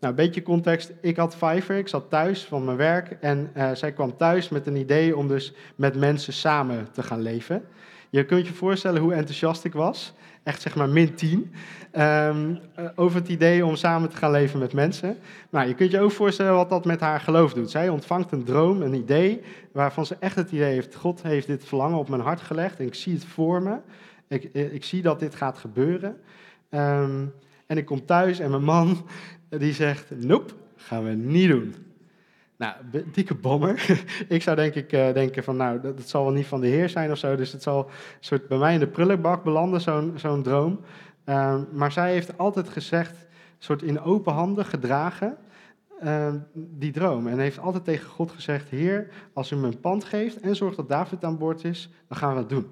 nou, 0.03 0.15
een 0.15 0.25
beetje 0.25 0.43
context. 0.43 0.93
Ik 1.01 1.17
had 1.17 1.37
Fiverr, 1.37 1.79
ik 1.79 1.89
zat 1.89 2.11
thuis 2.11 2.45
van 2.45 2.65
mijn 2.65 2.77
werk 2.77 3.17
en 3.21 3.51
uh, 3.57 3.71
zij 3.73 3.93
kwam 3.93 4.17
thuis 4.17 4.49
met 4.49 4.67
een 4.67 4.77
idee 4.77 5.17
om 5.17 5.29
dus 5.29 5.55
met 5.77 5.97
mensen 5.97 6.33
samen 6.33 6.89
te 6.93 7.03
gaan 7.03 7.21
leven. 7.21 7.65
Je 8.11 8.25
kunt 8.25 8.47
je 8.47 8.53
voorstellen 8.53 9.01
hoe 9.01 9.15
enthousiast 9.15 9.65
ik 9.65 9.73
was. 9.73 10.15
Echt 10.43 10.63
zeg 10.63 10.75
maar 10.75 10.89
min 10.89 11.15
10. 11.15 11.39
Um, 11.39 11.51
ehm, 11.91 12.57
eh, 12.75 12.85
over 12.95 13.19
het 13.19 13.29
idee 13.29 13.67
om 13.67 13.77
samen 13.77 14.09
te 14.09 14.17
gaan 14.17 14.31
leven 14.31 14.59
met 14.59 14.73
mensen. 14.73 15.19
Nou, 15.51 15.69
je 15.69 15.75
kunt 15.75 15.91
je 15.91 16.01
ook 16.01 16.11
voorstellen 16.11 16.55
wat 16.55 16.71
dat 16.71 16.85
met 16.85 17.01
haar 17.01 17.21
geloof 17.21 17.53
doet. 17.53 17.71
Zij 17.71 17.89
ontvangt 17.89 18.33
een 18.33 18.45
droom, 18.45 18.83
een 18.83 18.95
idee, 18.95 19.41
waarvan 19.73 20.07
ze 20.07 20.17
echt 20.21 20.37
het 20.37 20.53
idee 20.53 20.73
heeft: 20.73 20.95
God 20.95 21.23
heeft 21.23 21.47
dit 21.47 21.65
verlangen 21.65 21.99
op 21.99 22.09
mijn 22.09 22.23
hart 22.23 22.41
gelegd 22.41 22.79
en 22.79 22.87
ik 22.87 22.95
zie 22.95 23.15
het 23.15 23.25
voor 23.25 23.63
me. 23.63 23.77
Ik, 24.29 24.45
eh, 24.45 24.75
ik 24.75 24.85
zie 24.85 25.03
dat 25.03 25.21
dit 25.21 25.35
gaat 25.35 25.59
gebeuren. 25.59 26.17
Um, 26.71 27.33
en 27.73 27.79
ik 27.79 27.87
kom 27.87 28.05
thuis 28.05 28.39
en 28.39 28.51
mijn 28.51 28.65
man 28.65 29.07
die 29.65 29.73
zegt, 29.73 30.11
nope, 30.11 30.53
gaan 30.77 31.05
we 31.05 31.11
niet 31.11 31.49
doen. 31.51 31.75
Nou, 32.57 32.75
dikke 33.13 33.35
bommer. 33.35 34.05
ik 34.29 34.43
zou 34.43 34.57
denk 34.57 34.75
ik 34.75 34.93
uh, 34.93 35.13
denken 35.13 35.45
van, 35.45 35.57
nou, 35.57 35.81
dat, 35.81 36.09
zal 36.09 36.25
wel 36.25 36.33
niet 36.33 36.47
van 36.47 36.61
de 36.61 36.67
Heer 36.67 36.89
zijn 36.89 37.11
of 37.11 37.19
zo. 37.19 37.37
Dus 37.37 37.53
het 37.53 37.63
zal 37.63 37.91
soort 38.21 38.49
bij 38.49 38.59
mij 38.59 38.75
in 38.75 38.81
de 38.81 38.87
prullenbak 38.87 39.45
belanden, 39.45 39.81
zo'n 39.81 40.13
zo'n 40.17 40.43
droom. 40.43 40.81
Uh, 41.27 41.61
maar 41.73 41.93
zij 41.93 42.13
heeft 42.13 42.39
altijd 42.39 42.69
gezegd, 42.69 43.27
soort 43.59 43.83
in 43.83 44.01
open 44.01 44.33
handen 44.33 44.65
gedragen, 44.65 45.37
uh, 46.05 46.35
die 46.55 46.93
droom. 46.93 47.27
En 47.27 47.39
heeft 47.39 47.59
altijd 47.59 47.85
tegen 47.85 48.09
God 48.09 48.31
gezegd, 48.31 48.69
Heer, 48.69 49.09
als 49.33 49.51
u 49.51 49.57
me 49.57 49.67
een 49.67 49.81
pand 49.81 50.05
geeft 50.05 50.41
en 50.41 50.57
zorgt 50.57 50.77
dat 50.77 50.89
David 50.89 51.25
aan 51.25 51.39
boord 51.39 51.65
is, 51.65 51.91
dan 52.09 52.19
gaan 52.19 52.33
we 52.33 52.39
het 52.39 52.49
doen. 52.49 52.67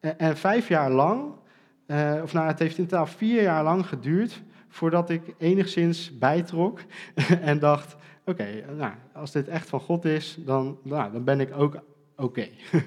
En, 0.00 0.18
en 0.18 0.36
vijf 0.36 0.68
jaar 0.68 0.90
lang, 0.90 1.42
eh, 1.86 2.20
of 2.22 2.32
nou, 2.32 2.46
het 2.46 2.58
heeft 2.58 2.78
in 2.78 2.86
totaal 2.86 3.06
vier 3.06 3.42
jaar 3.42 3.64
lang 3.64 3.86
geduurd 3.86 4.42
voordat 4.68 5.10
ik 5.10 5.34
enigszins 5.38 6.18
bijtrok 6.18 6.80
en 7.40 7.58
dacht: 7.58 7.96
oké, 8.24 8.64
nou, 8.76 8.92
als 9.12 9.32
dit 9.32 9.48
echt 9.48 9.68
van 9.68 9.80
God 9.80 10.04
is, 10.04 10.36
dan, 10.38 10.78
nou, 10.82 11.12
dan 11.12 11.24
ben 11.24 11.40
ik 11.40 11.56
ook 11.56 11.80
oké. 12.16 12.48
uh, 12.72 12.80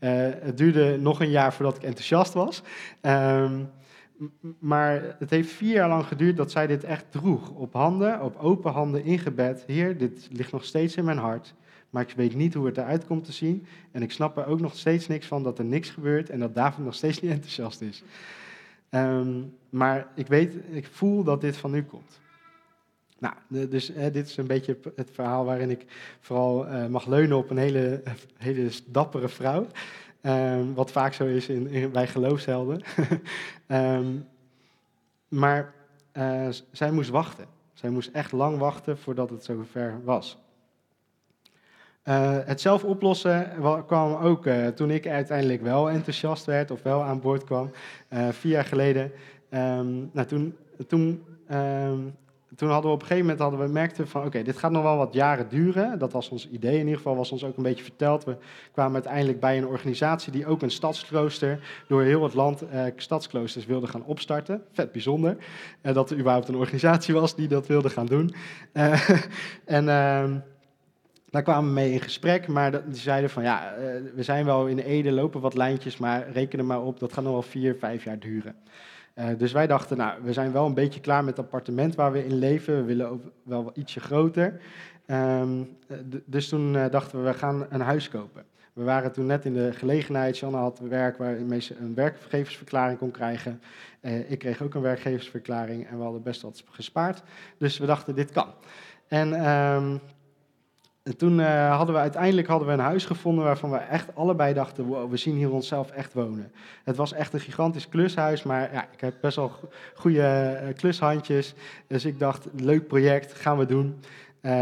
het 0.48 0.56
duurde 0.56 0.96
nog 0.98 1.20
een 1.20 1.30
jaar 1.30 1.52
voordat 1.52 1.76
ik 1.76 1.82
enthousiast 1.82 2.32
was. 2.32 2.62
Um, 3.02 3.70
maar 4.58 5.16
het 5.18 5.30
heeft 5.30 5.50
vier 5.50 5.72
jaar 5.72 5.88
lang 5.88 6.06
geduurd 6.06 6.36
dat 6.36 6.50
zij 6.50 6.66
dit 6.66 6.84
echt 6.84 7.04
droeg. 7.10 7.50
Op 7.50 7.72
handen, 7.72 8.22
op 8.22 8.36
open 8.36 8.72
handen 8.72 9.04
ingebed. 9.04 9.64
Heer, 9.66 9.98
dit 9.98 10.28
ligt 10.32 10.52
nog 10.52 10.64
steeds 10.64 10.96
in 10.96 11.04
mijn 11.04 11.18
hart. 11.18 11.54
Maar 11.90 12.02
ik 12.02 12.16
weet 12.16 12.34
niet 12.34 12.54
hoe 12.54 12.66
het 12.66 12.78
eruit 12.78 13.06
komt 13.06 13.24
te 13.24 13.32
zien. 13.32 13.66
En 13.90 14.02
ik 14.02 14.12
snap 14.12 14.36
er 14.36 14.46
ook 14.46 14.60
nog 14.60 14.76
steeds 14.76 15.06
niks 15.06 15.26
van 15.26 15.42
dat 15.42 15.58
er 15.58 15.64
niks 15.64 15.90
gebeurt 15.90 16.30
en 16.30 16.38
dat 16.38 16.54
David 16.54 16.84
nog 16.84 16.94
steeds 16.94 17.20
niet 17.20 17.30
enthousiast 17.38 17.80
is. 17.80 18.02
Um, 18.94 19.56
maar 19.70 20.06
ik 20.14 20.26
weet, 20.26 20.54
ik 20.70 20.86
voel 20.86 21.24
dat 21.24 21.40
dit 21.40 21.56
van 21.56 21.74
u 21.74 21.84
komt. 21.84 22.20
Nou, 23.18 23.34
dus 23.48 23.86
dit 23.94 24.26
is 24.28 24.36
een 24.36 24.46
beetje 24.46 24.78
het 24.96 25.10
verhaal 25.12 25.44
waarin 25.44 25.70
ik 25.70 25.84
vooral 26.20 26.66
uh, 26.66 26.86
mag 26.86 27.06
leunen 27.06 27.36
op 27.36 27.50
een 27.50 27.56
hele, 27.56 28.02
hele 28.36 28.70
dappere 28.86 29.28
vrouw. 29.28 29.66
Um, 30.22 30.74
wat 30.74 30.90
vaak 30.90 31.12
zo 31.12 31.26
is 31.26 31.48
in, 31.48 31.90
bij 31.92 32.06
geloofshelden. 32.06 32.82
um, 33.68 34.28
maar 35.42 35.74
uh, 36.12 36.48
zij 36.72 36.90
moest 36.92 37.10
wachten. 37.10 37.46
Zij 37.72 37.90
moest 37.90 38.10
echt 38.12 38.32
lang 38.32 38.58
wachten 38.58 38.98
voordat 38.98 39.30
het 39.30 39.44
zover 39.44 40.00
was. 40.04 40.41
Uh, 42.08 42.36
het 42.44 42.60
zelf 42.60 42.84
oplossen 42.84 43.52
kwam 43.86 44.14
ook 44.14 44.46
uh, 44.46 44.66
toen 44.66 44.90
ik 44.90 45.06
uiteindelijk 45.06 45.62
wel 45.62 45.90
enthousiast 45.90 46.44
werd 46.44 46.70
of 46.70 46.82
wel 46.82 47.02
aan 47.02 47.20
boord 47.20 47.44
kwam, 47.44 47.70
uh, 48.12 48.28
vier 48.28 48.52
jaar 48.52 48.64
geleden. 48.64 49.12
Um, 49.50 50.10
nou, 50.12 50.26
toen, 50.26 50.56
toen, 50.86 51.24
um, 51.50 52.14
toen 52.56 52.68
hadden 52.68 52.90
we 52.90 52.96
op 52.96 53.00
een 53.00 53.06
gegeven 53.06 53.20
moment 53.20 53.38
hadden 53.38 53.60
we 53.60 53.72
merkten 53.72 54.08
van 54.08 54.24
oké, 54.24 54.42
dit 54.42 54.58
gaat 54.58 54.70
nog 54.70 54.82
wel 54.82 54.96
wat 54.96 55.14
jaren 55.14 55.48
duren. 55.48 55.98
Dat 55.98 56.12
was 56.12 56.28
ons 56.28 56.48
idee 56.48 56.74
in 56.74 56.84
ieder 56.84 56.96
geval, 56.96 57.16
was 57.16 57.32
ons 57.32 57.44
ook 57.44 57.56
een 57.56 57.62
beetje 57.62 57.84
verteld. 57.84 58.24
We 58.24 58.36
kwamen 58.72 58.94
uiteindelijk 58.94 59.40
bij 59.40 59.58
een 59.58 59.66
organisatie 59.66 60.32
die 60.32 60.46
ook 60.46 60.62
een 60.62 60.70
stadsklooster 60.70 61.84
door 61.88 62.02
heel 62.02 62.22
het 62.22 62.34
land 62.34 62.64
stadskloosters 62.96 63.66
wilde 63.66 63.86
gaan 63.86 64.04
opstarten. 64.04 64.62
Vet 64.72 64.92
bijzonder 64.92 65.36
dat 65.82 66.10
er 66.10 66.18
überhaupt 66.18 66.48
een 66.48 66.56
organisatie 66.56 67.14
was 67.14 67.34
die 67.34 67.48
dat 67.48 67.66
wilde 67.66 67.90
gaan 67.90 68.06
doen. 68.06 68.34
en... 69.64 69.84
Uh, 69.84 70.24
daar 71.32 71.42
kwamen 71.42 71.68
we 71.68 71.74
mee 71.74 71.92
in 71.92 72.00
gesprek, 72.00 72.48
maar 72.48 72.70
die 72.70 73.00
zeiden 73.00 73.30
van 73.30 73.42
ja, 73.42 73.74
eh, 73.74 73.84
we 74.14 74.22
zijn 74.22 74.44
wel 74.44 74.66
in 74.66 74.78
Ede, 74.78 75.12
lopen 75.12 75.40
wat 75.40 75.54
lijntjes, 75.54 75.96
maar 75.96 76.30
reken 76.30 76.58
er 76.58 76.64
maar 76.64 76.82
op, 76.82 77.00
dat 77.00 77.12
gaat 77.12 77.24
nog 77.24 77.32
wel 77.32 77.42
vier, 77.42 77.74
vijf 77.74 78.04
jaar 78.04 78.18
duren. 78.18 78.54
Eh, 79.14 79.28
dus 79.38 79.52
wij 79.52 79.66
dachten, 79.66 79.96
nou, 79.96 80.22
we 80.22 80.32
zijn 80.32 80.52
wel 80.52 80.66
een 80.66 80.74
beetje 80.74 81.00
klaar 81.00 81.24
met 81.24 81.36
het 81.36 81.46
appartement 81.46 81.94
waar 81.94 82.12
we 82.12 82.24
in 82.24 82.38
leven. 82.38 82.76
We 82.76 82.82
willen 82.82 83.08
ook 83.08 83.22
wel 83.42 83.70
ietsje 83.74 84.00
groter. 84.00 84.60
Ehm, 85.06 85.62
dus 86.24 86.48
toen 86.48 86.72
dachten 86.72 87.18
we, 87.18 87.30
we 87.30 87.34
gaan 87.34 87.66
een 87.70 87.80
huis 87.80 88.08
kopen. 88.08 88.44
We 88.72 88.82
waren 88.82 89.12
toen 89.12 89.26
net 89.26 89.44
in 89.44 89.54
de 89.54 89.72
gelegenheid. 89.72 90.38
Janne 90.38 90.56
had 90.56 90.78
werk 90.78 91.16
waar 91.16 91.38
je 91.38 91.74
een 91.80 91.94
werkgeversverklaring 91.94 92.98
kon 92.98 93.10
krijgen. 93.10 93.60
ik 94.28 94.38
kreeg 94.38 94.62
ook 94.62 94.74
een 94.74 94.80
werkgeversverklaring 94.80 95.86
en 95.86 95.96
we 95.96 96.02
hadden 96.02 96.22
best 96.22 96.42
wat 96.42 96.64
gespaard. 96.70 97.22
Dus 97.58 97.78
we 97.78 97.86
dachten, 97.86 98.14
dit 98.14 98.30
kan. 98.30 98.48
En 99.08 99.34
ehm, 99.34 99.96
en 101.02 101.16
toen 101.16 101.38
uh, 101.38 101.76
hadden 101.76 101.94
we 101.94 102.00
uiteindelijk 102.00 102.46
hadden 102.46 102.68
we 102.68 102.74
een 102.74 102.78
huis 102.78 103.04
gevonden 103.04 103.44
waarvan 103.44 103.70
we 103.70 103.76
echt 103.76 104.14
allebei 104.14 104.54
dachten, 104.54 105.10
we 105.10 105.16
zien 105.16 105.36
hier 105.36 105.52
onszelf 105.52 105.90
echt 105.90 106.12
wonen. 106.12 106.52
Het 106.84 106.96
was 106.96 107.12
echt 107.12 107.32
een 107.32 107.40
gigantisch 107.40 107.88
klushuis, 107.88 108.42
maar 108.42 108.72
ja, 108.72 108.88
ik 108.92 109.00
heb 109.00 109.14
best 109.20 109.36
wel 109.36 109.52
goede 109.94 110.22
eh, 110.22 110.74
klushandjes. 110.74 111.54
Dus 111.86 112.04
ik 112.04 112.18
dacht, 112.18 112.48
leuk 112.56 112.86
project, 112.86 113.34
gaan 113.34 113.58
we 113.58 113.66
doen. 113.66 113.98
Uh, 114.42 114.52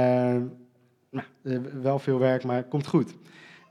nou, 1.11 1.27
wel 1.83 1.99
veel 1.99 2.19
werk, 2.19 2.45
maar 2.45 2.63
komt 2.63 2.87
goed. 2.87 3.15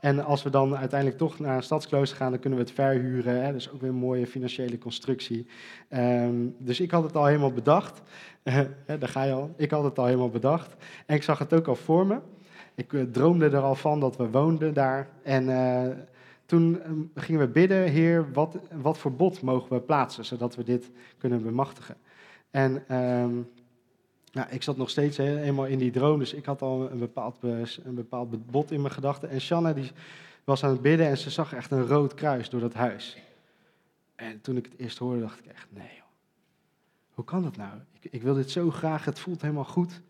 En 0.00 0.24
als 0.24 0.42
we 0.42 0.50
dan 0.50 0.76
uiteindelijk 0.76 1.18
toch 1.18 1.38
naar 1.38 1.56
een 1.56 1.62
stadsklooster 1.62 2.16
gaan, 2.16 2.30
dan 2.30 2.40
kunnen 2.40 2.58
we 2.58 2.64
het 2.64 2.74
verhuren. 2.74 3.44
Hè? 3.44 3.52
Dus 3.52 3.70
ook 3.70 3.80
weer 3.80 3.90
een 3.90 3.96
mooie 3.96 4.26
financiële 4.26 4.78
constructie. 4.78 5.46
Um, 5.90 6.54
dus 6.58 6.80
ik 6.80 6.90
had 6.90 7.02
het 7.02 7.16
al 7.16 7.26
helemaal 7.26 7.52
bedacht. 7.52 8.02
daar 8.86 9.08
ga 9.08 9.22
je 9.22 9.32
al. 9.32 9.54
Ik 9.56 9.70
had 9.70 9.84
het 9.84 9.98
al 9.98 10.04
helemaal 10.04 10.30
bedacht. 10.30 10.76
En 11.06 11.14
ik 11.14 11.22
zag 11.22 11.38
het 11.38 11.52
ook 11.52 11.66
al 11.66 11.76
voor 11.76 12.06
me. 12.06 12.18
Ik 12.80 12.92
eh, 12.92 13.02
droomde 13.02 13.48
er 13.48 13.60
al 13.60 13.74
van 13.74 14.00
dat 14.00 14.16
we 14.16 14.30
woonden 14.30 14.74
daar. 14.74 15.08
En 15.22 15.44
uh, 15.44 15.88
toen 16.46 16.82
ehm, 16.82 17.00
gingen 17.14 17.40
we 17.40 17.48
bidden, 17.48 17.88
Heer, 17.88 18.32
wat, 18.32 18.58
wat 18.72 18.98
voor 18.98 19.12
bod 19.12 19.42
mogen 19.42 19.72
we 19.72 19.80
plaatsen, 19.80 20.24
zodat 20.24 20.56
we 20.56 20.64
dit 20.64 20.90
kunnen 21.18 21.42
bemachtigen. 21.42 21.96
En 22.50 22.84
nou, 24.32 24.48
ik 24.50 24.62
zat 24.62 24.76
nog 24.76 24.90
steeds 24.90 25.16
helemaal 25.16 25.66
in 25.66 25.78
die 25.78 25.90
droom, 25.90 26.18
dus 26.18 26.34
ik 26.34 26.44
had 26.44 26.62
al 26.62 26.90
een 26.90 26.98
bepaald, 26.98 27.38
een 27.42 27.94
bepaald 27.94 28.46
bod 28.46 28.70
in 28.70 28.80
mijn 28.80 28.94
gedachten. 28.94 29.28
En 29.28 29.40
Shanna 29.40 29.72
die 29.72 29.90
was 30.44 30.64
aan 30.64 30.70
het 30.70 30.82
bidden 30.82 31.06
en 31.06 31.18
ze 31.18 31.30
zag 31.30 31.52
echt 31.52 31.70
een 31.70 31.86
rood 31.86 32.14
kruis 32.14 32.50
door 32.50 32.60
dat 32.60 32.74
huis. 32.74 33.22
En 34.14 34.40
toen 34.40 34.56
ik 34.56 34.64
het 34.64 34.74
eerst 34.76 34.98
hoorde, 34.98 35.20
dacht 35.20 35.38
ik 35.38 35.46
echt, 35.46 35.66
nee 35.70 35.90
joh. 35.96 36.06
Hoe 37.10 37.24
kan 37.24 37.42
dat 37.42 37.56
nou? 37.56 37.72
Ik, 38.00 38.12
ik 38.12 38.22
wil 38.22 38.34
dit 38.34 38.50
zo 38.50 38.70
graag, 38.70 39.04
het 39.04 39.18
voelt 39.18 39.42
helemaal 39.42 39.64
goed. 39.64 40.00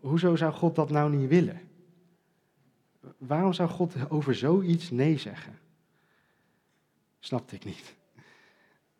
Hoezo 0.00 0.36
zou 0.36 0.52
God 0.52 0.74
dat 0.74 0.90
nou 0.90 1.16
niet 1.16 1.28
willen? 1.28 1.60
Waarom 3.18 3.52
zou 3.52 3.68
God 3.68 4.10
over 4.10 4.34
zoiets 4.34 4.90
nee 4.90 5.18
zeggen? 5.18 5.58
Snapte 7.20 7.54
ik 7.54 7.64
niet. 7.64 7.94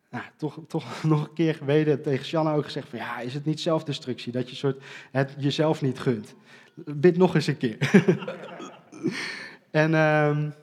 Nou, 0.09 0.23
toch, 0.35 0.59
toch 0.67 1.03
nog 1.03 1.27
een 1.27 1.33
keer 1.33 1.55
geweten 1.55 2.01
tegen 2.01 2.25
Shanna 2.25 2.53
ook 2.53 2.65
gezegd 2.65 2.89
van 2.89 2.99
ja, 2.99 3.19
is 3.19 3.33
het 3.33 3.45
niet 3.45 3.59
zelfdestructie 3.59 4.31
dat 4.31 4.49
je 4.49 4.55
soort 4.55 4.83
het 5.11 5.35
jezelf 5.37 5.81
niet 5.81 5.99
gunt? 5.99 6.35
Bid 6.75 7.17
nog 7.17 7.35
eens 7.35 7.47
een 7.47 7.57
keer. 7.57 7.77
en 9.71 9.93
um, 9.93 10.53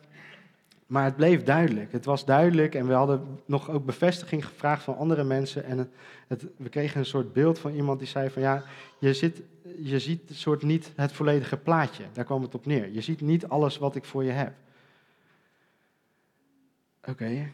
maar 0.94 1.04
het 1.04 1.16
bleef 1.16 1.42
duidelijk. 1.42 1.92
Het 1.92 2.04
was 2.04 2.24
duidelijk 2.24 2.74
en 2.74 2.86
we 2.86 2.92
hadden 2.92 3.40
nog 3.46 3.70
ook 3.70 3.84
bevestiging 3.84 4.46
gevraagd 4.46 4.82
van 4.82 4.96
andere 4.96 5.24
mensen. 5.24 5.64
En 5.64 5.90
het, 6.28 6.46
we 6.56 6.68
kregen 6.68 6.98
een 6.98 7.06
soort 7.06 7.32
beeld 7.32 7.58
van 7.58 7.74
iemand 7.74 7.98
die 7.98 8.08
zei 8.08 8.30
van 8.30 8.42
ja, 8.42 8.62
je, 8.98 9.14
zit, 9.14 9.42
je 9.78 9.98
ziet 9.98 10.30
soort 10.32 10.62
niet 10.62 10.92
het 10.96 11.12
volledige 11.12 11.56
plaatje. 11.56 12.04
Daar 12.12 12.24
kwam 12.24 12.42
het 12.42 12.54
op 12.54 12.66
neer. 12.66 12.92
Je 12.92 13.00
ziet 13.00 13.20
niet 13.20 13.48
alles 13.48 13.78
wat 13.78 13.96
ik 13.96 14.04
voor 14.04 14.24
je 14.24 14.30
heb. 14.30 14.52
Oké, 17.04 17.52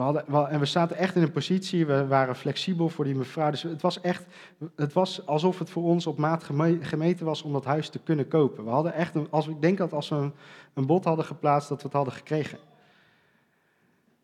we 0.00 0.06
hadden, 0.06 0.50
en 0.50 0.58
we 0.58 0.66
zaten 0.66 0.96
echt 0.96 1.16
in 1.16 1.22
een 1.22 1.30
positie, 1.30 1.86
we 1.86 2.06
waren 2.06 2.36
flexibel 2.36 2.88
voor 2.88 3.04
die 3.04 3.14
mevrouw. 3.14 3.50
Dus 3.50 3.62
het 3.62 3.82
was 3.82 4.00
echt, 4.00 4.26
het 4.76 4.92
was 4.92 5.26
alsof 5.26 5.58
het 5.58 5.70
voor 5.70 5.82
ons 5.82 6.06
op 6.06 6.18
maat 6.18 6.44
gemeten 6.80 7.26
was 7.26 7.42
om 7.42 7.52
dat 7.52 7.64
huis 7.64 7.88
te 7.88 7.98
kunnen 7.98 8.28
kopen. 8.28 8.64
We 8.64 8.70
hadden 8.70 8.92
echt, 8.92 9.14
een, 9.14 9.26
als, 9.30 9.48
ik 9.48 9.60
denk 9.60 9.78
dat 9.78 9.92
als 9.92 10.08
we 10.08 10.16
een, 10.16 10.32
een 10.74 10.86
bod 10.86 11.04
hadden 11.04 11.24
geplaatst, 11.24 11.68
dat 11.68 11.78
we 11.78 11.86
het 11.86 11.96
hadden 11.96 12.14
gekregen. 12.14 12.58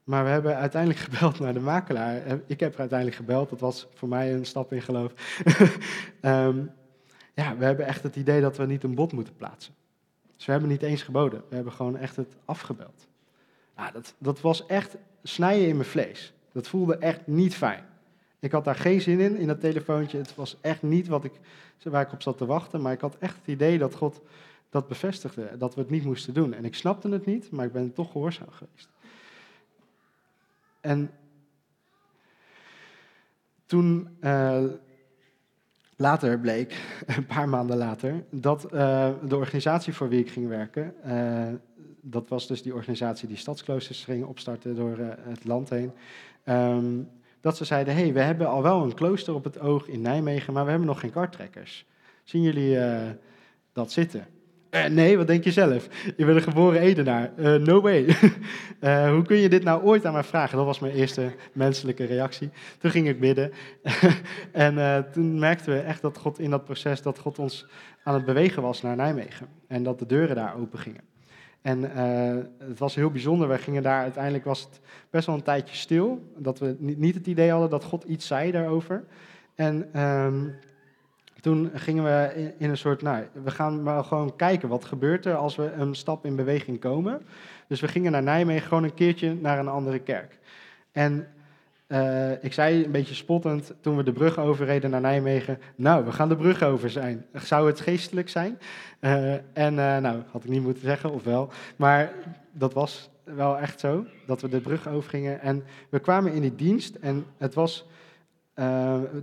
Maar 0.04 0.24
we 0.24 0.30
hebben 0.30 0.56
uiteindelijk 0.56 1.00
gebeld 1.08 1.38
naar 1.38 1.54
de 1.54 1.60
makelaar. 1.60 2.40
Ik 2.46 2.60
heb 2.60 2.78
uiteindelijk 2.78 3.18
gebeld, 3.18 3.50
dat 3.50 3.60
was 3.60 3.86
voor 3.94 4.08
mij 4.08 4.34
een 4.34 4.46
stap 4.46 4.72
in 4.72 4.82
geloof. 4.82 5.12
um, 6.22 6.70
ja, 7.40 7.56
we 7.56 7.64
hebben 7.64 7.86
echt 7.86 8.02
het 8.02 8.16
idee 8.16 8.40
dat 8.40 8.56
we 8.56 8.66
niet 8.66 8.84
een 8.84 8.94
bod 8.94 9.12
moeten 9.12 9.36
plaatsen. 9.36 9.74
Dus 10.36 10.46
we 10.46 10.52
hebben 10.52 10.70
niet 10.70 10.82
eens 10.82 11.02
geboden, 11.02 11.42
we 11.48 11.54
hebben 11.54 11.72
gewoon 11.72 11.96
echt 11.96 12.16
het 12.16 12.36
afgebeld. 12.44 13.08
Nou, 13.76 13.92
dat, 13.92 14.14
dat 14.18 14.40
was 14.40 14.66
echt 14.66 14.96
snijden 15.22 15.68
in 15.68 15.76
mijn 15.76 15.88
vlees. 15.88 16.32
Dat 16.52 16.68
voelde 16.68 16.96
echt 16.96 17.26
niet 17.26 17.54
fijn. 17.54 17.84
Ik 18.38 18.52
had 18.52 18.64
daar 18.64 18.76
geen 18.76 19.00
zin 19.00 19.20
in, 19.20 19.36
in 19.36 19.46
dat 19.46 19.60
telefoontje. 19.60 20.18
Het 20.18 20.34
was 20.34 20.56
echt 20.60 20.82
niet 20.82 21.06
wat 21.06 21.24
ik, 21.24 21.32
waar 21.82 22.02
ik 22.02 22.12
op 22.12 22.22
zat 22.22 22.38
te 22.38 22.46
wachten. 22.46 22.82
Maar 22.82 22.92
ik 22.92 23.00
had 23.00 23.16
echt 23.18 23.36
het 23.36 23.46
idee 23.46 23.78
dat 23.78 23.94
God 23.94 24.20
dat 24.70 24.88
bevestigde. 24.88 25.56
Dat 25.58 25.74
we 25.74 25.80
het 25.80 25.90
niet 25.90 26.04
moesten 26.04 26.34
doen. 26.34 26.54
En 26.54 26.64
ik 26.64 26.74
snapte 26.74 27.08
het 27.08 27.26
niet, 27.26 27.50
maar 27.50 27.66
ik 27.66 27.72
ben 27.72 27.92
toch 27.92 28.12
gehoorzaam 28.12 28.50
geweest. 28.50 28.88
En 30.80 31.10
toen 33.66 34.16
uh, 34.20 34.64
later 35.96 36.38
bleek, 36.38 36.82
een 37.16 37.26
paar 37.26 37.48
maanden 37.48 37.76
later, 37.76 38.24
dat 38.30 38.64
uh, 38.64 39.10
de 39.22 39.36
organisatie 39.36 39.92
voor 39.92 40.08
wie 40.08 40.20
ik 40.20 40.30
ging 40.30 40.48
werken, 40.48 40.94
uh, 41.06 41.58
dat 42.10 42.28
was 42.28 42.46
dus 42.46 42.62
die 42.62 42.74
organisatie 42.74 43.28
die 43.28 43.36
stadskloosters 43.36 44.04
ging 44.04 44.24
opstarten 44.24 44.74
door 44.74 44.98
uh, 44.98 45.08
het 45.16 45.44
land 45.44 45.70
heen. 45.70 45.92
Um, 46.44 47.08
dat 47.40 47.56
ze 47.56 47.64
zeiden, 47.64 47.94
hey, 47.94 48.12
we 48.12 48.20
hebben 48.20 48.48
al 48.48 48.62
wel 48.62 48.82
een 48.82 48.94
klooster 48.94 49.34
op 49.34 49.44
het 49.44 49.60
oog 49.60 49.88
in 49.88 50.00
Nijmegen, 50.00 50.52
maar 50.52 50.64
we 50.64 50.70
hebben 50.70 50.88
nog 50.88 51.00
geen 51.00 51.10
karttrekkers. 51.10 51.86
Zien 52.24 52.42
jullie 52.42 52.76
uh, 52.76 53.00
dat 53.72 53.92
zitten? 53.92 54.26
Uh, 54.70 54.84
nee, 54.84 55.16
wat 55.16 55.26
denk 55.26 55.44
je 55.44 55.52
zelf? 55.52 55.88
Je 56.16 56.24
bent 56.24 56.36
een 56.36 56.42
geboren 56.42 56.80
Edenaar. 56.80 57.32
no 57.60 57.80
way. 57.80 58.04
hoe 59.14 59.22
kun 59.26 59.36
je 59.36 59.48
dit 59.48 59.62
nou 59.62 59.82
ooit 59.82 60.04
aan 60.04 60.12
mij 60.12 60.24
vragen? 60.24 60.56
Dat 60.56 60.66
was 60.66 60.78
mijn 60.78 60.94
eerste 60.94 61.32
menselijke 61.52 62.04
reactie. 62.04 62.50
Toen 62.78 62.90
ging 62.90 63.08
ik 63.08 63.20
bidden. 63.20 63.52
en 64.52 65.06
toen 65.12 65.38
merkten 65.38 65.72
we 65.72 65.80
echt 65.80 66.02
dat 66.02 66.18
God 66.18 66.38
in 66.38 66.50
dat 66.50 66.64
proces, 66.64 67.02
dat 67.02 67.18
God 67.18 67.38
ons 67.38 67.66
aan 68.02 68.14
het 68.14 68.24
bewegen 68.24 68.62
was 68.62 68.82
naar 68.82 68.96
Nijmegen. 68.96 69.46
En 69.66 69.82
dat 69.82 69.98
de 69.98 70.06
deuren 70.06 70.36
daar 70.36 70.56
open 70.56 70.78
gingen. 70.78 71.15
En 71.66 71.80
uh, 71.80 72.68
het 72.68 72.78
was 72.78 72.94
heel 72.94 73.10
bijzonder. 73.10 73.48
Wij 73.48 73.58
gingen 73.58 73.82
daar, 73.82 74.02
uiteindelijk 74.02 74.44
was 74.44 74.60
het 74.60 74.80
best 75.10 75.26
wel 75.26 75.34
een 75.34 75.42
tijdje 75.42 75.76
stil. 75.76 76.32
Dat 76.36 76.58
we 76.58 76.76
niet 76.78 77.14
het 77.14 77.26
idee 77.26 77.50
hadden 77.50 77.70
dat 77.70 77.84
God 77.84 78.04
iets 78.04 78.26
zei 78.26 78.50
daarover. 78.50 79.04
En 79.54 80.02
um, 80.02 80.54
toen 81.40 81.70
gingen 81.74 82.04
we 82.04 82.32
in, 82.34 82.52
in, 82.58 82.70
een 82.70 82.76
soort, 82.76 83.02
nou, 83.02 83.24
we 83.32 83.50
gaan 83.50 83.82
maar 83.82 84.04
gewoon 84.04 84.36
kijken 84.36 84.68
wat 84.68 84.84
gebeurt 84.84 85.26
er 85.26 85.34
als 85.34 85.56
we 85.56 85.72
een 85.72 85.94
stap 85.94 86.24
in 86.24 86.36
beweging 86.36 86.80
komen. 86.80 87.22
Dus 87.68 87.80
we 87.80 87.88
gingen 87.88 88.12
naar 88.12 88.22
Nijmegen 88.22 88.68
gewoon 88.68 88.84
een 88.84 88.94
keertje 88.94 89.34
naar 89.34 89.58
een 89.58 89.68
andere 89.68 89.98
kerk. 89.98 90.38
En 90.92 91.28
uh, 91.88 92.44
ik 92.44 92.52
zei 92.52 92.84
een 92.84 92.90
beetje 92.90 93.14
spottend 93.14 93.74
toen 93.80 93.96
we 93.96 94.02
de 94.02 94.12
brug 94.12 94.38
overreden 94.38 94.90
naar 94.90 95.00
Nijmegen. 95.00 95.58
Nou, 95.76 96.04
we 96.04 96.12
gaan 96.12 96.28
de 96.28 96.36
brug 96.36 96.62
over 96.62 96.90
zijn. 96.90 97.26
Zou 97.32 97.66
het 97.66 97.80
geestelijk 97.80 98.28
zijn? 98.28 98.58
Uh, 99.00 99.32
en 99.34 99.74
uh, 99.74 99.96
nou, 99.96 100.22
had 100.30 100.44
ik 100.44 100.50
niet 100.50 100.62
moeten 100.62 100.82
zeggen, 100.82 101.12
of 101.12 101.24
wel. 101.24 101.50
Maar 101.76 102.12
dat 102.52 102.72
was 102.72 103.10
wel 103.24 103.58
echt 103.58 103.80
zo, 103.80 104.04
dat 104.26 104.40
we 104.40 104.48
de 104.48 104.60
brug 104.60 104.88
overgingen. 104.88 105.40
En 105.40 105.64
we 105.88 105.98
kwamen 105.98 106.32
in 106.32 106.40
die 106.40 106.54
dienst 106.54 106.94
en 106.94 107.24
het 107.38 107.54
was... 107.54 107.86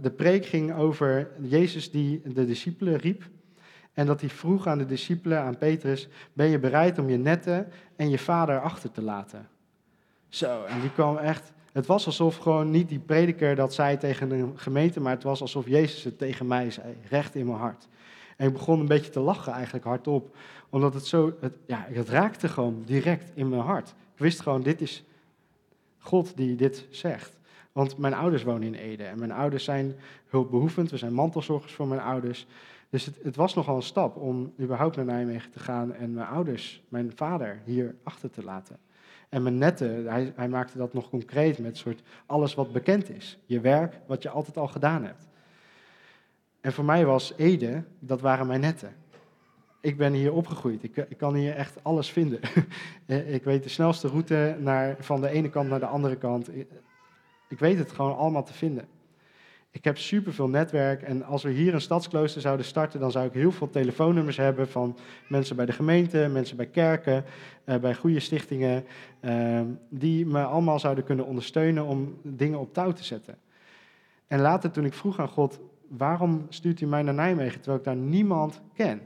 de 0.02 0.14
preek 0.16 0.46
ging 0.46 0.76
over 0.76 1.30
Jezus 1.42 1.92
die 1.92 2.22
de 2.34 2.46
discipelen 2.46 2.96
riep. 2.96 3.24
En 3.94 4.06
dat 4.06 4.20
hij 4.20 4.30
vroeg 4.30 4.68
aan 4.68 4.78
de 4.78 4.86
discipelen, 4.86 5.40
aan 5.40 5.58
Petrus... 5.58 6.08
Ben 6.34 6.48
je 6.48 6.60
bereid 6.60 7.00
om 7.00 7.10
je 7.10 7.18
netten 7.18 7.68
en 7.96 8.10
je 8.10 8.18
vader 8.18 8.62
achter 8.62 8.92
te 8.92 9.02
laten? 9.02 9.48
Zo, 10.30 10.64
en 10.64 10.82
die 10.82 10.92
kwam 10.92 11.18
echt 11.18 11.54
het 11.74 11.86
was 11.86 12.06
alsof 12.06 12.38
gewoon 12.38 12.72
niet 12.72 12.90
die 12.90 13.00
prediker 13.00 13.56
dat 13.56 13.74
zei 13.74 13.98
tegen 13.98 14.30
de 14.30 14.48
gemeente, 14.56 15.00
maar 15.00 15.14
het 15.14 15.24
was 15.24 15.42
alsof 15.42 15.68
Jezus 15.68 16.04
het 16.04 16.18
tegen 16.18 16.48
mij 16.48 16.72
zei, 16.72 16.96
recht 17.10 17.36
in 17.36 17.46
mijn 17.46 17.58
hart. 17.58 17.88
En 18.38 18.48
ik 18.48 18.54
begon 18.54 18.80
een 18.80 18.88
beetje 18.88 19.12
te 19.12 19.20
lachen 19.20 19.54
eigenlijk 19.54 19.86
hardop, 19.86 20.36
omdat 20.70 20.94
het 20.94 21.06
zo, 21.06 21.34
het, 21.40 21.54
ja, 21.66 21.86
het 21.90 22.10
raakte 22.10 22.48
gewoon 22.48 22.84
direct 22.86 23.32
in 23.34 23.50
mijn 23.50 23.62
hart. 23.62 23.90
Ik 23.90 24.20
wist 24.20 24.42
gewoon, 24.42 24.62
dit 24.62 24.82
is 24.82 25.04
God 25.98 26.38
die 26.38 26.56
dit 26.56 26.88
zegt. 26.90 27.40
Want 27.72 27.98
mijn 27.98 28.14
ouders 28.14 28.44
wonen 28.44 28.64
in 28.64 28.74
Ede 28.74 29.04
en 29.04 29.20
mijn 29.20 29.32
ouders 29.32 29.64
zijn 29.64 29.96
hulpbehoevend, 30.28 30.92
we 30.92 30.98
zijn 30.98 31.14
mantelzorgers 31.14 31.74
voor 31.74 31.88
mijn 31.88 32.02
ouders. 32.02 32.46
Dus 32.90 33.06
het, 33.06 33.20
het, 33.24 33.36
was 33.36 33.54
nogal 33.54 33.76
een 33.76 33.82
stap 33.82 34.16
om 34.16 34.54
überhaupt 34.60 34.96
naar 34.96 35.06
Nijmegen 35.06 35.52
te 35.52 35.60
gaan 35.60 35.94
en 35.94 36.14
mijn 36.14 36.28
ouders, 36.28 36.82
mijn 36.90 37.12
vader, 37.16 37.62
hier 37.66 37.96
achter 38.04 38.30
te 38.30 38.44
laten. 38.44 38.78
En 39.34 39.44
mijn 39.44 39.58
netten, 39.58 40.06
hij, 40.06 40.34
hij 40.36 40.48
maakte 40.48 40.78
dat 40.78 40.94
nog 40.94 41.10
concreet 41.10 41.60
met 41.60 41.78
soort 41.78 42.02
alles 42.26 42.54
wat 42.54 42.72
bekend 42.72 43.10
is. 43.10 43.38
Je 43.46 43.60
werk, 43.60 44.00
wat 44.06 44.24
je 44.24 44.30
altijd 44.30 44.58
al 44.58 44.68
gedaan 44.68 45.04
hebt. 45.04 45.28
En 46.62 46.74
voor 46.74 46.86
mij 46.86 47.06
was 47.06 47.34
Ede, 47.38 47.84
dat 48.00 48.22
waren 48.22 48.48
mijn 48.48 48.60
netten. 48.60 48.96
Ik 49.82 49.98
ben 49.98 50.14
hier 50.14 50.34
opgegroeid. 50.34 50.84
Ik, 50.84 50.98
ik 50.98 51.18
kan 51.18 51.36
hier 51.36 51.56
echt 51.56 51.84
alles 51.84 52.10
vinden. 52.10 52.40
ik 53.38 53.44
weet 53.44 53.64
de 53.64 53.70
snelste 53.70 54.08
route 54.08 54.56
naar, 54.60 54.96
van 55.00 55.22
de 55.22 55.30
ene 55.30 55.50
kant 55.50 55.70
naar 55.70 55.80
de 55.80 55.86
andere 55.86 56.16
kant. 56.16 56.50
Ik 57.50 57.60
weet 57.60 57.78
het 57.78 57.92
gewoon 57.92 58.18
allemaal 58.18 58.44
te 58.44 58.54
vinden. 58.54 58.88
Ik 59.74 59.84
heb 59.84 59.98
superveel 59.98 60.50
netwerk 60.50 61.02
en 61.02 61.24
als 61.24 61.44
we 61.44 61.50
hier 61.50 61.74
een 61.74 61.82
stadsklooster 61.82 62.42
zouden 62.42 62.66
starten, 62.66 63.00
dan 63.00 63.12
zou 63.12 63.26
ik 63.26 63.34
heel 63.34 63.52
veel 63.52 63.70
telefoonnummers 63.70 64.38
hebben 64.38 64.68
van 64.68 64.98
mensen 65.28 65.56
bij 65.56 65.66
de 65.66 65.72
gemeente, 65.72 66.30
mensen 66.32 66.58
bij 66.58 66.66
kerken, 66.66 67.26
eh, 67.64 67.78
bij 67.78 67.96
goede 67.96 68.20
stichtingen, 68.20 68.86
eh, 69.20 69.62
die 69.90 70.26
me 70.26 70.44
allemaal 70.44 70.80
zouden 70.80 71.04
kunnen 71.04 71.26
ondersteunen 71.26 71.86
om 71.86 72.18
dingen 72.24 72.60
op 72.60 72.74
touw 72.74 72.92
te 72.92 73.04
zetten. 73.04 73.38
En 74.28 74.40
later 74.40 74.72
toen 74.72 74.86
ik 74.86 74.94
vroeg 74.94 75.20
aan 75.20 75.28
God, 75.28 75.60
waarom 75.88 76.46
stuurt 76.50 76.82
u 76.82 76.86
mij 76.86 77.02
naar 77.02 77.14
Nijmegen 77.14 77.58
terwijl 77.58 77.78
ik 77.78 77.86
daar 77.86 77.96
niemand 77.96 78.62
ken? 78.74 79.02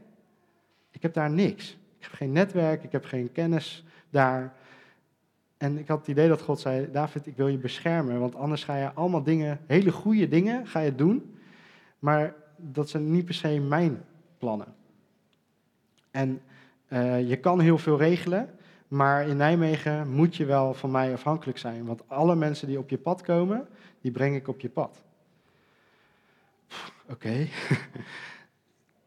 Ik 0.91 1.01
heb 1.01 1.13
daar 1.13 1.31
niks. 1.31 1.77
Ik 1.97 2.03
heb 2.03 2.11
geen 2.11 2.31
netwerk, 2.31 2.83
ik 2.83 2.91
heb 2.91 3.05
geen 3.05 3.31
kennis 3.31 3.85
daar. 4.09 4.53
En 5.57 5.77
ik 5.77 5.87
had 5.87 5.99
het 5.99 6.07
idee 6.07 6.27
dat 6.27 6.41
God 6.41 6.59
zei, 6.59 6.91
David, 6.91 7.27
ik 7.27 7.35
wil 7.35 7.47
je 7.47 7.57
beschermen, 7.57 8.19
want 8.19 8.35
anders 8.35 8.63
ga 8.63 8.75
je 8.75 8.93
allemaal 8.93 9.23
dingen, 9.23 9.59
hele 9.67 9.91
goede 9.91 10.27
dingen, 10.27 10.67
ga 10.67 10.79
je 10.79 10.95
doen, 10.95 11.37
maar 11.99 12.33
dat 12.55 12.89
zijn 12.89 13.11
niet 13.11 13.25
per 13.25 13.33
se 13.33 13.59
mijn 13.59 14.03
plannen. 14.37 14.75
En 16.11 16.41
uh, 16.89 17.29
je 17.29 17.37
kan 17.37 17.59
heel 17.59 17.77
veel 17.77 17.97
regelen, 17.97 18.49
maar 18.87 19.27
in 19.27 19.37
Nijmegen 19.37 20.11
moet 20.11 20.35
je 20.35 20.45
wel 20.45 20.73
van 20.73 20.91
mij 20.91 21.13
afhankelijk 21.13 21.57
zijn, 21.57 21.85
want 21.85 22.09
alle 22.09 22.35
mensen 22.35 22.67
die 22.67 22.79
op 22.79 22.89
je 22.89 22.97
pad 22.97 23.21
komen, 23.21 23.67
die 24.01 24.11
breng 24.11 24.35
ik 24.35 24.47
op 24.47 24.59
je 24.59 24.69
pad. 24.69 25.01
Oké. 27.09 27.33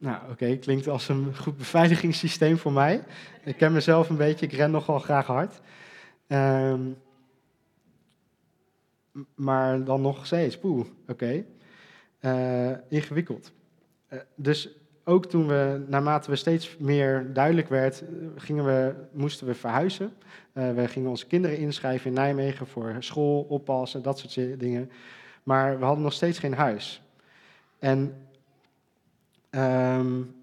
Nou, 0.03 0.31
oké, 0.31 0.57
klinkt 0.57 0.89
als 0.89 1.09
een 1.09 1.37
goed 1.37 1.57
beveiligingssysteem 1.57 2.59
voor 2.59 2.73
mij. 2.73 3.03
Ik 3.45 3.57
ken 3.57 3.73
mezelf 3.73 4.09
een 4.09 4.17
beetje, 4.17 4.47
ik 4.47 4.53
ren 4.53 4.71
nogal 4.71 4.99
graag 4.99 5.27
hard. 5.27 5.61
Um, 6.33 6.97
maar 9.35 9.85
dan 9.85 10.01
nog 10.01 10.27
steeds, 10.27 10.59
poeh, 10.59 10.87
oké. 11.09 11.45
Uh, 12.21 12.71
ingewikkeld. 12.89 13.53
Uh, 14.13 14.19
dus 14.35 14.69
ook 15.05 15.27
toen 15.27 15.47
we, 15.47 15.85
naarmate 15.87 16.31
we 16.31 16.37
steeds 16.37 16.77
meer 16.77 17.33
duidelijk 17.33 17.69
werd, 17.69 18.05
gingen 18.37 18.65
we, 18.65 18.95
moesten 19.13 19.47
we 19.47 19.55
verhuizen. 19.55 20.13
Uh, 20.53 20.73
we 20.73 20.89
gingen 20.89 21.11
onze 21.11 21.27
kinderen 21.27 21.59
inschrijven 21.59 22.07
in 22.07 22.13
Nijmegen 22.13 22.67
voor 22.67 22.97
school, 22.99 23.43
oppassen, 23.43 24.03
dat 24.03 24.19
soort 24.19 24.61
dingen. 24.61 24.91
Maar 25.43 25.79
we 25.79 25.85
hadden 25.85 26.05
nog 26.05 26.13
steeds 26.13 26.39
geen 26.39 26.55
huis. 26.55 27.03
En 27.79 28.27
um, 29.51 30.35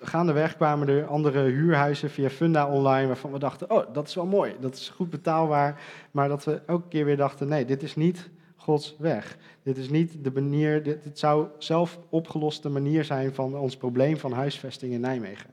gaandeweg 0.00 0.56
kwamen 0.56 0.88
er 0.88 1.06
andere 1.06 1.40
huurhuizen 1.40 2.10
via 2.10 2.30
Funda 2.30 2.68
online, 2.68 3.06
waarvan 3.06 3.32
we 3.32 3.38
dachten, 3.38 3.70
oh, 3.70 3.92
dat 3.92 4.08
is 4.08 4.14
wel 4.14 4.26
mooi, 4.26 4.56
dat 4.60 4.74
is 4.74 4.88
goed 4.88 5.10
betaalbaar. 5.10 5.80
Maar 6.10 6.28
dat 6.28 6.44
we 6.44 6.60
elke 6.66 6.88
keer 6.88 7.04
weer 7.04 7.16
dachten, 7.16 7.48
nee, 7.48 7.64
dit 7.64 7.82
is 7.82 7.96
niet 7.96 8.28
Gods 8.56 8.96
weg. 8.98 9.36
Dit 9.62 9.76
is 9.76 9.88
niet 9.88 10.24
de 10.24 10.30
manier, 10.30 10.82
dit, 10.82 11.18
zou 11.18 11.46
zelf 11.58 11.98
opgeloste 12.08 12.68
manier 12.68 13.04
zijn 13.04 13.34
van 13.34 13.56
ons 13.56 13.76
probleem 13.76 14.16
van 14.16 14.32
huisvesting 14.32 14.92
in 14.92 15.00
Nijmegen. 15.00 15.50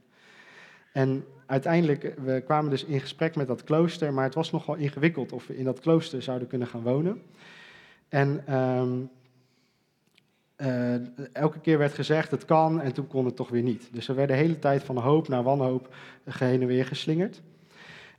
En 0.91 1.25
uiteindelijk, 1.45 2.13
we 2.23 2.41
kwamen 2.45 2.69
dus 2.69 2.86
in 2.86 2.99
gesprek 2.99 3.36
met 3.36 3.47
dat 3.47 3.63
klooster, 3.63 4.13
maar 4.13 4.23
het 4.23 4.34
was 4.34 4.51
nogal 4.51 4.75
ingewikkeld 4.75 5.32
of 5.32 5.47
we 5.47 5.58
in 5.58 5.63
dat 5.63 5.79
klooster 5.79 6.21
zouden 6.21 6.47
kunnen 6.47 6.67
gaan 6.67 6.82
wonen. 6.82 7.21
En 8.10 8.56
um, 8.56 9.10
uh, 10.63 10.95
elke 11.32 11.60
keer 11.60 11.78
werd 11.78 11.93
gezegd 11.93 12.32
het 12.32 12.45
kan 12.45 12.82
en 12.82 12.93
toen 12.93 13.08
kon 13.08 13.26
het 13.26 13.36
toch 13.36 13.49
weer 13.49 13.62
niet. 13.62 13.89
Dus 13.91 14.08
we 14.08 14.13
werden 14.13 14.36
de 14.36 14.41
hele 14.41 14.60
tijd 14.60 14.84
van 14.84 14.97
hoop 14.97 15.28
naar 15.28 15.43
wanhoop 15.43 15.95
geheen 16.28 16.62
en 16.62 16.67
weer 16.67 16.86
geslingerd. 16.86 17.41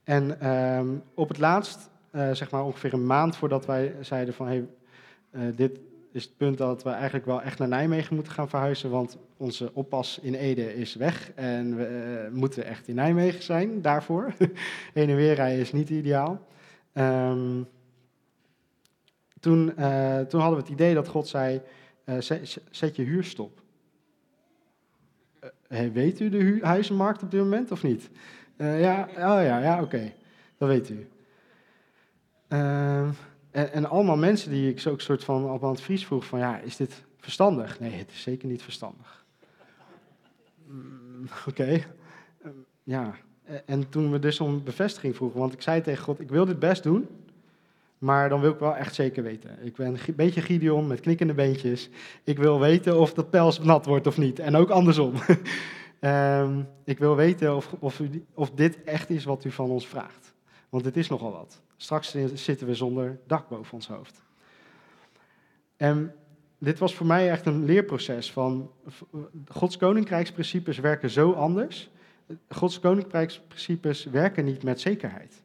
En 0.04 0.52
um, 0.52 1.02
op 1.14 1.28
het 1.28 1.38
laatst, 1.38 1.90
uh, 2.12 2.30
zeg 2.32 2.50
maar 2.50 2.64
ongeveer 2.64 2.92
een 2.92 3.06
maand 3.06 3.36
voordat 3.36 3.66
wij 3.66 3.94
zeiden 4.00 4.34
van 4.34 4.46
hey, 4.46 4.66
uh, 5.30 5.42
dit 5.56 5.78
is 6.12 6.24
het 6.24 6.36
punt 6.36 6.58
dat 6.58 6.82
we 6.82 6.90
eigenlijk 6.90 7.26
wel 7.26 7.42
echt 7.42 7.58
naar 7.58 7.68
Nijmegen 7.68 8.14
moeten 8.14 8.32
gaan 8.32 8.48
verhuizen, 8.48 8.90
want 8.90 9.18
onze 9.36 9.70
oppas 9.74 10.18
in 10.22 10.34
Ede 10.34 10.74
is 10.74 10.94
weg 10.94 11.30
en 11.34 11.76
we 11.76 12.28
moeten 12.32 12.64
echt 12.64 12.88
in 12.88 12.94
Nijmegen 12.94 13.42
zijn 13.42 13.82
daarvoor. 13.82 14.32
Heen 14.94 15.08
en 15.08 15.16
weer 15.16 15.34
rijden 15.34 15.60
is 15.60 15.72
niet 15.72 15.90
ideaal. 15.90 16.46
Um, 16.92 17.66
toen, 19.40 19.72
toen 20.28 20.40
hadden 20.40 20.58
we 20.58 20.64
het 20.64 20.68
idee 20.68 20.94
dat 20.94 21.08
God 21.08 21.28
zei, 21.28 21.60
uh, 22.04 22.20
zet, 22.70 22.96
je 22.96 23.02
huurstop. 23.02 23.62
Uh, 25.68 25.92
weet 25.92 26.20
u 26.20 26.28
de 26.28 26.58
huizenmarkt 26.62 27.22
op 27.22 27.30
dit 27.30 27.40
moment 27.40 27.70
of 27.70 27.82
niet? 27.82 28.10
Uh, 28.56 28.80
ja, 28.80 29.08
oh 29.08 29.16
ja, 29.16 29.58
ja 29.58 29.82
oké. 29.82 30.12
Dat 30.58 30.68
weet 30.68 30.90
u. 30.90 31.08
En, 32.48 33.16
en, 33.72 33.84
allemaal 33.90 34.16
mensen 34.16 34.50
die 34.50 34.70
ik 34.70 34.80
zo 34.80 34.90
ook 34.90 35.00
soort 35.00 35.24
van 35.24 35.50
op 35.50 35.64
aan 35.64 35.70
het 35.70 35.80
Fries 35.80 36.06
vroeg 36.06 36.26
van 36.26 36.38
ja, 36.38 36.58
is 36.58 36.76
dit 36.76 37.04
verstandig? 37.18 37.80
Nee, 37.80 37.90
het 37.92 38.10
is 38.10 38.22
zeker 38.22 38.48
niet 38.48 38.62
verstandig. 38.62 39.24
Mm, 40.66 41.28
oké. 41.48 41.84
Ehm, 42.42 42.52
ja. 42.82 43.14
En 43.64 43.88
toen 43.88 44.10
we 44.10 44.18
dus 44.18 44.40
om 44.40 44.62
bevestiging 44.62 45.16
vroegen, 45.16 45.40
want 45.40 45.52
ik 45.52 45.62
zei 45.62 45.80
tegen 45.80 46.04
God, 46.04 46.20
ik 46.20 46.28
wil 46.28 46.44
dit 46.44 46.58
best 46.58 46.82
doen, 46.82 47.08
maar 47.98 48.28
dan 48.28 48.40
wil 48.40 48.50
ik 48.50 48.58
wel 48.58 48.76
echt 48.76 48.94
zeker 48.94 49.22
weten. 49.22 49.58
Ik 49.62 49.76
ben 49.76 49.86
een 49.86 50.14
beetje 50.14 50.40
Gideon 50.40 50.86
met 50.86 51.00
knikkende 51.00 51.34
beentjes. 51.34 51.88
Ik 52.24 52.38
wil 52.38 52.60
weten 52.60 53.00
of 53.00 53.14
dat 53.14 53.30
pels 53.30 53.58
nat 53.58 53.86
wordt 53.86 54.06
of 54.06 54.18
niet. 54.18 54.38
En 54.38 54.56
ook 54.56 54.70
andersom. 54.70 55.14
um, 56.00 56.68
ik 56.84 56.98
wil 56.98 57.16
weten 57.16 57.56
of, 57.56 57.74
of, 57.78 58.00
of 58.34 58.50
dit 58.50 58.82
echt 58.82 59.10
is 59.10 59.24
wat 59.24 59.44
u 59.44 59.50
van 59.50 59.70
ons 59.70 59.86
vraagt. 59.86 60.34
Want 60.68 60.84
het 60.84 60.96
is 60.96 61.08
nogal 61.08 61.32
wat. 61.32 61.62
Straks 61.76 62.16
zitten 62.34 62.66
we 62.66 62.74
zonder 62.74 63.18
dak 63.26 63.48
boven 63.48 63.72
ons 63.72 63.88
hoofd. 63.88 64.22
En 65.76 66.14
dit 66.58 66.78
was 66.78 66.94
voor 66.94 67.06
mij 67.06 67.30
echt 67.30 67.46
een 67.46 67.64
leerproces 67.64 68.32
van 68.32 68.70
Gods 69.48 69.76
koninkrijksprincipes 69.76 70.78
werken 70.78 71.10
zo 71.10 71.32
anders. 71.32 71.90
Gods 72.48 72.80
koninkrijksprincipes 72.80 74.04
werken 74.04 74.44
niet 74.44 74.62
met 74.62 74.80
zekerheid. 74.80 75.42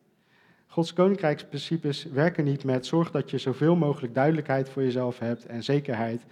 Gods 0.71 0.93
koninkrijksprincipes 0.93 2.03
werken 2.03 2.43
niet 2.43 2.63
met 2.63 2.85
zorg 2.85 3.11
dat 3.11 3.29
je 3.29 3.37
zoveel 3.37 3.75
mogelijk 3.75 4.13
duidelijkheid 4.13 4.69
voor 4.69 4.83
jezelf 4.83 5.19
hebt 5.19 5.45
en 5.45 5.63
zekerheid. 5.63 6.25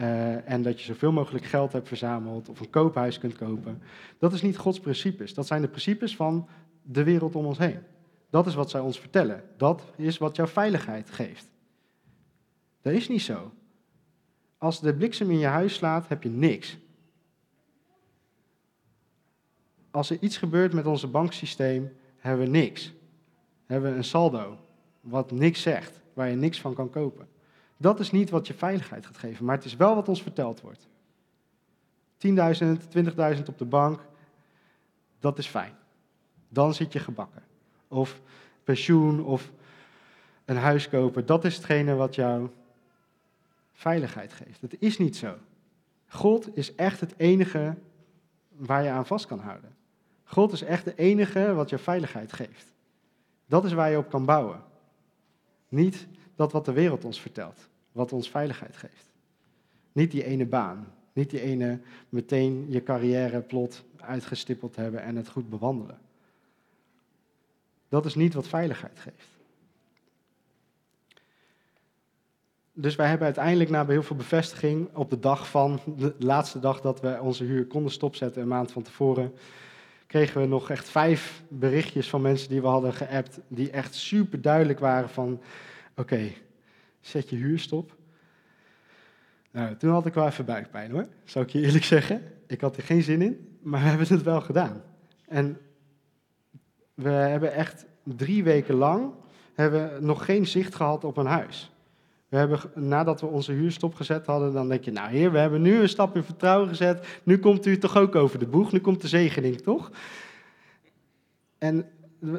Uh, 0.00 0.50
en 0.50 0.62
dat 0.62 0.80
je 0.80 0.84
zoveel 0.84 1.12
mogelijk 1.12 1.44
geld 1.44 1.72
hebt 1.72 1.88
verzameld 1.88 2.48
of 2.48 2.60
een 2.60 2.70
koophuis 2.70 3.18
kunt 3.18 3.36
kopen. 3.36 3.82
Dat 4.18 4.32
is 4.32 4.42
niet 4.42 4.56
Gods 4.56 4.80
principes. 4.80 5.34
Dat 5.34 5.46
zijn 5.46 5.62
de 5.62 5.68
principes 5.68 6.16
van 6.16 6.48
de 6.82 7.02
wereld 7.02 7.34
om 7.34 7.46
ons 7.46 7.58
heen. 7.58 7.78
Dat 8.30 8.46
is 8.46 8.54
wat 8.54 8.70
zij 8.70 8.80
ons 8.80 9.00
vertellen. 9.00 9.42
Dat 9.56 9.92
is 9.96 10.18
wat 10.18 10.36
jouw 10.36 10.46
veiligheid 10.46 11.10
geeft. 11.10 11.48
Dat 12.82 12.92
is 12.92 13.08
niet 13.08 13.22
zo. 13.22 13.52
Als 14.58 14.80
de 14.80 14.94
bliksem 14.94 15.30
in 15.30 15.38
je 15.38 15.46
huis 15.46 15.74
slaat, 15.74 16.08
heb 16.08 16.22
je 16.22 16.30
niks. 16.30 16.78
Als 19.90 20.10
er 20.10 20.16
iets 20.20 20.36
gebeurt 20.36 20.72
met 20.72 20.86
ons 20.86 21.10
banksysteem, 21.10 21.92
hebben 22.18 22.44
we 22.44 22.50
niks 22.50 22.92
hebben 23.72 23.96
een 23.96 24.04
saldo 24.04 24.58
wat 25.00 25.30
niks 25.30 25.62
zegt, 25.62 26.00
waar 26.12 26.28
je 26.28 26.36
niks 26.36 26.60
van 26.60 26.74
kan 26.74 26.90
kopen. 26.90 27.28
Dat 27.76 28.00
is 28.00 28.10
niet 28.10 28.30
wat 28.30 28.46
je 28.46 28.54
veiligheid 28.54 29.06
gaat 29.06 29.16
geven, 29.16 29.44
maar 29.44 29.56
het 29.56 29.64
is 29.64 29.76
wel 29.76 29.94
wat 29.94 30.08
ons 30.08 30.22
verteld 30.22 30.60
wordt. 30.60 30.88
10.000, 32.26 32.30
20.000 33.36 33.42
op 33.46 33.58
de 33.58 33.64
bank, 33.64 34.00
dat 35.20 35.38
is 35.38 35.46
fijn. 35.46 35.74
Dan 36.48 36.74
zit 36.74 36.92
je 36.92 36.98
gebakken. 36.98 37.42
Of 37.88 38.20
pensioen 38.64 39.24
of 39.24 39.52
een 40.44 40.56
huis 40.56 40.88
kopen, 40.88 41.26
dat 41.26 41.44
is 41.44 41.56
hetgene 41.56 41.94
wat 41.94 42.14
jou 42.14 42.48
veiligheid 43.72 44.32
geeft. 44.32 44.60
Het 44.60 44.76
is 44.78 44.98
niet 44.98 45.16
zo. 45.16 45.36
God 46.08 46.56
is 46.56 46.74
echt 46.74 47.00
het 47.00 47.14
enige 47.16 47.74
waar 48.48 48.82
je 48.82 48.90
aan 48.90 49.06
vast 49.06 49.26
kan 49.26 49.38
houden. 49.38 49.76
God 50.24 50.52
is 50.52 50.62
echt 50.62 50.84
de 50.84 50.94
enige 50.94 51.54
wat 51.54 51.70
je 51.70 51.78
veiligheid 51.78 52.32
geeft. 52.32 52.71
Dat 53.52 53.64
is 53.64 53.72
waar 53.72 53.90
je 53.90 53.98
op 53.98 54.10
kan 54.10 54.24
bouwen. 54.24 54.62
Niet 55.68 56.06
dat 56.34 56.52
wat 56.52 56.64
de 56.64 56.72
wereld 56.72 57.04
ons 57.04 57.20
vertelt, 57.20 57.68
wat 57.92 58.12
ons 58.12 58.30
veiligheid 58.30 58.76
geeft. 58.76 59.12
Niet 59.92 60.10
die 60.10 60.24
ene 60.24 60.46
baan, 60.46 60.86
niet 61.12 61.30
die 61.30 61.40
ene 61.40 61.80
meteen 62.08 62.66
je 62.68 62.82
carrièreplot 62.82 63.84
uitgestippeld 63.96 64.76
hebben 64.76 65.02
en 65.02 65.16
het 65.16 65.28
goed 65.28 65.50
bewandelen. 65.50 65.98
Dat 67.88 68.04
is 68.04 68.14
niet 68.14 68.34
wat 68.34 68.48
veiligheid 68.48 68.98
geeft. 68.98 69.28
Dus 72.72 72.96
wij 72.96 73.08
hebben 73.08 73.26
uiteindelijk 73.26 73.70
na 73.70 73.86
heel 73.86 74.02
veel 74.02 74.16
bevestiging 74.16 74.94
op 74.94 75.10
de 75.10 75.18
dag 75.18 75.48
van, 75.48 75.80
de 75.96 76.14
laatste 76.18 76.60
dag 76.60 76.80
dat 76.80 77.00
we 77.00 77.18
onze 77.20 77.44
huur 77.44 77.66
konden 77.66 77.92
stopzetten, 77.92 78.42
een 78.42 78.48
maand 78.48 78.72
van 78.72 78.82
tevoren, 78.82 79.32
kregen 80.12 80.40
we 80.40 80.46
nog 80.46 80.70
echt 80.70 80.88
vijf 80.88 81.42
berichtjes 81.48 82.08
van 82.08 82.22
mensen 82.22 82.48
die 82.48 82.60
we 82.60 82.66
hadden 82.66 82.92
geappt, 82.92 83.40
die 83.48 83.70
echt 83.70 83.94
super 83.94 84.40
duidelijk 84.40 84.78
waren 84.78 85.08
van, 85.08 85.40
oké, 85.96 86.32
zet 87.00 87.28
je 87.28 87.36
huurstop. 87.36 87.96
Nou, 89.50 89.76
toen 89.76 89.90
had 89.90 90.06
ik 90.06 90.14
wel 90.14 90.26
even 90.26 90.44
buikpijn 90.44 90.90
hoor, 90.90 91.06
zou 91.24 91.44
ik 91.44 91.50
je 91.50 91.60
eerlijk 91.60 91.84
zeggen. 91.84 92.22
Ik 92.46 92.60
had 92.60 92.76
er 92.76 92.82
geen 92.82 93.02
zin 93.02 93.22
in, 93.22 93.58
maar 93.62 93.80
we 93.80 93.88
hebben 93.88 94.06
het 94.08 94.22
wel 94.22 94.40
gedaan. 94.40 94.82
En 95.28 95.58
we 96.94 97.10
hebben 97.10 97.52
echt 97.52 97.86
drie 98.04 98.44
weken 98.44 98.74
lang 98.74 99.12
hebben 99.54 100.04
nog 100.04 100.24
geen 100.24 100.46
zicht 100.46 100.74
gehad 100.74 101.04
op 101.04 101.16
een 101.16 101.26
huis. 101.26 101.71
We 102.32 102.38
hebben, 102.38 102.60
nadat 102.74 103.20
we 103.20 103.26
onze 103.26 103.52
huur 103.52 103.72
stopgezet 103.72 104.26
hadden, 104.26 104.52
dan 104.52 104.68
denk 104.68 104.84
je, 104.84 104.92
nou 104.92 105.10
heer, 105.10 105.32
we 105.32 105.38
hebben 105.38 105.62
nu 105.62 105.80
een 105.80 105.88
stap 105.88 106.16
in 106.16 106.22
vertrouwen 106.22 106.68
gezet. 106.68 107.20
Nu 107.22 107.38
komt 107.38 107.66
u 107.66 107.78
toch 107.78 107.96
ook 107.96 108.14
over 108.14 108.38
de 108.38 108.46
boeg, 108.46 108.72
nu 108.72 108.80
komt 108.80 109.00
de 109.00 109.08
zegening, 109.08 109.60
toch? 109.60 109.90
En 111.58 111.86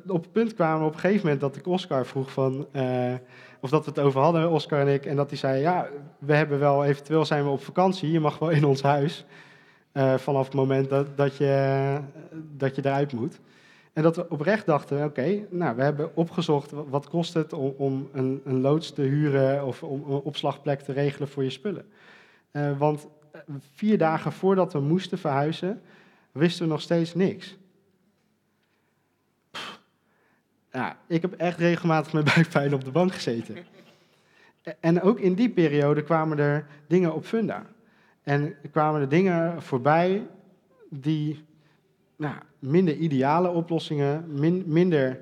op 0.08 0.22
het 0.22 0.32
punt 0.32 0.54
kwamen 0.54 0.80
we 0.80 0.86
op 0.86 0.94
een 0.94 1.00
gegeven 1.00 1.24
moment 1.24 1.42
dat 1.42 1.56
ik 1.56 1.68
Oscar 1.68 2.06
vroeg 2.06 2.32
van, 2.32 2.68
uh, 2.76 3.14
of 3.60 3.70
dat 3.70 3.86
we 3.86 3.92
het 3.92 4.00
over 4.00 4.22
hadden, 4.22 4.52
Oscar 4.52 4.80
en 4.80 4.94
ik, 4.94 5.06
en 5.06 5.16
dat 5.16 5.30
hij 5.30 5.38
zei, 5.38 5.62
ja, 5.62 5.88
we 6.20 6.36
hebben 6.36 6.60
wel, 6.60 6.86
eventueel 6.86 7.26
zijn 7.26 7.44
we 7.44 7.50
op 7.50 7.64
vakantie, 7.64 8.12
je 8.12 8.20
mag 8.20 8.40
wel 8.40 8.50
in 8.50 8.66
ons 8.66 8.82
huis, 8.82 9.26
uh, 9.94 10.18
vanaf 10.18 10.46
het 10.46 10.56
moment 10.56 10.90
dat, 10.90 11.18
dat, 11.18 11.38
je, 11.38 11.98
dat 12.32 12.76
je 12.76 12.86
eruit 12.86 13.14
moet. 13.14 13.40
En 13.94 14.04
dat 14.04 14.16
we 14.16 14.30
oprecht 14.30 14.66
dachten, 14.66 15.06
oké, 15.06 15.48
nou, 15.50 15.76
we 15.76 15.84
hebben 15.84 16.16
opgezocht 16.16 16.72
wat 16.72 17.10
kost 17.10 17.34
het 17.34 17.54
om, 17.54 17.74
om 17.78 18.10
een, 18.12 18.42
een, 18.46 18.62
loods 18.62 18.94
te 18.94 19.02
huren 19.02 19.66
of 19.66 19.84
om 19.84 20.04
een 20.12 20.22
opslagplek 20.22 20.82
te 20.82 20.92
regelen 20.92 21.28
voor 21.28 21.44
je 21.44 21.50
spullen. 21.50 21.86
Uh, 22.52 22.78
want 22.78 23.08
vier 23.74 23.98
dagen 23.98 24.32
voordat 24.32 24.74
we 24.74 24.80
moesten 24.80 25.18
verhuizen, 25.18 25.82
wisten 26.32 26.66
we 26.66 26.72
nog 26.72 26.82
steeds 26.82 27.14
niks. 27.14 27.58
Ja, 30.72 30.98
ik 31.08 31.22
heb 31.22 31.34
echt 31.34 31.58
regelmatig 31.58 32.14
met 32.14 32.24
buikpijn 32.36 32.74
op 32.74 32.84
de 32.84 32.92
bank 32.92 33.14
gezeten. 33.14 33.58
En 34.80 35.02
ook 35.02 35.20
in 35.20 35.34
die 35.34 35.50
periode 35.50 36.04
kwamen 36.04 36.38
er 36.38 36.66
dingen 36.88 37.14
op 37.14 37.26
funda. 37.26 37.66
En 38.24 38.56
kwamen 38.72 39.02
er 39.02 39.10
dingen 39.10 39.62
voorbij 39.62 40.28
die 40.90 41.46
nou, 42.16 42.36
minder 42.64 42.96
ideale 42.96 43.50
oplossingen, 43.50 44.26
minder 44.66 45.20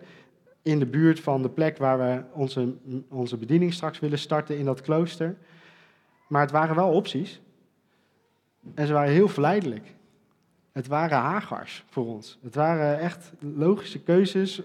in 0.61 0.79
de 0.79 0.85
buurt 0.85 1.19
van 1.19 1.41
de 1.41 1.49
plek 1.49 1.77
waar 1.77 1.97
we 1.97 2.23
onze, 2.33 2.73
onze 3.09 3.37
bediening 3.37 3.73
straks 3.73 3.99
willen 3.99 4.19
starten 4.19 4.57
in 4.57 4.65
dat 4.65 4.81
klooster. 4.81 5.37
Maar 6.27 6.41
het 6.41 6.51
waren 6.51 6.75
wel 6.75 6.91
opties. 6.91 7.41
En 8.73 8.87
ze 8.87 8.93
waren 8.93 9.11
heel 9.11 9.27
verleidelijk. 9.27 9.95
Het 10.71 10.87
waren 10.87 11.17
hagars 11.17 11.83
voor 11.89 12.05
ons. 12.05 12.39
Het 12.43 12.55
waren 12.55 12.99
echt 12.99 13.31
logische 13.39 13.99
keuzes. 13.99 14.61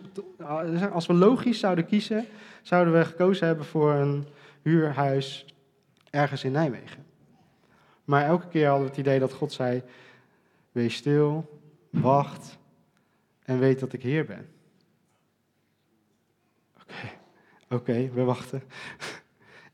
Als 0.93 1.07
we 1.07 1.15
logisch 1.15 1.59
zouden 1.59 1.87
kiezen, 1.87 2.27
zouden 2.63 2.99
we 2.99 3.05
gekozen 3.05 3.47
hebben 3.47 3.65
voor 3.65 3.93
een 3.93 4.27
huurhuis 4.63 5.47
ergens 6.11 6.45
in 6.45 6.53
Nijmegen. 6.53 7.05
Maar 8.05 8.25
elke 8.25 8.49
keer 8.49 8.67
hadden 8.67 8.85
we 8.85 8.91
het 8.91 9.01
idee 9.01 9.19
dat 9.19 9.33
God 9.33 9.53
zei: 9.53 9.83
Wees 10.73 10.95
stil, 10.95 11.61
wacht 11.91 12.59
en 13.47 13.59
weet 13.59 13.81
dat 13.81 13.93
ik 13.93 14.03
Heer 14.03 14.25
ben. 14.25 14.49
Oké, 17.69 18.11
we 18.15 18.23
wachten. 18.23 18.63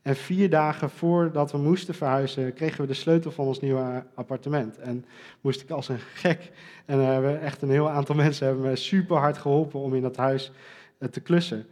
En 0.01 0.15
vier 0.15 0.49
dagen 0.49 0.89
voordat 0.89 1.51
we 1.51 1.57
moesten 1.57 1.93
verhuizen, 1.93 2.53
kregen 2.53 2.81
we 2.81 2.87
de 2.87 2.93
sleutel 2.93 3.31
van 3.31 3.45
ons 3.45 3.59
nieuwe 3.59 4.05
appartement. 4.15 4.77
En 4.77 5.05
moest 5.41 5.61
ik 5.61 5.69
als 5.69 5.89
een 5.89 5.99
gek. 5.99 6.51
En 6.85 6.99
uh, 6.99 7.05
hebben 7.05 7.41
echt 7.41 7.61
een 7.61 7.69
heel 7.69 7.89
aantal 7.89 8.15
mensen 8.25 8.47
hebben 8.47 8.65
me 8.65 8.75
super 8.75 9.17
hard 9.17 9.37
geholpen 9.37 9.79
om 9.79 9.95
in 9.95 10.01
dat 10.01 10.15
huis 10.15 10.51
uh, 10.99 11.09
te 11.09 11.21
klussen. 11.21 11.65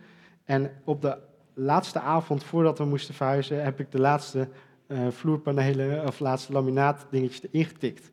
En 0.45 0.71
op 0.83 1.01
de 1.01 1.17
laatste 1.53 1.99
avond 1.99 2.43
voordat 2.43 2.77
we 2.77 2.85
moesten 2.85 3.13
verhuizen, 3.13 3.63
heb 3.63 3.79
ik 3.79 3.91
de 3.91 3.99
laatste 3.99 4.47
uh, 4.87 5.07
vloerpanelen 5.09 6.07
of 6.07 6.19
laatste 6.19 6.53
laminaatdingetjes 6.53 7.43
erin 7.43 7.65
getikt. 7.65 8.11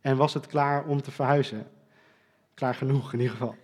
En 0.00 0.16
was 0.16 0.34
het 0.34 0.46
klaar 0.46 0.84
om 0.84 1.02
te 1.02 1.10
verhuizen. 1.10 1.66
Klaar 2.60 2.74
genoeg 2.74 3.12
in 3.12 3.18
ieder 3.18 3.36
geval. 3.36 3.56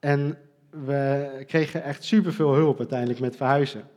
En 0.00 0.38
we 0.70 1.44
kregen 1.46 1.82
echt 1.82 2.04
superveel 2.04 2.54
hulp 2.54 2.78
uiteindelijk 2.78 3.20
met 3.20 3.36
verhuizen. 3.36 3.88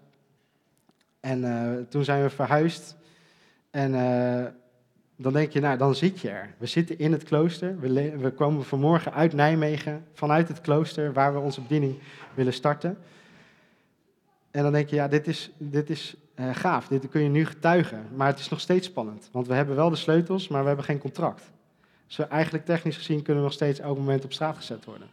En 1.19 1.43
uh, 1.43 1.85
toen 1.89 2.03
zijn 2.03 2.23
we 2.23 2.29
verhuisd. 2.29 2.95
En 3.71 3.93
uh, 3.93 4.45
dan 5.15 5.33
denk 5.33 5.51
je, 5.51 5.59
nou, 5.59 5.77
dan 5.77 5.95
zit 5.95 6.19
je 6.19 6.29
er. 6.29 6.53
We 6.57 6.65
zitten 6.65 6.99
in 6.99 7.11
het 7.11 7.23
klooster. 7.23 7.79
We, 7.79 8.17
we 8.17 8.31
komen 8.31 8.65
vanmorgen 8.65 9.13
uit 9.13 9.33
Nijmegen, 9.33 10.05
vanuit 10.13 10.47
het 10.47 10.61
klooster, 10.61 11.13
waar 11.13 11.33
we 11.33 11.39
onze 11.39 11.61
bediening 11.61 11.99
willen 12.33 12.53
starten. 12.53 12.97
En 14.51 14.63
dan 14.63 14.71
denk 14.71 14.89
je, 14.89 14.95
ja, 14.95 15.07
dit 15.07 15.27
is, 15.27 15.51
dit 15.57 15.89
is 15.89 16.15
uh, 16.35 16.55
gaaf, 16.55 16.87
dit 16.87 17.09
kun 17.09 17.21
je 17.21 17.29
nu 17.29 17.45
getuigen. 17.45 18.07
Maar 18.15 18.27
het 18.27 18.39
is 18.39 18.49
nog 18.49 18.59
steeds 18.59 18.87
spannend, 18.87 19.29
want 19.31 19.47
we 19.47 19.53
hebben 19.53 19.75
wel 19.75 19.89
de 19.89 19.95
sleutels, 19.95 20.47
maar 20.47 20.61
we 20.61 20.67
hebben 20.67 20.85
geen 20.85 20.99
contract. 20.99 21.55
Dus 22.07 22.27
eigenlijk 22.27 22.65
technisch 22.65 22.97
gezien 22.97 23.21
kunnen 23.21 23.43
nog 23.43 23.53
steeds 23.53 23.79
elk 23.79 23.97
moment 23.97 24.23
op 24.23 24.33
straat 24.33 24.55
gezet 24.55 24.85
worden. 24.85 25.07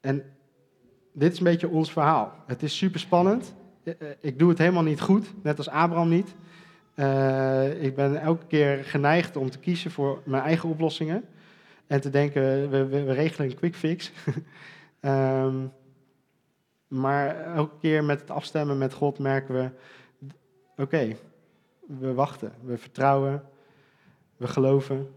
En 0.00 0.24
dit 1.12 1.32
is 1.32 1.38
een 1.38 1.44
beetje 1.44 1.68
ons 1.68 1.92
verhaal. 1.92 2.32
Het 2.46 2.62
is 2.62 2.76
super 2.76 3.00
spannend. 3.00 3.54
Eh, 3.82 3.92
eh, 3.98 4.16
ik 4.20 4.38
doe 4.38 4.48
het 4.48 4.58
helemaal 4.58 4.82
niet 4.82 5.00
goed, 5.00 5.42
net 5.42 5.58
als 5.58 5.68
Abraham 5.68 6.08
niet. 6.08 6.34
Uh, 6.94 7.82
ik 7.82 7.94
ben 7.94 8.20
elke 8.20 8.46
keer 8.46 8.84
geneigd 8.84 9.36
om 9.36 9.50
te 9.50 9.58
kiezen 9.58 9.90
voor 9.90 10.22
mijn 10.24 10.42
eigen 10.42 10.68
oplossingen. 10.68 11.24
En 11.86 12.00
te 12.00 12.10
denken, 12.10 12.70
we, 12.70 12.86
we, 12.86 13.12
regelen 13.12 13.50
een 13.50 13.56
quick 13.56 13.74
fix. 13.74 14.12
um, 15.00 15.72
maar 17.02 17.42
elke 17.42 17.78
keer 17.80 18.04
met 18.04 18.20
het 18.20 18.30
afstemmen 18.30 18.78
met 18.78 18.92
God 18.92 19.18
merken 19.18 19.54
we, 19.54 19.70
oké, 20.82 21.16
we 21.86 22.14
wachten, 22.14 22.52
we 22.62 22.78
vertrouwen, 22.78 23.42
we 24.36 24.46
geloven. 24.46 25.14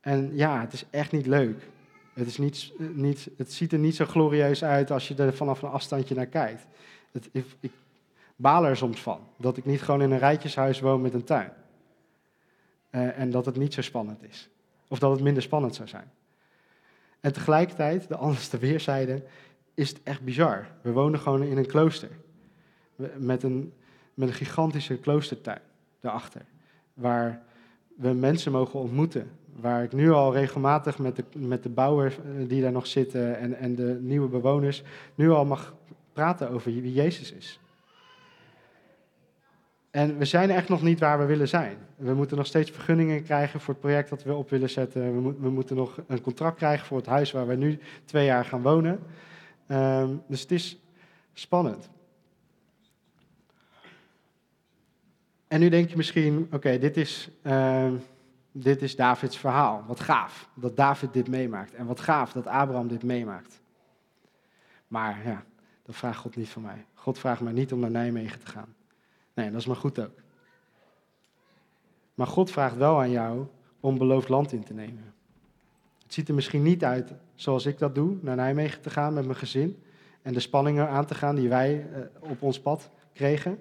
En 0.00 0.30
ja, 0.36 0.60
het 0.60 0.72
is 0.72 0.84
echt 0.90 1.12
niet 1.12 1.26
leuk. 1.26 1.68
Het, 2.14 2.26
is 2.26 2.38
niet, 2.38 2.72
niet, 2.78 3.30
het 3.36 3.52
ziet 3.52 3.72
er 3.72 3.78
niet 3.78 3.96
zo 3.96 4.04
glorieus 4.04 4.64
uit 4.64 4.90
als 4.90 5.08
je 5.08 5.14
er 5.14 5.34
vanaf 5.34 5.62
een 5.62 5.68
afstandje 5.68 6.14
naar 6.14 6.26
kijkt. 6.26 6.66
Het, 7.12 7.28
ik, 7.60 7.72
baal 8.36 8.64
er 8.64 8.76
soms 8.76 9.00
van 9.00 9.20
dat 9.36 9.56
ik 9.56 9.64
niet 9.64 9.82
gewoon 9.82 10.02
in 10.02 10.10
een 10.10 10.18
rijtjeshuis 10.18 10.80
woon 10.80 11.00
met 11.00 11.14
een 11.14 11.24
tuin. 11.24 11.52
Uh, 12.90 13.18
en 13.18 13.30
dat 13.30 13.46
het 13.46 13.56
niet 13.56 13.74
zo 13.74 13.82
spannend 13.82 14.22
is. 14.22 14.48
Of 14.88 14.98
dat 14.98 15.10
het 15.10 15.20
minder 15.20 15.42
spannend 15.42 15.74
zou 15.74 15.88
zijn. 15.88 16.10
En 17.20 17.32
tegelijkertijd, 17.32 18.08
de 18.08 18.16
andere 18.16 18.58
weerzijde, 18.58 19.22
is 19.74 19.88
het 19.88 20.00
echt 20.02 20.22
bizar. 20.22 20.66
We 20.82 20.92
wonen 20.92 21.20
gewoon 21.20 21.42
in 21.42 21.56
een 21.56 21.66
klooster. 21.66 22.10
Met 23.16 23.42
een, 23.42 23.72
met 24.14 24.28
een 24.28 24.34
gigantische 24.34 24.96
kloostertuin 24.96 25.60
daarachter. 26.00 26.44
Waar 26.94 27.42
we 28.02 28.12
mensen 28.12 28.52
mogen 28.52 28.80
ontmoeten. 28.80 29.30
Waar 29.60 29.82
ik 29.82 29.92
nu 29.92 30.10
al 30.10 30.32
regelmatig 30.32 30.98
met 30.98 31.16
de, 31.16 31.24
met 31.36 31.62
de 31.62 31.68
bouwers 31.68 32.16
eh, 32.16 32.48
die 32.48 32.62
daar 32.62 32.72
nog 32.72 32.86
zitten 32.86 33.38
en, 33.38 33.54
en 33.54 33.74
de 33.74 33.98
nieuwe 34.00 34.28
bewoners 34.28 34.82
nu 35.14 35.30
al 35.30 35.44
mag 35.44 35.74
praten 36.12 36.50
over 36.50 36.72
wie 36.72 36.92
Jezus 36.92 37.32
is. 37.32 37.60
En 39.90 40.18
we 40.18 40.24
zijn 40.24 40.50
echt 40.50 40.68
nog 40.68 40.82
niet 40.82 41.00
waar 41.00 41.18
we 41.18 41.24
willen 41.24 41.48
zijn. 41.48 41.76
We 41.96 42.14
moeten 42.14 42.36
nog 42.36 42.46
steeds 42.46 42.70
vergunningen 42.70 43.22
krijgen 43.22 43.60
voor 43.60 43.74
het 43.74 43.82
project 43.82 44.10
dat 44.10 44.22
we 44.22 44.34
op 44.34 44.50
willen 44.50 44.70
zetten. 44.70 45.22
We, 45.24 45.34
we 45.40 45.50
moeten 45.50 45.76
nog 45.76 45.98
een 46.06 46.20
contract 46.20 46.56
krijgen 46.56 46.86
voor 46.86 46.96
het 46.96 47.06
huis 47.06 47.32
waar 47.32 47.46
we 47.46 47.54
nu 47.54 47.78
twee 48.04 48.24
jaar 48.24 48.44
gaan 48.44 48.62
wonen. 48.62 49.00
Um, 49.68 50.22
dus 50.28 50.40
het 50.40 50.50
is 50.50 50.80
spannend. 51.32 51.90
En 55.52 55.60
nu 55.60 55.68
denk 55.68 55.90
je 55.90 55.96
misschien, 55.96 56.48
oké, 56.52 56.78
dit, 56.78 56.96
is, 56.96 57.30
uh, 57.42 57.90
dit 58.52 58.82
is 58.82 58.96
Davids 58.96 59.38
verhaal. 59.38 59.84
Wat 59.86 60.00
gaaf 60.00 60.48
dat 60.54 60.76
David 60.76 61.12
dit 61.12 61.28
meemaakt. 61.28 61.74
En 61.74 61.86
wat 61.86 62.00
gaaf 62.00 62.32
dat 62.32 62.46
Abraham 62.46 62.88
dit 62.88 63.02
meemaakt. 63.02 63.60
Maar 64.86 65.20
ja, 65.24 65.44
dat 65.82 65.96
vraagt 65.96 66.18
God 66.18 66.36
niet 66.36 66.48
van 66.48 66.62
mij. 66.62 66.86
God 66.94 67.18
vraagt 67.18 67.40
mij 67.40 67.52
niet 67.52 67.72
om 67.72 67.80
naar 67.80 67.90
Nijmegen 67.90 68.40
te 68.40 68.46
gaan. 68.46 68.74
Nee, 69.34 69.50
dat 69.50 69.60
is 69.60 69.66
maar 69.66 69.76
goed 69.76 69.98
ook. 69.98 70.20
Maar 72.14 72.26
God 72.26 72.50
vraagt 72.50 72.76
wel 72.76 72.98
aan 72.98 73.10
jou 73.10 73.46
om 73.80 73.98
beloofd 73.98 74.28
land 74.28 74.52
in 74.52 74.64
te 74.64 74.74
nemen. 74.74 75.14
Het 76.02 76.14
ziet 76.14 76.28
er 76.28 76.34
misschien 76.34 76.62
niet 76.62 76.84
uit 76.84 77.14
zoals 77.34 77.66
ik 77.66 77.78
dat 77.78 77.94
doe, 77.94 78.16
naar 78.20 78.36
Nijmegen 78.36 78.80
te 78.80 78.90
gaan 78.90 79.14
met 79.14 79.24
mijn 79.24 79.38
gezin 79.38 79.82
en 80.22 80.32
de 80.32 80.40
spanningen 80.40 80.88
aan 80.88 81.06
te 81.06 81.14
gaan 81.14 81.34
die 81.34 81.48
wij 81.48 81.86
eh, 81.92 82.30
op 82.30 82.42
ons 82.42 82.60
pad 82.60 82.90
kregen. 83.12 83.58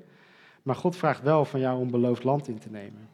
Maar 0.64 0.76
God 0.76 0.96
vraagt 0.96 1.22
wel 1.22 1.46
van 1.46 1.60
jou 1.60 1.80
om 1.80 1.92
beloofd 1.92 2.24
land 2.24 2.48
in 2.48 2.60
te 2.60 2.70
nemen. 2.72 3.10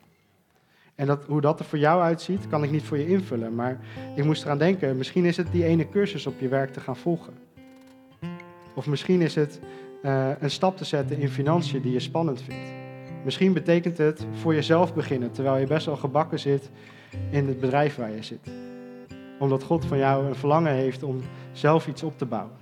En 0.95 1.05
dat, 1.05 1.25
hoe 1.25 1.41
dat 1.41 1.59
er 1.59 1.65
voor 1.65 1.79
jou 1.79 2.01
uitziet, 2.01 2.47
kan 2.47 2.63
ik 2.63 2.71
niet 2.71 2.83
voor 2.83 2.97
je 2.97 3.07
invullen. 3.07 3.55
Maar 3.55 3.79
ik 4.15 4.23
moest 4.23 4.43
eraan 4.43 4.57
denken, 4.57 4.97
misschien 4.97 5.25
is 5.25 5.37
het 5.37 5.51
die 5.51 5.63
ene 5.63 5.89
cursus 5.89 6.27
op 6.27 6.39
je 6.39 6.47
werk 6.47 6.73
te 6.73 6.79
gaan 6.79 6.97
volgen. 6.97 7.33
Of 8.75 8.87
misschien 8.87 9.21
is 9.21 9.35
het 9.35 9.59
uh, 10.03 10.29
een 10.39 10.51
stap 10.51 10.77
te 10.77 10.85
zetten 10.85 11.17
in 11.17 11.29
financiën 11.29 11.81
die 11.81 11.91
je 11.91 11.99
spannend 11.99 12.41
vindt. 12.41 12.71
Misschien 13.23 13.53
betekent 13.53 13.97
het 13.97 14.25
voor 14.33 14.53
jezelf 14.53 14.93
beginnen, 14.93 15.31
terwijl 15.31 15.57
je 15.57 15.67
best 15.67 15.85
wel 15.85 15.97
gebakken 15.97 16.39
zit 16.39 16.69
in 17.29 17.47
het 17.47 17.59
bedrijf 17.59 17.95
waar 17.95 18.11
je 18.11 18.23
zit 18.23 18.49
omdat 19.39 19.63
God 19.63 19.85
van 19.85 19.97
jou 19.97 20.25
een 20.25 20.35
verlangen 20.35 20.73
heeft 20.73 21.03
om 21.03 21.21
zelf 21.51 21.87
iets 21.87 22.03
op 22.03 22.17
te 22.17 22.25
bouwen. 22.25 22.55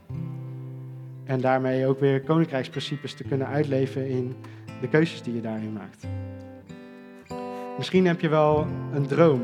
En 1.23 1.41
daarmee 1.41 1.87
ook 1.87 1.99
weer 1.99 2.21
koninkrijksprincipes 2.21 3.13
te 3.13 3.23
kunnen 3.23 3.47
uitleven 3.47 4.07
in 4.07 4.35
de 4.81 4.87
keuzes 4.87 5.21
die 5.21 5.35
je 5.35 5.41
daarin 5.41 5.73
maakt. 5.73 6.07
Misschien 7.77 8.05
heb 8.05 8.21
je 8.21 8.29
wel 8.29 8.67
een 8.93 9.07
droom 9.07 9.41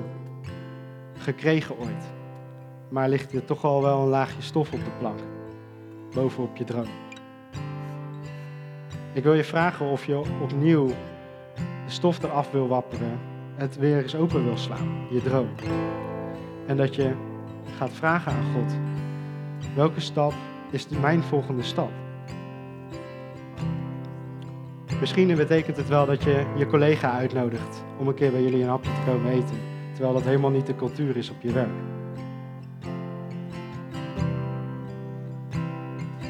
gekregen 1.18 1.78
ooit, 1.78 2.12
maar 2.90 3.10
ligt 3.10 3.34
er 3.34 3.46
toch 3.46 3.64
al 3.64 3.82
wel 3.82 4.02
een 4.02 4.08
laagje 4.08 4.42
stof 4.42 4.74
op 4.74 4.80
de 4.80 4.92
plank. 5.00 5.20
bovenop 6.14 6.58
je 6.58 6.64
droom. 6.64 6.88
Ik 9.14 9.24
wil 9.24 9.34
je 9.34 9.44
vragen 9.44 9.86
of 9.86 10.06
je 10.06 10.22
opnieuw 10.42 10.88
de 11.86 11.92
stof 11.92 12.24
eraf 12.24 12.52
wil 12.52 12.68
wapperen, 12.68 13.20
het 13.56 13.78
weer 13.78 14.02
eens 14.02 14.16
open 14.16 14.44
wil 14.44 14.58
slaan, 14.58 15.08
je 15.10 15.22
droom. 15.22 15.50
En 16.68 16.78
dat 16.78 16.96
je 16.96 17.12
gaat 17.78 17.92
vragen 17.92 18.32
aan 18.32 18.54
God, 18.54 18.74
welke 19.76 20.00
stap 20.00 20.34
is 20.70 20.88
mijn 20.88 21.24
volgende 21.24 21.64
stap? 21.64 22.01
Misschien 25.02 25.36
betekent 25.36 25.78
het 25.78 25.88
wel 25.88 26.06
dat 26.06 26.24
je 26.24 26.46
je 26.56 26.68
collega 26.68 27.12
uitnodigt 27.12 27.84
om 27.98 28.08
een 28.08 28.14
keer 28.14 28.32
bij 28.32 28.42
jullie 28.42 28.64
een 28.64 28.70
hapje 28.70 28.92
te 28.92 29.12
komen 29.12 29.32
eten, 29.32 29.58
terwijl 29.94 30.14
dat 30.14 30.24
helemaal 30.24 30.50
niet 30.50 30.66
de 30.66 30.76
cultuur 30.76 31.18
is 31.18 31.30
op 31.30 31.42
je 31.42 31.52
werk. 31.52 31.70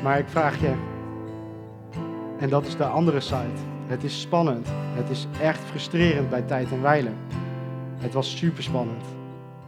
Maar 0.04 0.20
ik 0.20 0.28
vraag 0.28 0.62
je, 0.62 0.74
en 2.40 2.50
dat 2.50 2.66
is 2.66 2.78
de 2.78 2.86
andere 2.86 3.20
side. 3.20 3.60
Het 3.86 4.04
is 4.04 4.22
spannend. 4.22 4.68
Het 4.94 5.10
is 5.10 5.28
echt 5.42 5.60
frustrerend 5.60 6.30
bij 6.30 6.42
tijd 6.42 6.72
en 6.72 6.82
wijlen. 6.82 7.16
Het 7.98 8.14
was 8.14 8.38
super 8.38 8.64
spannend. 8.64 9.06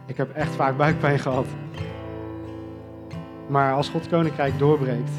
Ik 0.06 0.16
heb 0.16 0.30
echt 0.30 0.54
vaak 0.54 0.76
buikpijn 0.76 1.18
gehad. 1.18 1.46
Maar 3.48 3.74
als 3.74 3.88
Gods 3.88 4.08
koninkrijk 4.08 4.58
doorbreekt, 4.58 5.10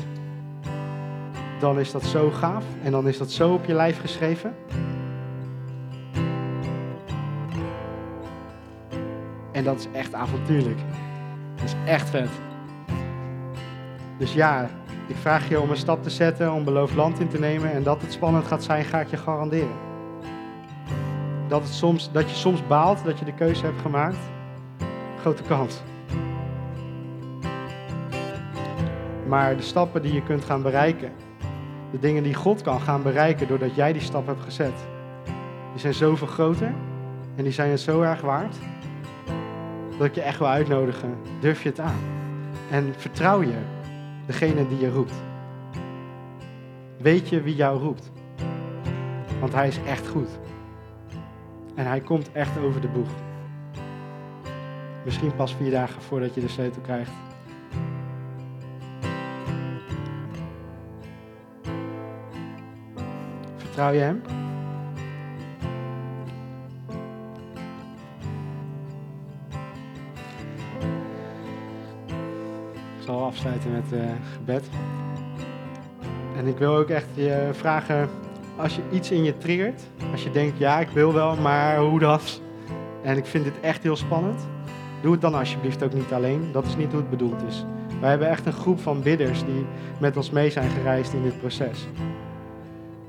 dan 1.60 1.80
is 1.80 1.92
dat 1.92 2.04
zo 2.04 2.30
gaaf 2.32 2.64
en 2.84 2.92
dan 2.92 3.08
is 3.08 3.18
dat 3.18 3.32
zo 3.32 3.54
op 3.54 3.66
je 3.66 3.74
lijf 3.74 4.00
geschreven. 4.00 4.56
En 9.52 9.64
dat 9.64 9.80
is 9.80 9.88
echt 9.92 10.14
avontuurlijk. 10.14 10.80
Dat 11.56 11.66
is 11.66 11.76
echt 11.86 12.10
vet. 12.10 12.30
Dus 14.18 14.34
ja, 14.34 14.70
ik 15.08 15.16
vraag 15.16 15.50
je 15.50 15.60
om 15.60 15.70
een 15.70 15.78
stap 15.78 16.04
te 16.04 16.10
zetten, 16.10 16.54
om 16.54 16.64
beloofd 16.64 16.96
land 16.96 17.20
in 17.20 17.28
te 17.28 17.40
nemen. 17.40 17.72
En 17.72 17.84
dat 17.84 18.02
het 18.02 18.12
spannend 18.12 18.48
gaat 18.48 18.64
zijn, 18.64 18.86
ga 18.86 19.00
ik 19.00 19.10
je 19.10 19.18
garanderen. 19.18 19.76
Dat, 21.48 21.64
het 21.64 21.74
soms, 21.74 22.12
dat 22.12 22.30
je 22.30 22.36
soms 22.36 22.68
baalt 22.68 23.04
dat 23.04 23.20
je 23.20 23.26
de 23.26 23.34
keuze 23.34 23.66
hebt 23.66 23.82
gemaakt. 23.82 24.18
Grote 25.20 25.44
kans. 25.44 25.82
Maar 29.28 29.56
de 29.56 29.64
stappen 29.64 30.02
die 30.02 30.14
je 30.14 30.24
kunt 30.24 30.46
gaan 30.46 30.62
bereiken, 30.62 31.12
de 31.92 32.00
dingen 32.00 32.24
die 32.24 32.34
God 32.34 32.62
kan 32.62 32.82
gaan 32.82 33.04
bereiken 33.04 33.48
doordat 33.48 33.76
jij 33.76 33.94
die 33.94 34.02
stap 34.02 34.26
hebt 34.26 34.42
gezet, 34.42 34.88
die 35.72 35.80
zijn 35.80 35.94
zoveel 35.94 36.28
groter 36.28 36.74
en 37.36 37.44
die 37.44 37.52
zijn 37.52 37.72
het 37.72 37.80
zo 37.80 38.02
erg 38.02 38.22
waard 38.22 38.56
dat 39.98 40.08
ik 40.08 40.16
je 40.16 40.22
echt 40.22 40.40
wil 40.40 40.48
uitnodigen. 40.48 41.18
Durf 41.40 41.64
je 41.64 41.70
het 41.70 41.80
aan? 41.80 42.00
En 42.72 42.94
vertrouw 42.98 43.42
je 43.42 43.58
degene 44.26 44.68
die 44.68 44.80
je 44.80 44.92
roept? 44.92 45.14
Weet 46.98 47.30
je 47.30 47.42
wie 47.42 47.56
jou 47.56 47.80
roept? 47.80 48.12
Want 49.40 49.54
hij 49.54 49.68
is 49.68 49.80
echt 49.88 50.08
goed. 50.08 50.30
En 51.76 51.86
hij 51.86 52.00
komt 52.00 52.32
echt 52.32 52.58
over 52.60 52.82
de 52.82 52.88
boeg. 52.88 53.10
Misschien 55.06 55.36
pas 55.36 55.56
vier 55.56 55.72
dagen 55.72 56.02
voordat 56.02 56.34
je 56.34 56.42
de 56.42 56.48
sleutel 56.48 56.82
krijgt. 56.82 57.12
Vertrouw 63.76 63.94
je 63.94 64.02
hem? 64.02 64.22
Ik 72.98 73.06
zal 73.06 73.24
afsluiten 73.24 73.72
met 73.72 73.84
uh, 73.94 74.00
gebed. 74.34 74.70
En 76.38 76.48
ik 76.48 76.58
wil 76.58 76.76
ook 76.76 76.90
echt 76.90 77.08
je 77.14 77.50
vragen, 77.52 78.10
als 78.58 78.76
je 78.76 78.82
iets 78.92 79.12
in 79.12 79.24
je 79.24 79.38
triggert, 79.38 79.82
als 80.12 80.24
je 80.24 80.32
denkt, 80.32 80.58
ja, 80.58 80.80
ik 80.80 80.90
wil 80.90 81.14
wel, 81.14 81.36
maar 81.36 81.78
hoe 81.78 82.00
dat? 82.00 82.42
En 83.04 83.18
ik 83.18 83.26
vind 83.26 83.44
dit 83.44 83.60
echt 83.62 83.84
heel 83.84 83.96
spannend. 83.96 84.48
Doe 85.02 85.12
het 85.12 85.22
dan 85.22 85.36
alsjeblieft 85.36 85.84
ook 85.84 85.94
niet 85.94 86.12
alleen. 86.12 86.50
Dat 86.52 86.66
is 86.66 86.76
niet 86.76 86.92
hoe 86.92 87.00
het 87.00 87.10
bedoeld 87.10 87.44
is. 87.48 87.66
Wij 88.00 88.10
hebben 88.10 88.30
echt 88.30 88.46
een 88.46 88.54
groep 88.54 88.80
van 88.80 89.02
bidders 89.02 89.46
die 89.46 89.66
met 90.00 90.18
ons 90.18 90.32
mee 90.32 90.50
zijn 90.50 90.70
gereisd 90.70 91.14
in 91.14 91.24
dit 91.24 91.40
proces. 91.40 91.88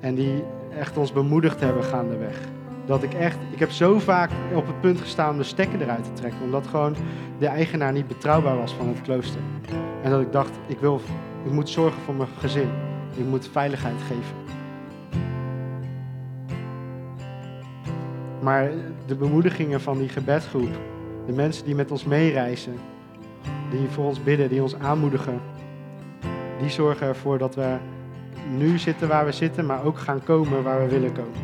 En 0.00 0.14
die 0.14 0.42
echt 0.77 0.97
ons 0.97 1.12
bemoedigd 1.12 1.61
hebben 1.61 1.85
gaandeweg. 1.85 2.39
Dat 2.87 3.03
ik 3.03 3.14
echt, 3.14 3.39
ik 3.53 3.59
heb 3.59 3.70
zo 3.70 3.99
vaak 3.99 4.31
op 4.55 4.66
het 4.66 4.81
punt 4.81 5.01
gestaan 5.01 5.31
om 5.31 5.39
de 5.39 5.45
stekker 5.45 5.83
eruit 5.83 6.05
te 6.05 6.12
trekken. 6.12 6.43
Omdat 6.43 6.66
gewoon 6.66 6.97
de 7.39 7.47
eigenaar 7.47 7.93
niet 7.93 8.09
betrouwbaar 8.09 8.57
was 8.57 8.72
van 8.72 8.89
het 8.89 9.03
klooster. 9.03 9.41
En 10.03 10.11
dat 10.11 10.20
ik 10.20 10.33
dacht, 10.33 10.51
ik, 10.66 10.79
wil, 10.79 11.01
ik 11.45 11.51
moet 11.51 11.68
zorgen 11.68 12.03
voor 12.03 12.14
mijn 12.14 12.29
gezin. 12.39 12.70
Ik 13.16 13.24
moet 13.24 13.49
veiligheid 13.53 14.03
geven. 14.03 14.45
Maar 18.41 18.70
de 19.07 19.14
bemoedigingen 19.14 19.81
van 19.81 19.99
die 19.99 20.09
gebedsgroep, 20.09 20.70
de 21.27 21.33
mensen 21.33 21.64
die 21.64 21.74
met 21.74 21.91
ons 21.91 22.05
meereizen, 22.05 22.74
die 23.70 23.89
voor 23.89 24.05
ons 24.05 24.22
bidden, 24.22 24.49
die 24.49 24.62
ons 24.62 24.74
aanmoedigen, 24.74 25.41
die 26.61 26.70
zorgen 26.70 27.07
ervoor 27.07 27.39
dat 27.39 27.55
we 27.55 27.77
nu 28.57 28.78
zitten 28.78 29.09
waar 29.09 29.24
we 29.24 29.32
zitten, 29.32 29.66
maar 29.66 29.84
ook 29.84 29.99
gaan 29.99 30.22
komen 30.22 30.62
waar 30.62 30.82
we 30.82 30.89
willen 30.89 31.12
komen. 31.12 31.41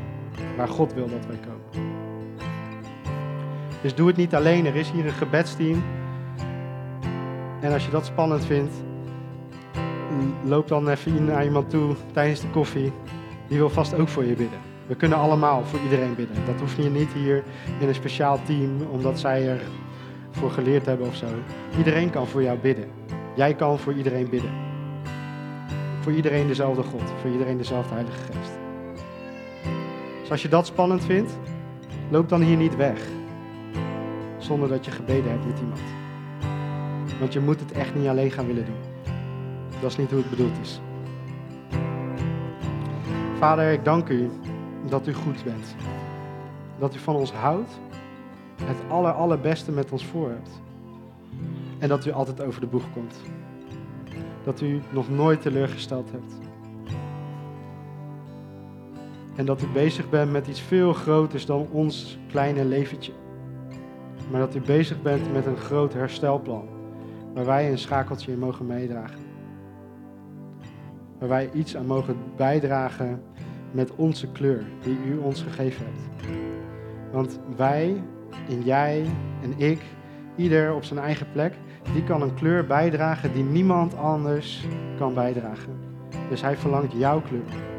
Waar 0.57 0.69
God 0.69 0.95
wil 0.95 1.09
dat 1.09 1.27
wij 1.27 1.37
komen. 1.37 1.91
Dus 3.83 3.95
doe 3.95 4.07
het 4.07 4.17
niet 4.17 4.35
alleen. 4.35 4.67
Er 4.67 4.77
is 4.77 4.91
hier 4.91 5.07
een 5.07 5.13
gebedsteam. 5.13 5.83
En 7.61 7.73
als 7.73 7.85
je 7.85 7.91
dat 7.91 8.07
spannend 8.07 8.45
vindt, 8.45 8.75
loop 10.45 10.69
dan 10.69 10.89
even 10.89 11.25
naar 11.25 11.45
iemand 11.45 11.71
toe 11.71 11.95
tijdens 12.13 12.41
de 12.41 12.51
koffie. 12.51 12.93
Die 13.49 13.59
wil 13.59 13.71
vast 13.71 13.95
ook 13.95 14.09
voor 14.09 14.25
je 14.25 14.35
bidden. 14.35 14.59
We 14.87 14.95
kunnen 14.95 15.19
allemaal 15.19 15.65
voor 15.65 15.79
iedereen 15.83 16.15
bidden. 16.15 16.37
Dat 16.47 16.61
hoeft 16.61 16.77
je 16.77 16.91
niet 16.91 17.13
hier 17.13 17.43
in 17.81 17.89
een 17.89 17.95
speciaal 17.95 18.41
team, 18.45 18.71
omdat 18.91 19.19
zij 19.21 19.49
er 19.49 19.61
voor 20.31 20.51
geleerd 20.51 20.87
hebben 20.87 21.07
of 21.07 21.15
zo. 21.15 21.27
Iedereen 21.79 22.11
kan 22.11 22.27
voor 22.27 22.43
jou 22.43 22.59
bidden. 22.59 22.89
Jij 23.35 23.55
kan 23.55 23.79
voor 23.79 23.93
iedereen 23.93 24.29
bidden. 24.29 24.72
Voor 26.03 26.13
iedereen 26.13 26.47
dezelfde 26.47 26.83
God, 26.83 27.13
voor 27.21 27.31
iedereen 27.31 27.57
dezelfde 27.57 27.95
Heilige 27.95 28.19
Geest. 28.19 28.53
Dus 30.21 30.31
als 30.31 30.43
je 30.43 30.49
dat 30.49 30.67
spannend 30.67 31.05
vindt, 31.05 31.39
loop 32.11 32.29
dan 32.29 32.41
hier 32.41 32.57
niet 32.57 32.77
weg. 32.77 33.03
Zonder 34.39 34.69
dat 34.69 34.85
je 34.85 34.91
gebeden 34.91 35.31
hebt 35.31 35.47
met 35.47 35.59
iemand. 35.59 35.81
Want 37.21 37.33
je 37.33 37.41
moet 37.41 37.61
het 37.61 37.73
echt 37.73 37.95
niet 37.95 38.07
alleen 38.07 38.31
gaan 38.31 38.47
willen 38.47 38.65
doen. 38.65 38.81
Dat 39.81 39.91
is 39.91 39.97
niet 39.97 40.11
hoe 40.11 40.19
het 40.21 40.31
bedoeld 40.31 40.59
is. 40.63 40.81
Vader, 43.39 43.73
ik 43.73 43.85
dank 43.85 44.09
u 44.09 44.31
dat 44.89 45.07
u 45.07 45.15
goed 45.15 45.45
bent. 45.45 45.75
Dat 46.79 46.95
u 46.95 46.99
van 46.99 47.15
ons 47.15 47.33
houdt. 47.33 47.81
Het 48.65 48.77
aller, 48.89 49.13
allerbeste 49.13 49.73
met 49.73 49.91
ons 49.91 50.07
voor 50.07 50.29
hebt. 50.29 50.61
En 51.79 51.89
dat 51.89 52.07
u 52.07 52.13
altijd 52.13 52.41
over 52.41 52.61
de 52.61 52.67
boeg 52.67 52.85
komt. 52.93 53.17
Dat 54.45 54.61
u 54.61 54.81
nog 54.91 55.11
nooit 55.11 55.43
teleurgesteld 55.43 56.11
hebt. 56.11 56.41
En 59.37 59.47
dat 59.47 59.63
u 59.63 59.67
bezig 59.67 60.11
bent 60.11 60.33
met 60.33 60.47
iets 60.47 60.61
veel 60.61 60.93
groters 60.93 61.47
dan 61.47 61.69
ons 61.71 62.19
kleine 62.29 62.65
leventje. 62.65 63.13
Maar 64.31 64.41
dat 64.41 64.55
u 64.55 64.61
bezig 64.61 65.03
bent 65.03 65.33
met 65.33 65.47
een 65.47 65.57
groot 65.57 65.93
herstelplan. 65.93 66.69
Waar 67.35 67.45
wij 67.45 67.71
een 67.71 67.79
schakeltje 67.79 68.33
in 68.33 68.39
mogen 68.39 68.67
meedragen. 68.67 69.21
Waar 71.19 71.29
wij 71.29 71.51
iets 71.53 71.77
aan 71.77 71.87
mogen 71.87 72.17
bijdragen 72.37 73.23
met 73.71 73.95
onze 73.97 74.33
kleur 74.33 74.65
die 74.83 74.99
u 75.07 75.17
ons 75.17 75.43
gegeven 75.43 75.85
hebt. 75.85 76.29
Want 77.13 77.41
wij 77.57 78.03
en 78.49 78.63
jij 78.63 79.07
en 79.43 79.55
ik, 79.57 79.81
ieder 80.37 80.75
op 80.75 80.85
zijn 80.85 81.01
eigen 81.01 81.27
plek, 81.33 81.55
die 81.93 82.05
kan 82.05 82.23
een 82.23 82.35
kleur 82.35 82.67
bijdragen 82.67 83.33
die 83.33 83.45
niemand 83.45 83.97
anders 83.97 84.67
kan 84.99 85.15
bijdragen. 85.15 85.79
Dus 86.29 86.43
hij 86.43 86.57
verlangt 86.57 86.93
jouw 86.93 87.21
kleur. 87.21 87.71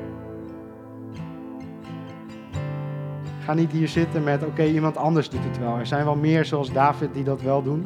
Ga 3.43 3.53
niet 3.53 3.71
hier 3.71 3.87
zitten 3.87 4.23
met, 4.23 4.43
oké, 4.43 4.63
iemand 4.63 4.97
anders 4.97 5.29
doet 5.29 5.43
het 5.43 5.59
wel. 5.59 5.77
Er 5.77 5.85
zijn 5.85 6.05
wel 6.05 6.15
meer 6.15 6.45
zoals 6.45 6.71
David 6.71 7.13
die 7.13 7.23
dat 7.23 7.41
wel 7.41 7.63
doen. 7.63 7.85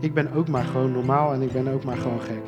Ik 0.00 0.14
ben 0.14 0.32
ook 0.32 0.48
maar 0.48 0.64
gewoon 0.64 0.92
normaal 0.92 1.32
en 1.32 1.42
ik 1.42 1.52
ben 1.52 1.68
ook 1.68 1.84
maar 1.84 1.96
gewoon 1.96 2.20
gek. 2.20 2.42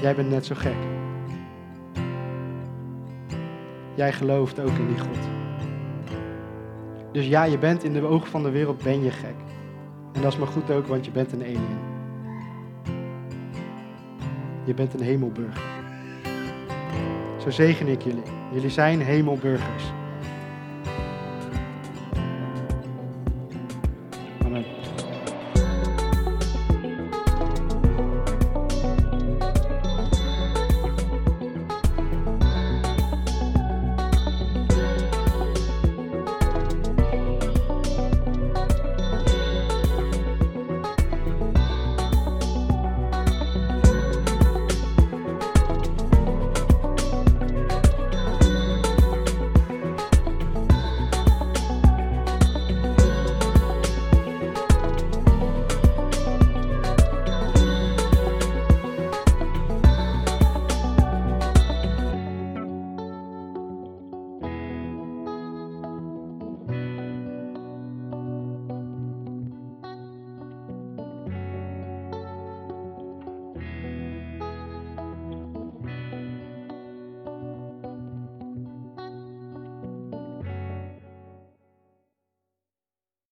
Jij 0.00 0.14
bent 0.14 0.30
net 0.30 0.46
zo 0.46 0.54
gek. 0.54 0.76
Jij 3.94 4.12
gelooft 4.12 4.60
ook 4.60 4.78
in 4.78 4.86
die 4.86 4.98
God. 4.98 5.37
Dus 7.12 7.26
ja, 7.26 7.44
je 7.44 7.58
bent 7.58 7.84
in 7.84 7.92
de 7.92 8.06
ogen 8.06 8.28
van 8.28 8.42
de 8.42 8.50
wereld 8.50 8.82
ben 8.82 9.02
je 9.02 9.10
gek. 9.10 9.34
En 10.12 10.22
dat 10.22 10.32
is 10.32 10.38
maar 10.38 10.48
goed 10.48 10.70
ook, 10.70 10.86
want 10.86 11.04
je 11.04 11.10
bent 11.10 11.32
een 11.32 11.42
alien. 11.42 11.78
Je 14.64 14.74
bent 14.74 14.94
een 14.94 15.00
hemelburger. 15.00 15.62
Zo 17.38 17.50
zegen 17.50 17.88
ik 17.88 18.02
jullie. 18.02 18.22
Jullie 18.52 18.70
zijn 18.70 19.00
hemelburgers. 19.00 19.84